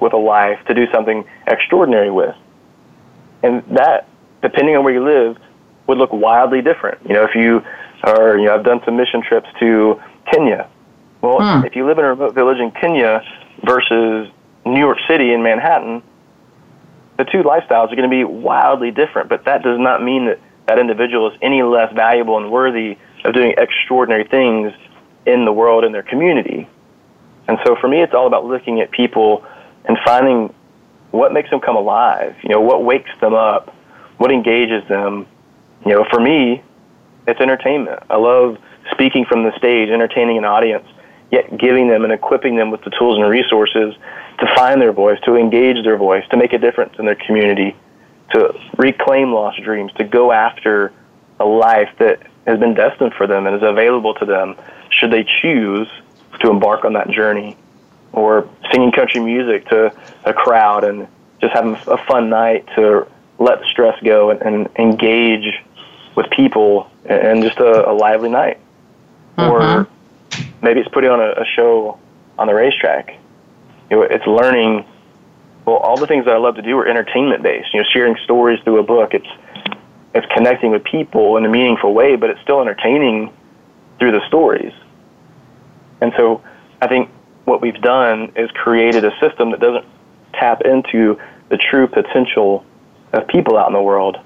with 0.01 0.13
a 0.13 0.19
life 0.19 0.59
to 0.67 0.75
do 0.75 0.87
something 0.93 1.25
extraordinary 1.47 2.11
with. 2.11 2.35
And 3.43 3.63
that, 3.77 4.09
depending 4.43 4.77
on 4.77 4.85
where 4.85 4.93
you 4.93 5.05
live, 5.05 5.37
would 5.87 5.99
look 5.99 6.13
wildly 6.13 6.63
different. 6.63 7.01
You 7.07 7.15
know, 7.15 7.25
if 7.25 7.35
you 7.35 7.63
are, 8.05 8.39
you 8.39 8.47
know, 8.47 8.55
I've 8.55 8.65
done 8.65 8.81
some 8.85 8.97
mission 8.97 9.23
trips 9.23 9.49
to 9.61 10.01
Kenya. 10.33 10.69
Well, 11.21 11.39
hmm. 11.41 11.67
if 11.67 11.77
you 11.77 11.87
live 11.87 11.99
in 11.99 12.05
a 12.05 12.09
remote 12.09 12.35
village 12.35 12.59
in 12.59 12.71
Kenya 12.71 13.23
versus 13.65 14.31
New 14.65 14.79
York 14.79 14.99
City 15.09 15.33
in 15.33 15.43
Manhattan, 15.43 16.03
the 17.19 17.25
two 17.25 17.43
lifestyles 17.43 17.93
are 17.93 17.97
going 17.97 18.09
to 18.09 18.09
be 18.09 18.25
wildly 18.25 18.91
different, 18.91 19.29
but 19.29 19.45
that 19.45 19.63
does 19.63 19.79
not 19.79 20.03
mean 20.03 20.27
that 20.27 20.39
that 20.67 20.79
individual 20.79 21.31
is 21.31 21.39
any 21.43 21.63
less 21.63 21.93
valuable 21.93 22.39
and 22.39 22.51
worthy 22.51 22.97
of 23.25 23.35
doing 23.35 23.55
extraordinary 23.59 24.25
things 24.25 24.73
in 25.27 25.45
the 25.45 25.53
world 25.53 25.85
in 25.85 25.93
their 25.93 26.03
community. 26.03 26.69
And 27.49 27.59
so 27.67 27.77
for 27.81 27.89
me, 27.89 28.01
it's 28.01 28.15
all 28.15 28.27
about 28.27 28.47
looking 28.47 28.81
at 28.81 28.91
people 28.91 29.45
and 29.85 29.97
finding 30.05 30.53
what 31.11 31.33
makes 31.33 31.51
them 31.51 31.61
come 31.61 31.77
alive, 31.77 32.37
you 32.43 32.49
know, 32.49 32.61
what 32.61 32.85
wakes 32.85 33.11
them 33.21 33.35
up, 33.35 33.75
what 34.19 34.31
engages 34.31 34.87
them. 34.89 35.27
You 35.85 35.93
know, 35.93 36.07
for 36.11 36.21
me, 36.21 36.63
it's 37.27 37.41
entertainment. 37.41 38.01
I 38.09 38.17
love 38.17 38.59
speaking 38.91 39.25
from 39.25 39.45
the 39.45 39.57
stage, 39.57 39.89
entertaining 39.89 40.39
an 40.39 40.45
audience, 40.45 40.87
yet 41.31 41.57
giving 41.59 41.89
them 41.89 42.05
and 42.05 42.13
equipping 42.13 42.57
them 42.57 42.71
with 42.71 42.83
the 42.83 42.91
tools 42.91 43.19
and 43.19 43.29
resources 43.29 43.95
to 44.39 44.55
find 44.55 44.81
their 44.81 44.93
voice, 44.93 45.19
to 45.25 45.37
engage 45.37 45.83
their 45.85 45.97
voice, 45.97 46.25
to 46.31 46.37
make 46.37 46.53
a 46.53 46.59
difference 46.59 46.95
in 46.99 47.07
their 47.07 47.15
community, 47.15 47.77
to 48.35 48.53
reclaim 48.77 49.33
lost 49.33 49.63
dreams, 49.63 49.93
to 49.95 50.05
go 50.05 50.33
after 50.33 50.93
a 51.39 51.45
life 51.45 51.91
that 51.99 52.21
has 52.47 52.59
been 52.59 52.75
destined 52.75 53.15
for 53.15 53.27
them 53.27 53.47
and 53.47 53.57
is 53.57 53.63
available 53.63 54.15
to 54.15 54.25
them 54.25 54.57
should 54.91 55.11
they 55.11 55.25
choose 55.43 55.89
to 56.41 56.51
embark 56.51 56.85
on 56.85 56.95
that 56.95 57.09
journey. 57.11 57.57
Or 58.13 58.49
singing 58.73 58.93
country 58.93 59.21
music 59.21 59.69
to 59.69 59.93
a 60.25 60.33
crowd 60.33 60.85
and 60.85 61.07
just 61.41 61.53
having 61.53 61.75
a 61.87 61.97
fun 62.07 62.29
night 62.29 62.67
to 62.77 63.07
let 63.39 63.61
the 63.61 63.67
stress 63.67 63.99
go 64.03 64.31
and, 64.31 64.43
and 64.43 64.69
engage 64.77 65.63
with 66.15 66.29
people 66.31 66.91
and 67.05 67.43
just 67.43 67.59
a, 67.59 67.89
a 67.89 67.93
lively 67.93 68.29
night. 68.29 68.59
Mm-hmm. 69.39 69.51
Or 69.51 69.89
maybe 70.61 70.81
it's 70.81 70.91
putting 70.91 71.11
on 71.11 71.21
a, 71.21 71.41
a 71.41 71.45
show 71.55 71.99
on 72.39 72.49
the 72.49 72.55
racetrack 72.55 73.17
you 73.91 73.97
know, 73.97 74.03
it's 74.03 74.27
learning. 74.27 74.85
Well, 75.67 75.77
all 75.77 75.97
the 75.97 76.07
things 76.07 76.25
that 76.25 76.35
I 76.35 76.39
love 76.39 76.55
to 76.57 76.63
do 76.63 76.79
are 76.79 76.87
entertainment 76.87 77.43
based. 77.43 77.75
You 77.75 77.81
know, 77.81 77.87
sharing 77.93 78.17
stories 78.25 78.61
through 78.63 78.79
a 78.79 78.83
book. 78.83 79.13
It's 79.13 79.29
it's 80.15 80.27
connecting 80.35 80.71
with 80.71 80.85
people 80.85 81.37
in 81.37 81.45
a 81.45 81.49
meaningful 81.49 81.93
way, 81.93 82.17
but 82.17 82.31
it's 82.31 82.41
still 82.41 82.61
entertaining 82.61 83.33
through 83.99 84.13
the 84.13 84.27
stories. 84.27 84.73
And 86.01 86.13
so, 86.17 86.43
I 86.81 86.89
think 86.89 87.11
what 87.51 87.61
we've 87.61 87.83
done 87.83 88.31
is 88.37 88.49
created 88.53 89.05
a 89.05 89.11
system 89.19 89.51
that 89.51 89.59
doesn't 89.59 89.85
tap 90.33 90.63
into 90.63 91.19
the 91.49 91.57
true 91.57 91.89
potential 91.89 92.65
of 93.13 93.27
people 93.27 93.59
out 93.59 93.67
in 93.67 93.73
the 93.75 93.83
world. 93.83 94.17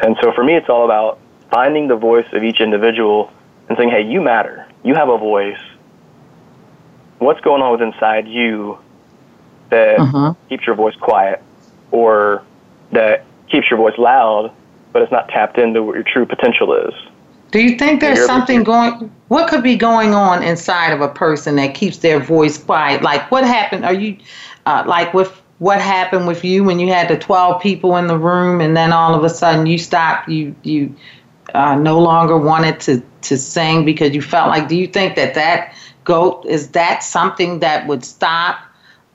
And 0.00 0.16
so, 0.20 0.32
for 0.32 0.42
me, 0.42 0.54
it's 0.56 0.68
all 0.68 0.84
about 0.84 1.20
finding 1.48 1.86
the 1.86 1.94
voice 1.94 2.26
of 2.32 2.42
each 2.42 2.60
individual 2.60 3.32
and 3.68 3.78
saying, 3.78 3.90
"Hey, 3.90 4.02
you 4.02 4.20
matter. 4.20 4.66
You 4.82 4.94
have 4.94 5.08
a 5.08 5.16
voice." 5.16 5.60
what's 7.18 7.40
going 7.40 7.62
on 7.62 7.72
with 7.72 7.80
inside 7.80 8.28
you 8.28 8.78
that 9.70 9.98
uh-huh. 9.98 10.34
keeps 10.48 10.66
your 10.66 10.76
voice 10.76 10.94
quiet 10.96 11.42
or 11.90 12.44
that 12.92 13.24
keeps 13.50 13.70
your 13.70 13.78
voice 13.78 13.96
loud, 13.98 14.52
but 14.92 15.02
it's 15.02 15.12
not 15.12 15.28
tapped 15.28 15.58
into 15.58 15.82
what 15.82 15.94
your 15.94 16.04
true 16.04 16.26
potential 16.26 16.74
is. 16.74 16.94
Do 17.50 17.60
you 17.60 17.76
think 17.76 18.00
there's 18.00 18.24
something 18.26 18.64
going? 18.64 19.10
What 19.28 19.48
could 19.48 19.62
be 19.62 19.76
going 19.76 20.14
on 20.14 20.42
inside 20.42 20.92
of 20.92 21.00
a 21.00 21.08
person 21.08 21.56
that 21.56 21.74
keeps 21.74 21.98
their 21.98 22.20
voice 22.20 22.58
quiet? 22.58 23.02
Like 23.02 23.30
what 23.30 23.44
happened? 23.44 23.84
Are 23.84 23.94
you 23.94 24.16
uh, 24.66 24.84
like 24.86 25.14
with 25.14 25.30
what 25.58 25.80
happened 25.80 26.26
with 26.26 26.44
you 26.44 26.64
when 26.64 26.78
you 26.78 26.92
had 26.92 27.08
the 27.08 27.16
12 27.16 27.62
people 27.62 27.96
in 27.96 28.08
the 28.08 28.18
room, 28.18 28.60
and 28.60 28.76
then 28.76 28.92
all 28.92 29.14
of 29.14 29.24
a 29.24 29.30
sudden 29.30 29.66
you 29.66 29.78
stopped? 29.78 30.28
You 30.28 30.54
you 30.62 30.94
uh, 31.54 31.76
no 31.76 32.00
longer 32.00 32.36
wanted 32.36 32.80
to 32.80 33.02
to 33.22 33.38
sing 33.38 33.84
because 33.84 34.14
you 34.14 34.22
felt 34.22 34.48
like. 34.48 34.68
Do 34.68 34.76
you 34.76 34.86
think 34.86 35.14
that 35.16 35.34
that 35.34 35.74
go 36.04 36.42
is 36.46 36.68
that 36.70 37.02
something 37.02 37.60
that 37.60 37.86
would 37.86 38.04
stop 38.04 38.58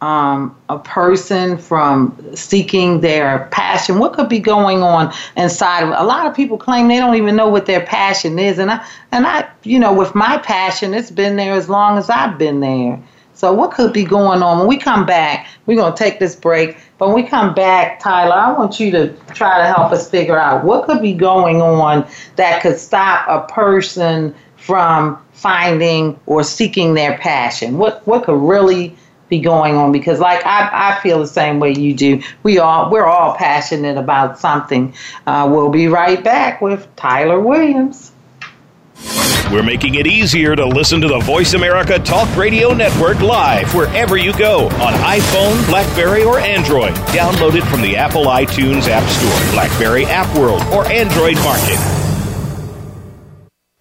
um, 0.02 0.56
a 0.68 0.80
person 0.80 1.60
from 1.60 2.18
seeking 2.36 3.02
their 3.02 3.48
passion. 3.52 4.00
What 4.00 4.14
could 4.14 4.30
be 4.30 4.40
going 4.40 4.82
on 4.82 5.14
inside 5.38 5.84
of 5.84 5.90
a 5.90 6.04
lot 6.04 6.26
of 6.26 6.36
people 6.36 6.58
claim 6.58 6.88
they 6.88 6.98
don't 6.98 7.16
even 7.16 7.36
know 7.36 7.50
what 7.50 7.68
their 7.68 7.86
passion 7.86 8.40
is. 8.40 8.58
And 8.58 8.72
i 8.72 8.86
and 9.12 9.28
i 9.28 9.48
you 9.64 9.80
know 9.80 9.94
with 9.94 10.16
my 10.16 10.40
passion 10.40 10.94
it's 10.94 11.12
been 11.12 11.36
there 11.36 11.54
as 11.54 11.70
long 11.70 11.98
as 11.98 12.10
i've 12.10 12.38
been 12.38 12.60
there. 12.60 13.02
So 13.34 13.54
what 13.54 13.72
could 13.72 13.92
be 13.94 14.04
going 14.04 14.44
on? 14.44 14.60
When 14.60 14.68
we 14.68 14.78
come 14.78 15.06
back 15.06 15.48
we're 15.68 15.78
to 15.78 15.94
take 15.96 16.20
this 16.20 16.36
break. 16.36 16.78
But 16.98 17.08
when 17.08 17.24
we 17.24 17.30
come 17.30 17.54
back 17.54 18.00
tyler 18.00 18.34
i 18.34 18.52
want 18.52 18.80
you 18.80 18.90
to 18.92 19.14
try 19.34 19.60
to 19.60 19.66
help 19.66 19.92
us 19.92 20.10
figure 20.10 20.38
out 20.38 20.64
what 20.64 20.88
could 20.88 21.02
be 21.02 21.14
going 21.14 21.62
on 21.62 22.08
that 22.38 22.64
could 22.64 22.80
stop 22.80 23.28
a 23.28 23.52
person 23.54 24.34
from 24.58 25.24
finding 25.34 26.20
or 26.26 26.44
seeking 26.44 26.96
their 26.96 27.18
passion? 27.20 27.78
What 27.78 28.06
what 28.08 28.24
could 28.24 28.40
really 28.40 28.96
be 29.32 29.40
going 29.40 29.76
on? 29.76 29.92
Because 29.92 30.20
like 30.20 30.46
I, 30.46 30.92
I 30.92 31.02
feel 31.02 31.18
the 31.18 31.26
same 31.26 31.60
way 31.60 31.74
you 31.74 31.96
do. 31.96 32.22
We 32.44 32.60
all 32.60 32.92
we're 32.92 33.08
all 33.08 33.34
passionate 33.36 33.98
about 33.98 34.38
something. 34.38 34.94
Uh, 35.26 35.50
we'll 35.52 35.70
be 35.70 35.88
right 35.88 36.24
back 36.24 36.62
with 36.62 36.88
Tyler 36.96 37.40
Williams. 37.40 38.12
We're 39.52 39.64
making 39.64 39.96
it 39.96 40.08
easier 40.08 40.56
to 40.56 40.66
listen 40.66 41.02
to 41.02 41.08
the 41.08 41.20
Voice 41.20 41.54
America 41.54 42.00
Talk 42.00 42.34
Radio 42.38 42.74
Network 42.74 43.20
live 43.20 43.74
wherever 43.74 44.16
you 44.16 44.38
go 44.38 44.68
on 44.68 44.94
iPhone, 44.94 45.66
Blackberry, 45.68 46.24
or 46.24 46.40
Android. 46.40 46.94
Download 47.12 47.56
it 47.56 47.64
from 47.66 47.82
the 47.82 47.98
Apple 47.98 48.26
iTunes 48.26 48.88
App 48.88 49.08
Store, 49.10 49.54
Blackberry 49.54 50.06
App 50.06 50.34
World, 50.38 50.62
or 50.74 50.86
Android 50.88 51.36
Market. 51.38 52.01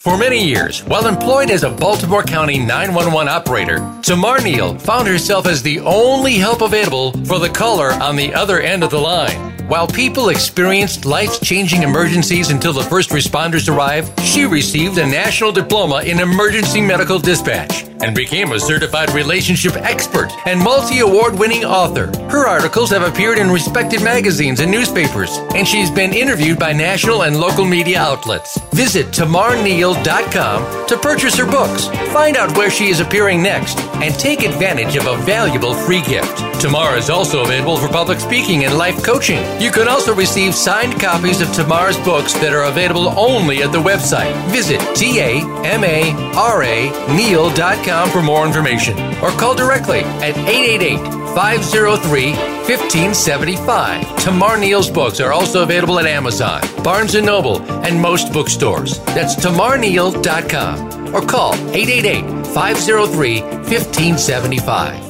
For 0.01 0.17
many 0.17 0.43
years, 0.43 0.83
while 0.85 1.07
employed 1.07 1.51
as 1.51 1.63
a 1.63 1.69
Baltimore 1.69 2.23
County 2.23 2.59
911 2.59 3.29
operator, 3.29 3.87
Tamara 4.03 4.43
Neal 4.43 4.79
found 4.79 5.07
herself 5.07 5.47
as 5.47 5.63
the 5.63 5.79
only 5.81 6.37
help 6.37 6.63
available 6.63 7.13
for 7.27 7.39
the 7.39 7.51
caller 7.51 7.91
on 7.93 8.17
the 8.17 8.33
other 8.33 8.61
end 8.61 8.83
of 8.83 8.89
the 8.89 8.99
line. 8.99 9.37
While 9.69 9.87
people 9.87 10.31
experienced 10.31 11.05
life 11.05 11.43
changing 11.43 11.83
emergencies 11.83 12.49
until 12.49 12.73
the 12.73 12.85
first 12.85 13.11
responders 13.11 13.69
arrived, 13.69 14.19
she 14.23 14.47
received 14.47 14.97
a 14.97 15.07
national 15.07 15.53
diploma 15.53 16.01
in 16.03 16.19
emergency 16.19 16.81
medical 16.81 17.19
dispatch 17.19 17.90
and 18.03 18.15
became 18.15 18.53
a 18.53 18.61
certified 18.61 19.11
relationship 19.13 19.77
expert 19.77 20.31
and 20.47 20.59
multi 20.59 21.01
award 21.01 21.39
winning 21.39 21.65
author. 21.65 22.07
Her 22.31 22.47
articles 22.47 22.91
have 22.91 23.03
appeared 23.03 23.39
in 23.39 23.51
respected 23.51 24.03
magazines 24.03 24.61
and 24.61 24.71
newspapers, 24.71 25.37
and 25.55 25.67
she's 25.67 25.91
been 25.91 26.15
interviewed 26.15 26.59
by 26.59 26.73
national 26.73 27.23
and 27.23 27.39
local 27.39 27.65
media 27.65 28.01
outlets. 28.01 28.59
Visit 28.73 29.07
tamaraneal.com 29.09 30.87
to 30.87 30.97
purchase 30.97 31.37
her 31.37 31.47
books, 31.47 31.87
find 32.13 32.37
out 32.37 32.57
where 32.57 32.71
she 32.71 32.89
is 32.89 33.01
appearing 33.01 33.43
next, 33.43 33.79
and 34.03 34.15
take 34.15 34.43
advantage 34.43 34.97
of 34.97 35.07
a 35.07 35.17
valuable 35.19 35.75
free 35.75 36.03
gift. 36.03 36.39
Tamara 36.61 36.97
is 36.97 37.11
also 37.11 37.43
available 37.43 37.77
for 37.77 37.89
public 37.89 38.21
speaking 38.21 38.65
and 38.65 38.77
life 38.77 39.03
coaching. 39.05 39.43
You 39.61 39.71
can 39.71 39.89
also 39.89 40.15
receive 40.15 40.55
signed 40.55 41.01
copies 41.01 41.41
of 41.41 41.53
Tamara's 41.53 41.99
books 41.99 42.33
that 42.35 42.53
are 42.53 42.65
available 42.65 43.19
only 43.19 43.63
at 43.63 43.73
the 43.73 43.79
website. 43.79 44.35
Visit 44.51 44.81
T-A-M-A-R-A 44.95 46.91
Neal.com 47.17 47.90
for 48.11 48.23
more 48.23 48.47
information 48.47 48.97
or 49.23 49.31
call 49.31 49.55
directly 49.55 50.01
at 50.01 50.37
888 50.37 50.99
503 51.35 52.33
1575. 52.33 54.17
Tamara 54.23 54.59
Neal's 54.59 54.91
books 54.91 55.21
are 55.21 55.33
also 55.33 55.63
available 55.63 55.99
at 55.99 56.07
Amazon, 56.07 56.61
Barnes 56.83 57.15
& 57.15 57.23
Noble, 57.23 57.61
and 57.85 58.01
most 58.01 58.33
bookstores. 58.33 58.99
That's 59.07 59.35
tamaraneal.com 59.37 61.15
or 61.15 61.21
call 61.23 61.55
888 61.55 62.47
503 62.47 63.41
1575. 63.41 65.10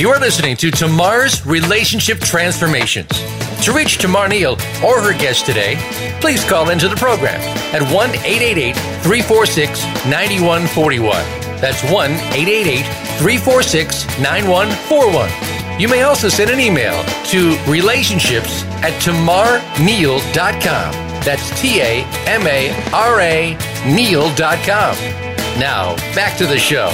You're 0.00 0.18
listening 0.18 0.56
to 0.56 0.70
Tamara's 0.70 1.44
Relationship 1.44 2.20
Transformations. 2.20 3.10
To 3.66 3.72
reach 3.74 3.98
Tamara 3.98 4.30
Neal 4.30 4.52
or 4.82 5.02
her 5.02 5.12
guest 5.12 5.44
today, 5.44 5.76
please 6.22 6.42
call 6.42 6.70
into 6.70 6.88
the 6.88 6.96
program 6.96 7.38
at 7.74 7.82
1 7.82 7.92
888 7.92 8.76
346 9.02 9.84
9141. 10.06 11.12
That's 11.60 11.82
1 11.92 12.12
888 12.12 12.86
346 13.18 14.06
9141. 14.18 15.78
You 15.78 15.88
may 15.88 16.00
also 16.00 16.30
send 16.30 16.48
an 16.48 16.60
email 16.60 17.04
to 17.26 17.58
relationships 17.70 18.64
at 18.80 18.94
tamaraneal.com. 19.02 20.92
That's 21.22 21.60
T 21.60 21.82
A 21.82 22.04
M 22.26 22.46
A 22.46 22.72
R 22.94 23.20
A 23.20 23.54
Neal.com. 23.84 24.96
Now, 25.60 25.94
back 26.14 26.38
to 26.38 26.46
the 26.46 26.58
show. 26.58 26.90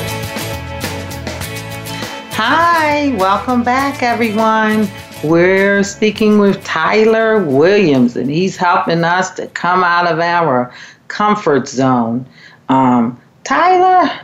Hi, 2.38 3.16
welcome 3.16 3.62
back, 3.62 4.02
everyone. 4.02 4.86
We're 5.24 5.82
speaking 5.82 6.38
with 6.38 6.62
Tyler 6.64 7.42
Williams, 7.42 8.14
and 8.14 8.28
he's 8.28 8.58
helping 8.58 9.04
us 9.04 9.30
to 9.36 9.46
come 9.46 9.82
out 9.82 10.06
of 10.06 10.18
our 10.18 10.70
comfort 11.08 11.66
zone. 11.66 12.26
Um, 12.68 13.18
Tyler, 13.44 14.20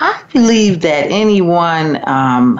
I 0.00 0.22
believe 0.32 0.80
that 0.80 1.10
anyone 1.10 2.00
um, 2.08 2.58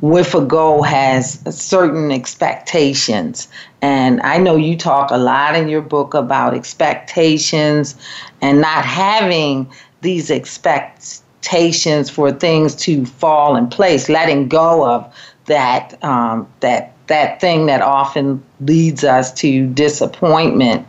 with 0.00 0.34
a 0.34 0.44
goal 0.44 0.82
has 0.82 1.38
certain 1.56 2.10
expectations. 2.10 3.46
And 3.80 4.20
I 4.22 4.38
know 4.38 4.56
you 4.56 4.76
talk 4.76 5.12
a 5.12 5.18
lot 5.18 5.54
in 5.54 5.68
your 5.68 5.82
book 5.82 6.14
about 6.14 6.52
expectations 6.52 7.94
and 8.40 8.60
not 8.60 8.84
having 8.84 9.70
these 10.00 10.32
expectations 10.32 11.22
expectations 11.46 12.10
for 12.10 12.32
things 12.32 12.74
to 12.74 13.06
fall 13.06 13.56
in 13.56 13.68
place, 13.68 14.08
letting 14.08 14.48
go 14.48 14.86
of 14.86 15.14
that 15.46 16.02
um, 16.02 16.48
that 16.60 16.92
that 17.06 17.40
thing 17.40 17.66
that 17.66 17.82
often 17.82 18.42
leads 18.60 19.04
us 19.04 19.32
to 19.32 19.66
disappointment, 19.68 20.86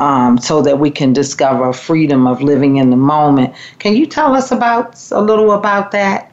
um, 0.00 0.38
so 0.38 0.60
that 0.62 0.78
we 0.80 0.90
can 0.90 1.12
discover 1.12 1.72
freedom 1.72 2.26
of 2.26 2.42
living 2.42 2.78
in 2.78 2.90
the 2.90 2.96
moment. 2.96 3.54
Can 3.78 3.94
you 3.94 4.06
tell 4.06 4.34
us 4.34 4.50
about 4.50 4.98
a 5.12 5.20
little 5.20 5.52
about 5.52 5.92
that? 5.92 6.32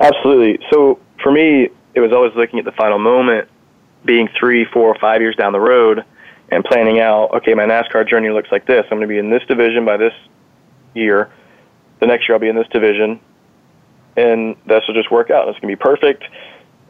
Absolutely. 0.00 0.64
So 0.70 0.98
for 1.22 1.32
me, 1.32 1.68
it 1.94 2.00
was 2.00 2.12
always 2.12 2.34
looking 2.34 2.58
at 2.58 2.64
the 2.64 2.72
final 2.72 2.98
moment, 2.98 3.48
being 4.04 4.28
three, 4.38 4.64
four, 4.64 4.88
or 4.88 4.98
five 4.98 5.20
years 5.20 5.36
down 5.36 5.52
the 5.52 5.60
road, 5.60 6.02
and 6.50 6.64
planning 6.64 7.00
out. 7.00 7.34
Okay, 7.34 7.52
my 7.52 7.64
NASCAR 7.64 8.08
journey 8.08 8.30
looks 8.30 8.50
like 8.50 8.66
this. 8.66 8.84
I'm 8.90 8.98
going 8.98 9.02
to 9.02 9.06
be 9.06 9.18
in 9.18 9.28
this 9.28 9.42
division 9.46 9.84
by 9.84 9.98
this 9.98 10.14
year 10.94 11.30
the 12.00 12.06
next 12.06 12.28
year 12.28 12.36
I'll 12.36 12.40
be 12.40 12.48
in 12.48 12.56
this 12.56 12.68
division, 12.68 13.20
and 14.16 14.56
this 14.66 14.82
will 14.86 14.94
just 14.94 15.10
work 15.10 15.30
out. 15.30 15.48
It's 15.48 15.58
going 15.60 15.70
to 15.70 15.76
be 15.76 15.82
perfect. 15.82 16.24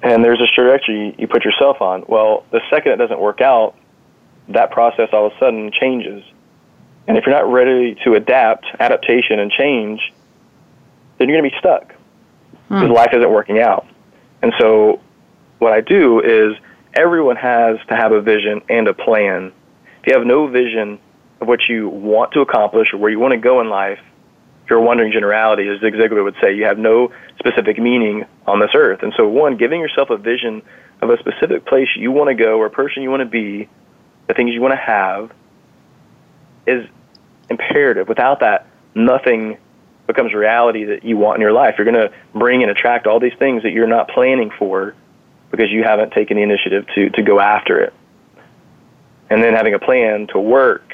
And 0.02 0.24
there's 0.24 0.40
a 0.40 0.46
trajectory 0.46 1.14
you 1.18 1.26
put 1.26 1.44
yourself 1.44 1.80
on. 1.80 2.04
Well, 2.06 2.44
the 2.50 2.60
second 2.70 2.92
it 2.92 2.96
doesn't 2.96 3.20
work 3.20 3.40
out, 3.40 3.74
that 4.48 4.70
process 4.70 5.08
all 5.12 5.26
of 5.26 5.32
a 5.32 5.38
sudden 5.38 5.72
changes. 5.72 6.22
And 7.08 7.16
if 7.16 7.24
you're 7.24 7.34
not 7.34 7.50
ready 7.50 7.96
to 8.04 8.14
adapt, 8.14 8.66
adaptation, 8.78 9.38
and 9.38 9.50
change, 9.50 10.12
then 11.18 11.28
you're 11.28 11.40
going 11.40 11.50
to 11.50 11.54
be 11.54 11.58
stuck 11.58 11.94
hmm. 12.68 12.80
because 12.80 12.90
life 12.90 13.10
isn't 13.14 13.30
working 13.30 13.58
out. 13.58 13.86
And 14.42 14.52
so, 14.58 15.00
what 15.58 15.72
I 15.72 15.80
do 15.80 16.20
is 16.20 16.56
everyone 16.94 17.36
has 17.36 17.78
to 17.88 17.96
have 17.96 18.12
a 18.12 18.20
vision 18.20 18.60
and 18.68 18.86
a 18.88 18.94
plan. 18.94 19.52
If 20.00 20.08
you 20.08 20.14
have 20.14 20.26
no 20.26 20.46
vision 20.46 20.98
of 21.40 21.48
what 21.48 21.60
you 21.68 21.88
want 21.88 22.32
to 22.32 22.40
accomplish 22.40 22.92
or 22.92 22.98
where 22.98 23.10
you 23.10 23.18
want 23.18 23.32
to 23.32 23.38
go 23.38 23.60
in 23.60 23.68
life, 23.68 24.00
if 24.66 24.70
you're 24.70 24.80
wondering 24.80 25.12
generality, 25.12 25.68
as 25.68 25.80
Zig 25.80 25.94
Ziglar 25.94 26.24
would 26.24 26.34
say, 26.42 26.56
you 26.56 26.64
have 26.64 26.76
no 26.76 27.12
specific 27.38 27.78
meaning 27.78 28.24
on 28.48 28.58
this 28.58 28.70
earth. 28.74 29.04
And 29.04 29.12
so, 29.16 29.28
one, 29.28 29.56
giving 29.56 29.80
yourself 29.80 30.10
a 30.10 30.16
vision 30.16 30.60
of 31.00 31.08
a 31.08 31.18
specific 31.18 31.64
place 31.66 31.86
you 31.94 32.10
want 32.10 32.36
to 32.36 32.44
go 32.44 32.58
or 32.58 32.66
a 32.66 32.70
person 32.70 33.04
you 33.04 33.08
want 33.08 33.20
to 33.20 33.28
be, 33.28 33.68
the 34.26 34.34
things 34.34 34.52
you 34.52 34.60
want 34.60 34.74
to 34.74 34.80
have, 34.80 35.30
is 36.66 36.84
imperative. 37.48 38.08
Without 38.08 38.40
that, 38.40 38.66
nothing 38.92 39.56
becomes 40.08 40.34
reality 40.34 40.86
that 40.86 41.04
you 41.04 41.16
want 41.16 41.36
in 41.36 41.42
your 41.42 41.52
life. 41.52 41.76
You're 41.78 41.84
going 41.84 42.10
to 42.10 42.12
bring 42.34 42.62
and 42.62 42.70
attract 42.72 43.06
all 43.06 43.20
these 43.20 43.38
things 43.38 43.62
that 43.62 43.70
you're 43.70 43.86
not 43.86 44.08
planning 44.08 44.50
for 44.58 44.96
because 45.52 45.70
you 45.70 45.84
haven't 45.84 46.10
taken 46.12 46.38
the 46.38 46.42
initiative 46.42 46.86
to, 46.96 47.10
to 47.10 47.22
go 47.22 47.38
after 47.38 47.78
it. 47.78 47.94
And 49.30 49.40
then 49.44 49.54
having 49.54 49.74
a 49.74 49.78
plan 49.78 50.26
to 50.32 50.40
work 50.40 50.92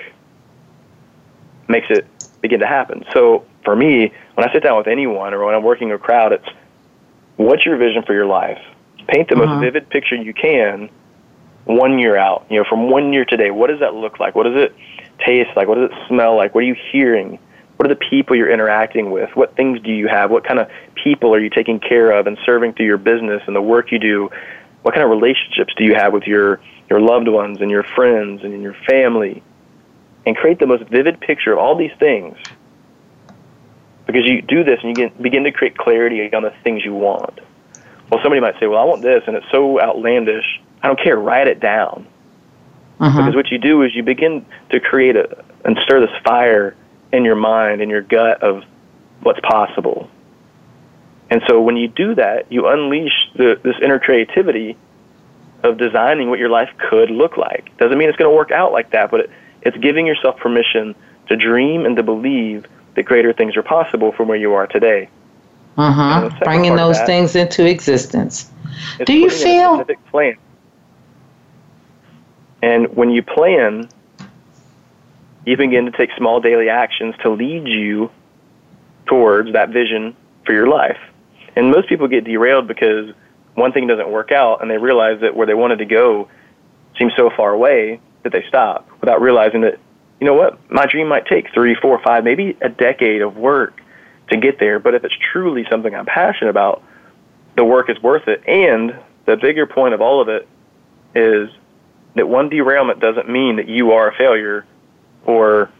makes 1.68 1.86
it 1.88 2.06
begin 2.42 2.60
to 2.60 2.66
happen. 2.66 3.06
So 3.14 3.46
for 3.64 3.76
me, 3.76 4.12
when 4.34 4.48
I 4.48 4.52
sit 4.52 4.62
down 4.62 4.76
with 4.76 4.88
anyone 4.88 5.34
or 5.34 5.44
when 5.44 5.54
I'm 5.54 5.62
working 5.62 5.92
a 5.92 5.98
crowd, 5.98 6.32
it's 6.32 6.48
what's 7.36 7.64
your 7.64 7.76
vision 7.76 8.02
for 8.02 8.12
your 8.12 8.26
life? 8.26 8.60
Paint 9.08 9.28
the 9.28 9.36
uh-huh. 9.36 9.46
most 9.46 9.60
vivid 9.60 9.88
picture 9.90 10.16
you 10.16 10.34
can 10.34 10.90
one 11.64 11.98
year 11.98 12.16
out. 12.16 12.46
You 12.50 12.58
know, 12.58 12.64
from 12.68 12.90
one 12.90 13.12
year 13.12 13.24
today, 13.24 13.50
what 13.50 13.68
does 13.68 13.80
that 13.80 13.94
look 13.94 14.20
like? 14.20 14.34
What 14.34 14.44
does 14.44 14.56
it 14.56 14.74
taste 15.24 15.50
like? 15.56 15.68
What 15.68 15.76
does 15.76 15.90
it 15.90 16.08
smell 16.08 16.36
like? 16.36 16.54
What 16.54 16.64
are 16.64 16.66
you 16.66 16.76
hearing? 16.90 17.38
What 17.76 17.90
are 17.90 17.94
the 17.94 18.00
people 18.10 18.36
you're 18.36 18.50
interacting 18.50 19.10
with? 19.10 19.34
What 19.34 19.56
things 19.56 19.80
do 19.80 19.90
you 19.90 20.08
have? 20.08 20.30
What 20.30 20.44
kind 20.44 20.60
of 20.60 20.68
people 20.94 21.34
are 21.34 21.40
you 21.40 21.50
taking 21.50 21.80
care 21.80 22.12
of 22.12 22.26
and 22.26 22.38
serving 22.44 22.74
through 22.74 22.86
your 22.86 22.98
business 22.98 23.42
and 23.46 23.56
the 23.56 23.62
work 23.62 23.90
you 23.90 23.98
do? 23.98 24.30
What 24.82 24.94
kind 24.94 25.04
of 25.04 25.10
relationships 25.10 25.72
do 25.76 25.84
you 25.84 25.94
have 25.94 26.12
with 26.12 26.24
your, 26.24 26.60
your 26.90 27.00
loved 27.00 27.28
ones 27.28 27.60
and 27.60 27.70
your 27.70 27.82
friends 27.82 28.42
and 28.44 28.62
your 28.62 28.74
family? 28.88 29.42
And 30.24 30.36
create 30.36 30.60
the 30.60 30.66
most 30.66 30.84
vivid 30.84 31.20
picture 31.20 31.52
of 31.52 31.58
all 31.58 31.76
these 31.76 31.90
things 31.98 32.36
because 34.06 34.24
you 34.24 34.42
do 34.42 34.64
this 34.64 34.80
and 34.82 34.90
you 34.90 34.94
get, 34.94 35.22
begin 35.22 35.44
to 35.44 35.52
create 35.52 35.76
clarity 35.76 36.32
on 36.34 36.42
the 36.42 36.52
things 36.64 36.84
you 36.84 36.94
want. 36.94 37.40
Well, 38.10 38.20
somebody 38.22 38.40
might 38.40 38.58
say, 38.60 38.66
well, 38.66 38.80
I 38.80 38.84
want 38.84 39.02
this, 39.02 39.22
and 39.26 39.36
it's 39.36 39.50
so 39.50 39.80
outlandish. 39.80 40.60
I 40.82 40.88
don't 40.88 41.00
care. 41.00 41.16
Write 41.16 41.48
it 41.48 41.60
down. 41.60 42.06
Uh-huh. 43.00 43.18
Because 43.18 43.34
what 43.34 43.50
you 43.50 43.58
do 43.58 43.82
is 43.82 43.94
you 43.94 44.02
begin 44.02 44.44
to 44.70 44.80
create 44.80 45.16
a, 45.16 45.44
and 45.64 45.78
stir 45.84 46.00
this 46.00 46.16
fire 46.24 46.76
in 47.12 47.24
your 47.24 47.36
mind, 47.36 47.80
in 47.80 47.90
your 47.90 48.02
gut 48.02 48.42
of 48.42 48.64
what's 49.22 49.40
possible. 49.40 50.10
And 51.30 51.42
so 51.48 51.62
when 51.62 51.76
you 51.76 51.88
do 51.88 52.14
that, 52.16 52.52
you 52.52 52.68
unleash 52.68 53.30
the, 53.34 53.58
this 53.62 53.76
inner 53.82 53.98
creativity 53.98 54.76
of 55.62 55.78
designing 55.78 56.28
what 56.28 56.38
your 56.38 56.50
life 56.50 56.70
could 56.90 57.10
look 57.10 57.36
like. 57.36 57.76
Doesn't 57.78 57.96
mean 57.96 58.08
it's 58.08 58.18
going 58.18 58.30
to 58.30 58.36
work 58.36 58.50
out 58.50 58.72
like 58.72 58.90
that, 58.90 59.10
but 59.10 59.20
it, 59.20 59.30
it's 59.62 59.76
giving 59.78 60.06
yourself 60.06 60.36
permission 60.38 60.94
to 61.28 61.36
dream 61.36 61.86
and 61.86 61.96
to 61.96 62.02
believe 62.02 62.66
that 62.94 63.04
greater 63.04 63.32
things 63.32 63.56
are 63.56 63.62
possible 63.62 64.12
from 64.12 64.28
where 64.28 64.38
you 64.38 64.52
are 64.54 64.66
today. 64.66 65.08
Uh 65.76 65.92
huh. 65.92 66.30
Bringing 66.44 66.76
those 66.76 66.98
that, 66.98 67.06
things 67.06 67.34
into 67.34 67.66
existence. 67.66 68.50
Do 69.06 69.14
you 69.14 69.30
feel? 69.30 69.84
Plan. 70.10 70.36
And 72.62 72.94
when 72.94 73.10
you 73.10 73.22
plan, 73.22 73.88
you 75.44 75.56
begin 75.56 75.86
to 75.86 75.90
take 75.90 76.10
small 76.16 76.40
daily 76.40 76.68
actions 76.68 77.14
to 77.22 77.30
lead 77.30 77.66
you 77.66 78.10
towards 79.06 79.52
that 79.52 79.70
vision 79.70 80.14
for 80.44 80.52
your 80.52 80.68
life. 80.68 80.98
And 81.56 81.70
most 81.70 81.88
people 81.88 82.06
get 82.08 82.24
derailed 82.24 82.68
because 82.68 83.12
one 83.54 83.72
thing 83.72 83.86
doesn't 83.86 84.10
work 84.10 84.32
out 84.32 84.62
and 84.62 84.70
they 84.70 84.78
realize 84.78 85.20
that 85.20 85.36
where 85.36 85.46
they 85.46 85.54
wanted 85.54 85.78
to 85.78 85.84
go 85.84 86.28
seems 86.98 87.12
so 87.16 87.30
far 87.30 87.50
away 87.50 88.00
that 88.22 88.32
they 88.32 88.44
stop 88.48 88.88
without 89.00 89.20
realizing 89.20 89.62
that 89.62 89.78
you 90.22 90.26
know 90.28 90.34
what? 90.34 90.70
My 90.70 90.86
dream 90.86 91.08
might 91.08 91.26
take 91.26 91.52
three, 91.52 91.74
four, 91.74 92.00
five, 92.00 92.22
maybe 92.22 92.56
a 92.60 92.68
decade 92.68 93.22
of 93.22 93.36
work 93.36 93.80
to 94.30 94.36
get 94.36 94.60
there. 94.60 94.78
But 94.78 94.94
if 94.94 95.02
it's 95.02 95.16
truly 95.32 95.66
something 95.68 95.92
I'm 95.92 96.06
passionate 96.06 96.50
about, 96.50 96.80
the 97.56 97.64
work 97.64 97.90
is 97.90 98.00
worth 98.00 98.28
it. 98.28 98.40
And 98.46 98.96
the 99.26 99.36
bigger 99.36 99.66
point 99.66 99.94
of 99.94 100.00
all 100.00 100.22
of 100.22 100.28
it 100.28 100.46
is 101.16 101.50
that 102.14 102.28
one 102.28 102.50
derailment 102.50 103.00
doesn't 103.00 103.28
mean 103.28 103.56
that 103.56 103.66
you 103.66 103.90
are 103.90 104.10
a 104.10 104.14
failure 104.14 104.64
or 105.26 105.72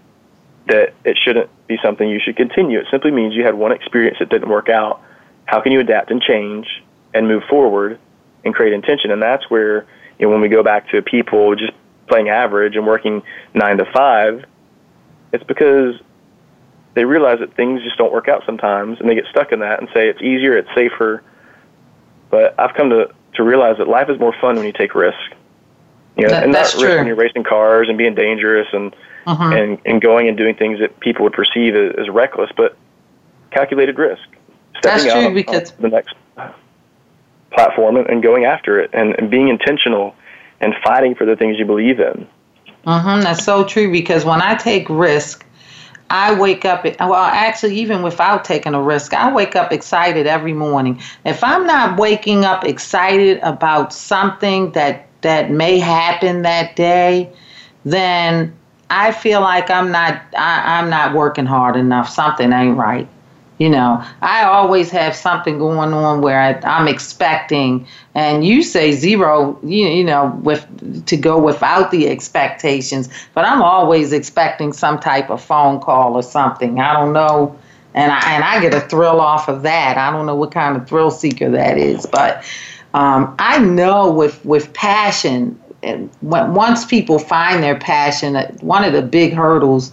that 0.67 0.93
it 1.05 1.17
shouldn't 1.25 1.49
be 1.69 1.79
something 1.81 2.09
you 2.09 2.19
should 2.19 2.35
continue. 2.35 2.81
It 2.81 2.89
simply 2.91 3.13
means 3.13 3.37
you 3.37 3.45
had 3.45 3.55
one 3.55 3.71
experience 3.71 4.17
that 4.19 4.29
didn't 4.29 4.49
work 4.49 4.69
out. 4.69 5.03
How 5.45 5.61
can 5.61 5.71
you 5.71 5.79
adapt 5.79 6.11
and 6.11 6.21
change 6.21 6.67
and 7.15 7.29
move 7.29 7.45
forward 7.49 7.97
and 8.45 8.53
create 8.53 8.73
intention? 8.73 9.13
And 9.13 9.23
that's 9.23 9.49
where, 9.49 9.87
you 10.19 10.27
know, 10.27 10.33
when 10.33 10.41
we 10.41 10.49
go 10.49 10.65
back 10.65 10.91
to 10.91 11.01
people 11.01 11.55
just 11.55 11.75
playing 12.07 12.29
average 12.29 12.77
and 12.77 12.87
working 12.87 13.23
nine 13.55 13.79
to 13.79 13.85
five, 13.93 14.45
it's 15.33 15.45
because 15.45 15.95
they 16.95 17.05
realize 17.05 17.39
that 17.39 17.55
things 17.57 17.83
just 17.83 17.97
don't 17.97 18.13
work 18.13 18.29
out 18.29 18.43
sometimes, 18.45 19.01
and 19.01 19.09
they 19.09 19.15
get 19.15 19.25
stuck 19.31 19.51
in 19.53 19.61
that 19.61 19.81
and 19.81 19.89
say 19.95 20.09
it's 20.09 20.21
easier, 20.21 20.57
it's 20.57 20.69
safer. 20.75 21.23
But 22.31 22.55
I've 22.59 22.75
come 22.75 22.91
to 22.91 23.11
to 23.35 23.43
realize 23.43 23.79
that 23.79 23.89
life 23.89 24.11
is 24.11 24.19
more 24.21 24.35
fun 24.41 24.57
when 24.57 24.67
you 24.67 24.73
take 24.73 24.95
risk. 24.95 25.17
You 26.17 26.25
know, 26.25 26.29
That- 26.29 26.43
and 26.45 26.53
not 26.53 26.75
risk 26.75 26.81
when 26.81 27.07
you're 27.07 27.17
racing 27.17 27.45
cars 27.45 27.89
and 27.89 27.97
being 27.97 28.15
dangerous 28.15 28.69
and 28.73 28.95
Mhm. 29.27 29.57
and 29.63 29.79
and 29.87 30.03
going 30.03 30.29
and 30.29 30.37
doing 30.37 30.55
things 30.55 30.81
that 30.81 30.99
people 31.01 31.23
would 31.25 31.33
perceive 31.33 31.75
as, 31.75 31.95
as 31.97 32.09
reckless, 32.11 32.51
but 32.57 32.77
calculated 33.51 33.99
risk. 33.99 34.23
That's 34.83 35.03
Stepping 35.03 35.19
true 35.21 35.29
out 35.31 35.35
because- 35.35 35.71
on 35.73 35.83
the 35.83 35.89
next 35.89 36.15
platform 37.53 37.97
and, 37.97 38.07
and 38.09 38.23
going 38.23 38.45
after 38.45 38.81
it 38.81 38.91
and, 38.93 39.15
and 39.19 39.31
being 39.31 39.49
intentional 39.49 40.15
and 40.63 40.75
fighting 40.85 41.15
for 41.15 41.27
the 41.27 41.37
things 41.37 41.59
you 41.59 41.67
believe 41.67 42.01
in. 42.01 42.27
Mm-hmm, 42.87 43.21
that's 43.23 43.45
so 43.45 43.65
true 43.65 43.93
because 43.93 44.25
when 44.25 44.41
I 44.41 44.55
take 44.55 44.89
risk, 44.89 45.45
I 46.09 46.35
wake 46.39 46.65
up, 46.65 46.85
well, 46.85 47.15
actually, 47.15 47.77
even 47.77 48.03
without 48.03 48.45
taking 48.45 48.75
a 48.75 48.83
risk, 48.83 49.15
I 49.15 49.33
wake 49.33 49.57
up 49.57 49.73
excited 49.73 50.27
every 50.27 50.53
morning. 50.53 51.01
If 51.25 51.43
I'm 51.43 51.67
not 51.67 51.99
waking 51.99 52.45
up 52.45 52.65
excited 52.65 53.39
about 53.43 53.93
something 53.93 54.73
that, 54.73 55.09
that 55.23 55.51
may 55.51 55.79
happen 55.79 56.43
that 56.43 56.77
day, 56.77 57.33
then 57.85 58.55
I 58.91 59.13
feel 59.13 59.41
like 59.41 59.71
I'm 59.71 59.91
not, 59.91 60.21
I, 60.37 60.79
I'm 60.79 60.91
not 60.91 61.15
working 61.15 61.47
hard 61.47 61.77
enough. 61.77 62.09
Something 62.09 62.53
ain't 62.53 62.77
right. 62.77 63.09
You 63.63 63.69
know, 63.69 64.05
I 64.23 64.43
always 64.43 64.91
have 64.91 65.15
something 65.15 65.57
going 65.57 65.93
on 65.95 66.21
where 66.21 66.41
I, 66.41 66.61
I'm 66.69 66.89
expecting, 66.89 67.87
and 68.13 68.45
you 68.45 68.61
say 68.65 68.91
zero, 68.91 69.57
you, 69.63 69.87
you 69.87 70.03
know, 70.03 70.37
with 70.43 71.07
to 71.07 71.17
go 71.17 71.39
without 71.39 71.93
the 71.93 72.09
expectations, 72.09 73.09
but 73.35 73.45
I'm 73.45 73.63
always 73.63 74.13
expecting 74.13 74.73
some 74.73 74.99
type 74.99 75.31
of 75.31 75.41
phone 75.41 75.79
call 75.79 76.15
or 76.15 76.25
something. 76.25 76.81
I 76.81 76.93
don't 76.93 77.13
know, 77.13 77.57
and 77.95 78.11
I 78.11 78.33
and 78.33 78.43
I 78.43 78.61
get 78.61 78.75
a 78.75 78.81
thrill 78.81 79.21
off 79.21 79.49
of 79.49 79.63
that. 79.63 79.97
I 79.97 80.11
don't 80.11 80.27
know 80.27 80.35
what 80.35 80.51
kind 80.51 80.77
of 80.77 80.89
thrill 80.89 81.13
seeker 81.13 81.49
that 81.53 81.79
is, 81.79 82.05
but 82.05 82.43
um, 82.95 83.33
I 83.39 83.61
know 83.61 84.11
with 84.11 84.45
with 84.45 84.73
passion, 84.73 85.57
when, 86.21 86.55
once 86.55 86.85
people 86.85 87.21
find 87.21 87.63
their 87.63 87.79
passion, 87.79 88.35
uh, 88.35 88.51
one 88.55 88.83
of 88.83 88.93
the 88.93 89.03
big 89.03 89.35
hurdles. 89.35 89.93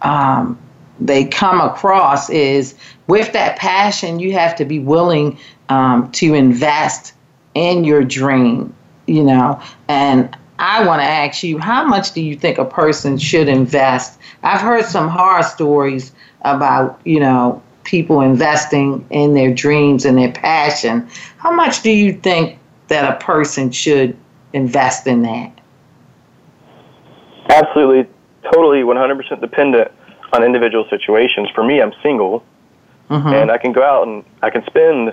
Um, 0.00 0.58
they 1.00 1.24
come 1.24 1.60
across 1.60 2.28
is 2.30 2.74
with 3.06 3.32
that 3.32 3.58
passion, 3.58 4.20
you 4.20 4.32
have 4.32 4.54
to 4.56 4.64
be 4.64 4.78
willing 4.78 5.38
um, 5.68 6.10
to 6.12 6.34
invest 6.34 7.14
in 7.54 7.84
your 7.84 8.04
dream, 8.04 8.74
you 9.06 9.24
know. 9.24 9.60
And 9.88 10.36
I 10.58 10.86
want 10.86 11.00
to 11.00 11.06
ask 11.06 11.42
you, 11.42 11.58
how 11.58 11.84
much 11.86 12.12
do 12.12 12.20
you 12.20 12.36
think 12.36 12.58
a 12.58 12.64
person 12.64 13.16
should 13.16 13.48
invest? 13.48 14.18
I've 14.42 14.60
heard 14.60 14.84
some 14.84 15.08
horror 15.08 15.42
stories 15.42 16.12
about, 16.42 17.00
you 17.04 17.18
know, 17.18 17.62
people 17.84 18.20
investing 18.20 19.06
in 19.10 19.34
their 19.34 19.52
dreams 19.52 20.04
and 20.04 20.18
their 20.18 20.32
passion. 20.32 21.08
How 21.38 21.50
much 21.50 21.82
do 21.82 21.90
you 21.90 22.12
think 22.12 22.58
that 22.88 23.10
a 23.10 23.24
person 23.24 23.72
should 23.72 24.16
invest 24.52 25.06
in 25.06 25.22
that? 25.22 25.52
Absolutely, 27.48 28.08
totally, 28.52 28.82
100% 28.82 29.40
dependent 29.40 29.90
on 30.32 30.42
individual 30.44 30.86
situations. 30.88 31.48
For 31.54 31.64
me, 31.64 31.80
I'm 31.80 31.92
single, 32.02 32.44
Mm-hmm. 33.08 33.26
and 33.34 33.50
I 33.50 33.58
can 33.58 33.72
go 33.72 33.82
out 33.82 34.06
and 34.06 34.22
I 34.40 34.50
can 34.50 34.64
spend. 34.66 35.12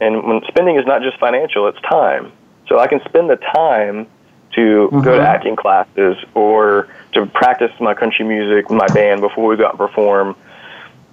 And 0.00 0.24
when 0.24 0.42
spending 0.48 0.74
is 0.76 0.84
not 0.84 1.00
just 1.02 1.16
financial, 1.20 1.68
it's 1.68 1.80
time. 1.82 2.32
So 2.66 2.80
I 2.80 2.88
can 2.88 3.00
spend 3.04 3.30
the 3.30 3.36
time 3.36 4.08
to 4.56 4.88
go 4.90 5.00
to 5.16 5.22
Mhm. 5.22 5.24
acting 5.24 5.54
classes 5.54 6.16
or 6.34 6.88
to 7.12 7.26
practice 7.26 7.70
my 7.78 7.94
country 7.94 8.24
music 8.24 8.68
with 8.68 8.76
my 8.78 8.88
band 8.92 9.20
before 9.20 9.46
we 9.46 9.56
go 9.56 9.64
out 9.66 9.70
and 9.74 9.78
perform. 9.78 10.34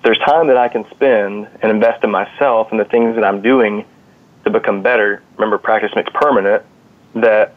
There's 0.01 0.17
time 0.19 0.47
that 0.47 0.57
I 0.57 0.69
can 0.69 0.89
spend 0.89 1.47
and 1.61 1.71
invest 1.71 2.03
in 2.03 2.09
myself 2.09 2.71
and 2.71 2.79
the 2.79 2.85
things 2.85 3.13
that 3.13 3.23
I'm 3.23 3.41
doing 3.41 3.85
to 4.45 4.49
become 4.49 4.81
better. 4.81 5.21
Remember, 5.37 5.59
practice 5.59 5.91
makes 5.95 6.09
permanent. 6.15 6.63
That 7.13 7.53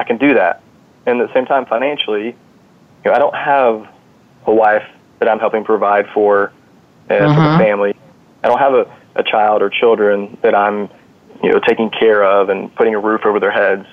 I 0.00 0.04
can 0.04 0.16
do 0.16 0.34
that, 0.34 0.62
and 1.06 1.20
at 1.20 1.28
the 1.28 1.32
same 1.34 1.46
time, 1.46 1.64
financially, 1.66 2.26
you 2.26 2.34
know, 3.04 3.12
I 3.12 3.18
don't 3.20 3.34
have 3.36 3.86
a 4.46 4.54
wife 4.54 4.84
that 5.18 5.28
I'm 5.28 5.38
helping 5.38 5.64
provide 5.64 6.06
for 6.14 6.52
and 7.08 7.34
for 7.34 7.40
the 7.40 7.48
uh-huh. 7.48 7.58
family. 7.58 7.94
I 8.42 8.48
don't 8.48 8.58
have 8.58 8.74
a, 8.74 8.96
a 9.16 9.22
child 9.22 9.62
or 9.62 9.70
children 9.70 10.38
that 10.42 10.54
I'm, 10.54 10.88
you 11.42 11.50
know, 11.50 11.60
taking 11.66 11.90
care 11.90 12.22
of 12.22 12.48
and 12.48 12.74
putting 12.74 12.94
a 12.94 13.00
roof 13.00 13.22
over 13.24 13.40
their 13.40 13.50
heads. 13.50 13.86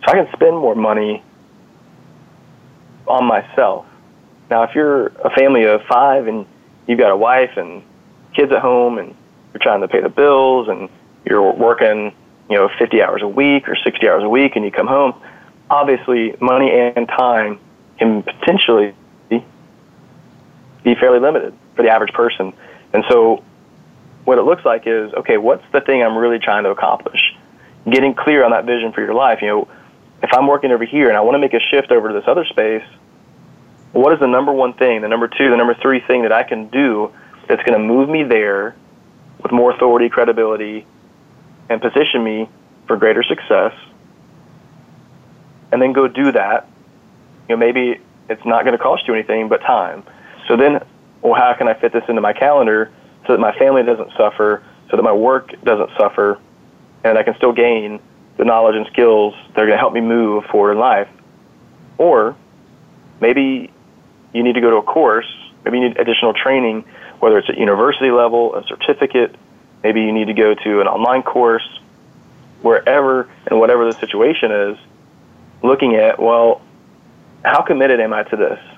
So 0.00 0.12
I 0.12 0.12
can 0.12 0.28
spend 0.32 0.56
more 0.56 0.74
money 0.74 1.22
on 3.06 3.24
myself. 3.24 3.86
Now, 4.50 4.62
if 4.62 4.74
you're 4.74 5.06
a 5.06 5.30
family 5.30 5.64
of 5.64 5.82
five 5.88 6.26
and 6.26 6.46
you've 6.86 6.98
got 6.98 7.10
a 7.10 7.16
wife 7.16 7.56
and 7.56 7.82
kids 8.34 8.52
at 8.52 8.60
home 8.60 8.98
and 8.98 9.14
you're 9.52 9.60
trying 9.60 9.80
to 9.80 9.88
pay 9.88 10.00
the 10.00 10.08
bills 10.08 10.68
and 10.68 10.88
you're 11.24 11.52
working, 11.52 12.14
you 12.48 12.56
know, 12.56 12.70
50 12.78 13.02
hours 13.02 13.22
a 13.22 13.28
week 13.28 13.68
or 13.68 13.76
60 13.76 14.08
hours 14.08 14.22
a 14.22 14.28
week 14.28 14.56
and 14.56 14.64
you 14.64 14.70
come 14.70 14.86
home, 14.86 15.14
obviously 15.70 16.34
money 16.40 16.70
and 16.70 17.08
time 17.08 17.58
can 17.98 18.22
potentially 18.22 18.94
be 20.94 20.98
fairly 20.98 21.20
limited 21.20 21.54
for 21.74 21.82
the 21.82 21.90
average 21.90 22.12
person. 22.12 22.52
And 22.92 23.04
so 23.08 23.44
what 24.24 24.38
it 24.38 24.42
looks 24.42 24.64
like 24.64 24.86
is, 24.86 25.12
okay, 25.12 25.36
what's 25.36 25.64
the 25.72 25.80
thing 25.80 26.02
I'm 26.02 26.16
really 26.16 26.38
trying 26.38 26.64
to 26.64 26.70
accomplish? 26.70 27.20
Getting 27.88 28.14
clear 28.14 28.44
on 28.44 28.50
that 28.52 28.64
vision 28.64 28.92
for 28.92 29.02
your 29.02 29.14
life. 29.14 29.40
You 29.42 29.48
know, 29.48 29.68
if 30.22 30.30
I'm 30.32 30.46
working 30.46 30.70
over 30.72 30.84
here 30.84 31.08
and 31.08 31.16
I 31.16 31.20
want 31.20 31.34
to 31.34 31.38
make 31.38 31.54
a 31.54 31.60
shift 31.60 31.90
over 31.92 32.08
to 32.08 32.14
this 32.14 32.24
other 32.26 32.44
space, 32.44 32.84
what 33.92 34.12
is 34.12 34.20
the 34.20 34.26
number 34.26 34.52
one 34.52 34.74
thing, 34.74 35.00
the 35.02 35.08
number 35.08 35.28
two, 35.28 35.50
the 35.50 35.56
number 35.56 35.74
three 35.74 36.00
thing 36.00 36.22
that 36.22 36.32
I 36.32 36.42
can 36.42 36.68
do 36.68 37.12
that's 37.46 37.62
going 37.62 37.78
to 37.78 37.84
move 37.84 38.08
me 38.08 38.24
there 38.24 38.76
with 39.42 39.52
more 39.52 39.72
authority, 39.72 40.08
credibility, 40.08 40.86
and 41.68 41.80
position 41.80 42.22
me 42.22 42.48
for 42.86 42.96
greater 42.96 43.22
success? 43.22 43.72
And 45.70 45.80
then 45.80 45.92
go 45.92 46.08
do 46.08 46.32
that. 46.32 46.68
You 47.48 47.56
know, 47.56 47.58
maybe 47.58 48.00
it's 48.28 48.44
not 48.44 48.64
going 48.64 48.76
to 48.76 48.82
cost 48.82 49.06
you 49.06 49.14
anything 49.14 49.48
but 49.48 49.60
time. 49.62 50.02
So 50.48 50.56
then, 50.56 50.80
well, 51.22 51.34
how 51.34 51.54
can 51.54 51.68
I 51.68 51.74
fit 51.74 51.92
this 51.92 52.04
into 52.08 52.20
my 52.20 52.32
calendar 52.32 52.90
so 53.26 53.34
that 53.34 53.38
my 53.38 53.56
family 53.58 53.82
doesn't 53.82 54.10
suffer, 54.16 54.62
so 54.90 54.96
that 54.96 55.02
my 55.02 55.12
work 55.12 55.52
doesn't 55.62 55.90
suffer, 55.98 56.38
and 57.04 57.18
I 57.18 57.22
can 57.22 57.36
still 57.36 57.52
gain 57.52 58.00
the 58.38 58.44
knowledge 58.44 58.76
and 58.76 58.86
skills 58.86 59.34
that 59.54 59.62
are 59.62 59.66
going 59.66 59.76
to 59.76 59.78
help 59.78 59.92
me 59.92 60.00
move 60.00 60.44
forward 60.46 60.72
in 60.72 60.78
life? 60.78 61.08
Or 61.98 62.36
maybe 63.20 63.70
you 64.32 64.42
need 64.42 64.54
to 64.54 64.60
go 64.60 64.70
to 64.70 64.76
a 64.76 64.82
course, 64.82 65.26
maybe 65.64 65.78
you 65.78 65.88
need 65.88 65.98
additional 65.98 66.32
training, 66.32 66.84
whether 67.20 67.38
it's 67.38 67.50
at 67.50 67.58
university 67.58 68.10
level, 68.10 68.54
a 68.54 68.64
certificate, 68.66 69.34
maybe 69.82 70.02
you 70.02 70.12
need 70.12 70.26
to 70.26 70.34
go 70.34 70.54
to 70.54 70.80
an 70.80 70.86
online 70.86 71.22
course, 71.22 71.68
wherever 72.62 73.28
and 73.46 73.58
whatever 73.58 73.92
the 73.92 73.98
situation 73.98 74.50
is, 74.50 74.78
looking 75.62 75.96
at, 75.96 76.20
well, 76.20 76.60
how 77.44 77.62
committed 77.62 78.00
am 78.00 78.12
I 78.12 78.22
to 78.24 78.36
this? 78.36 78.77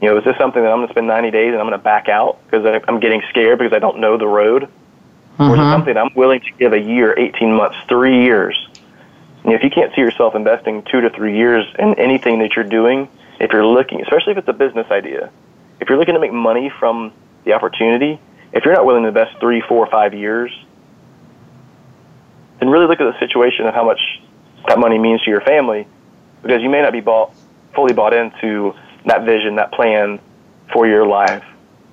You 0.00 0.10
know, 0.10 0.18
is 0.18 0.24
this 0.24 0.36
something 0.38 0.62
that 0.62 0.70
I'm 0.70 0.78
going 0.78 0.88
to 0.88 0.92
spend 0.92 1.06
90 1.06 1.30
days 1.30 1.52
and 1.52 1.56
I'm 1.56 1.66
going 1.66 1.78
to 1.78 1.82
back 1.82 2.08
out 2.08 2.38
because 2.44 2.66
I'm 2.86 3.00
getting 3.00 3.22
scared 3.30 3.58
because 3.58 3.72
I 3.72 3.78
don't 3.78 3.98
know 3.98 4.18
the 4.18 4.26
road? 4.26 4.68
Or 5.38 5.54
is 5.54 5.60
it 5.60 5.64
Mhm. 5.64 5.72
something 5.72 5.96
I'm 5.96 6.10
willing 6.14 6.40
to 6.40 6.50
give 6.58 6.72
a 6.72 6.80
year, 6.80 7.14
18 7.16 7.52
months, 7.52 7.76
three 7.88 8.22
years? 8.24 8.56
And 9.44 9.54
if 9.54 9.62
you 9.62 9.70
can't 9.70 9.94
see 9.94 10.00
yourself 10.00 10.34
investing 10.34 10.82
two 10.82 11.00
to 11.00 11.10
three 11.10 11.36
years 11.36 11.64
in 11.78 11.94
anything 11.94 12.40
that 12.40 12.56
you're 12.56 12.64
doing, 12.64 13.08
if 13.38 13.52
you're 13.52 13.64
looking, 13.64 14.00
especially 14.02 14.32
if 14.32 14.38
it's 14.38 14.48
a 14.48 14.52
business 14.52 14.90
idea, 14.90 15.30
if 15.80 15.88
you're 15.88 15.98
looking 15.98 16.14
to 16.14 16.20
make 16.20 16.32
money 16.32 16.68
from 16.80 17.12
the 17.44 17.52
opportunity, 17.52 18.18
if 18.52 18.64
you're 18.64 18.74
not 18.74 18.84
willing 18.86 19.02
to 19.02 19.08
invest 19.08 19.38
three, 19.38 19.60
four, 19.60 19.86
five 19.86 20.14
years, 20.14 20.50
then 22.58 22.70
really 22.70 22.86
look 22.86 23.00
at 23.00 23.12
the 23.12 23.18
situation 23.18 23.66
of 23.66 23.74
how 23.74 23.84
much 23.84 24.00
that 24.68 24.78
money 24.78 24.98
means 24.98 25.22
to 25.22 25.30
your 25.30 25.42
family, 25.42 25.86
because 26.42 26.62
you 26.62 26.70
may 26.70 26.82
not 26.82 26.92
be 26.92 27.00
bought, 27.00 27.32
fully 27.74 27.92
bought 27.92 28.14
into 28.14 28.74
that 29.06 29.24
vision, 29.24 29.56
that 29.56 29.72
plan 29.72 30.20
for 30.72 30.86
your 30.86 31.06
life. 31.06 31.44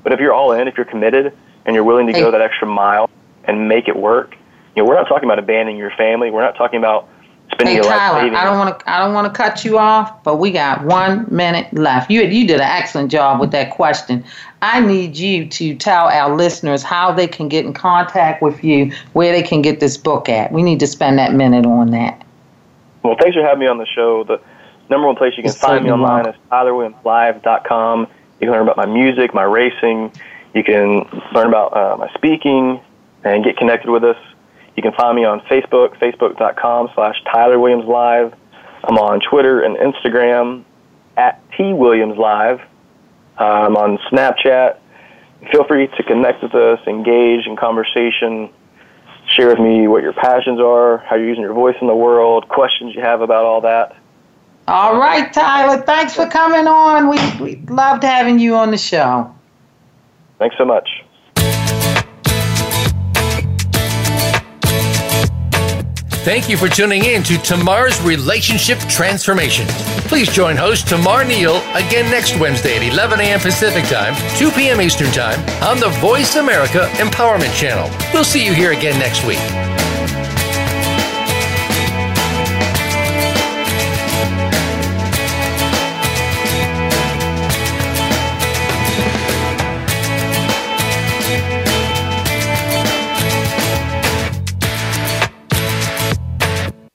But 0.03 0.13
if 0.13 0.19
you're 0.19 0.33
all 0.33 0.51
in, 0.51 0.67
if 0.67 0.75
you're 0.75 0.85
committed, 0.85 1.35
and 1.65 1.75
you're 1.75 1.83
willing 1.83 2.07
to 2.07 2.13
go 2.13 2.29
that 2.31 2.41
extra 2.41 2.67
mile 2.67 3.09
and 3.45 3.67
make 3.69 3.87
it 3.87 3.95
work, 3.95 4.35
you 4.75 4.83
know, 4.83 4.89
we're 4.89 4.95
not 4.95 5.07
talking 5.07 5.25
about 5.25 5.39
abandoning 5.39 5.77
your 5.77 5.91
family. 5.91 6.31
We're 6.31 6.41
not 6.41 6.57
talking 6.57 6.79
about 6.79 7.07
spending 7.51 7.75
Hey 7.75 7.75
your 7.75 7.85
life 7.85 7.97
Tyler, 7.97 8.21
saving. 8.21 8.35
I 8.35 8.43
don't 8.43 8.57
want 8.57 8.79
to. 8.79 8.89
I 8.89 8.99
don't 8.99 9.13
want 9.13 9.31
to 9.31 9.37
cut 9.37 9.63
you 9.63 9.77
off, 9.77 10.23
but 10.23 10.37
we 10.37 10.51
got 10.51 10.83
one 10.83 11.25
minute 11.33 11.71
left. 11.73 12.09
You 12.09 12.21
you 12.23 12.47
did 12.47 12.55
an 12.55 12.67
excellent 12.67 13.11
job 13.11 13.39
with 13.39 13.51
that 13.51 13.71
question. 13.71 14.25
I 14.61 14.79
need 14.79 15.17
you 15.17 15.47
to 15.47 15.75
tell 15.75 16.07
our 16.07 16.35
listeners 16.35 16.83
how 16.83 17.11
they 17.11 17.27
can 17.27 17.49
get 17.49 17.65
in 17.65 17.73
contact 17.73 18.41
with 18.41 18.63
you, 18.63 18.91
where 19.13 19.31
they 19.31 19.43
can 19.43 19.61
get 19.61 19.79
this 19.79 19.97
book 19.97 20.29
at. 20.29 20.51
We 20.51 20.63
need 20.63 20.79
to 20.79 20.87
spend 20.87 21.19
that 21.19 21.33
minute 21.33 21.65
on 21.65 21.91
that. 21.91 22.25
Well, 23.03 23.15
thanks 23.19 23.35
for 23.35 23.43
having 23.43 23.59
me 23.59 23.67
on 23.67 23.77
the 23.77 23.85
show. 23.85 24.23
The 24.23 24.39
number 24.93 25.07
one 25.07 25.15
place 25.15 25.33
you 25.35 25.43
can 25.43 25.51
You're 25.51 25.59
find 25.59 25.83
me 25.83 25.91
online 25.91 26.27
is 26.27 26.35
tylerwilliamslive.com. 26.51 28.07
You 28.39 28.47
can 28.47 28.51
learn 28.51 28.61
about 28.61 28.77
my 28.77 28.85
music, 28.85 29.33
my 29.33 29.43
racing. 29.43 30.11
You 30.53 30.63
can 30.63 31.07
learn 31.33 31.47
about 31.47 31.75
uh, 31.75 31.97
my 31.97 32.13
speaking 32.13 32.79
and 33.23 33.43
get 33.43 33.57
connected 33.57 33.89
with 33.89 34.03
us. 34.03 34.17
You 34.75 34.83
can 34.83 34.93
find 34.93 35.15
me 35.15 35.25
on 35.25 35.41
Facebook, 35.41 35.97
facebook.com 35.97 36.89
slash 36.95 37.15
Tyler 37.31 37.59
Williams 37.59 37.85
Live. 37.85 38.33
I'm 38.83 38.97
on 38.97 39.19
Twitter 39.19 39.61
and 39.61 39.77
Instagram 39.77 40.63
at 41.17 41.41
T 41.57 41.73
Williams 41.73 42.17
Live. 42.17 42.61
I'm 43.37 43.75
on 43.75 43.97
Snapchat 44.11 44.77
feel 45.51 45.65
free 45.65 45.87
to 45.87 46.03
connect 46.03 46.43
with 46.43 46.55
us, 46.55 46.79
engage 46.87 47.45
in 47.47 47.55
conversation, 47.55 48.49
share 49.27 49.47
with 49.47 49.59
me 49.59 49.87
what 49.87 50.03
your 50.03 50.13
passions 50.13 50.59
are, 50.59 50.99
how 50.99 51.15
you're 51.15 51.27
using 51.27 51.43
your 51.43 51.53
voice 51.53 51.75
in 51.81 51.87
the 51.87 51.95
world, 51.95 52.47
questions 52.49 52.95
you 52.95 53.01
have 53.01 53.21
about 53.21 53.45
all 53.45 53.61
that. 53.61 53.95
All 54.67 54.97
right, 54.97 55.31
Tyler. 55.33 55.81
Thanks 55.81 56.15
for 56.15 56.27
coming 56.27 56.67
on. 56.67 57.09
We 57.09 57.17
we 57.41 57.55
loved 57.67 58.03
having 58.03 58.39
you 58.39 58.55
on 58.55 58.71
the 58.71 58.77
show. 58.77 59.33
Thanks 60.39 60.55
so 60.57 60.65
much. 60.65 60.87
Thank 66.23 66.47
you 66.47 66.55
for 66.55 66.69
tuning 66.69 67.03
in 67.03 67.21
to 67.23 67.37
Tamara's 67.39 68.01
Relationship 68.01 68.79
Transformation. 68.87 69.67
Please 70.07 70.29
join 70.29 70.55
host 70.55 70.87
Tamara 70.87 71.25
Neal 71.27 71.57
again 71.73 72.09
next 72.09 72.39
Wednesday 72.39 72.77
at 72.77 72.93
11 72.93 73.19
a.m. 73.19 73.41
Pacific 73.41 73.83
Time, 73.89 74.15
2 74.37 74.51
p.m. 74.51 74.79
Eastern 74.79 75.11
Time 75.11 75.37
on 75.61 75.81
the 75.81 75.89
Voice 75.99 76.37
America 76.37 76.89
Empowerment 76.93 77.53
Channel. 77.59 77.93
We'll 78.13 78.23
see 78.23 78.45
you 78.45 78.53
here 78.53 78.71
again 78.71 78.97
next 78.99 79.25
week. 79.25 79.82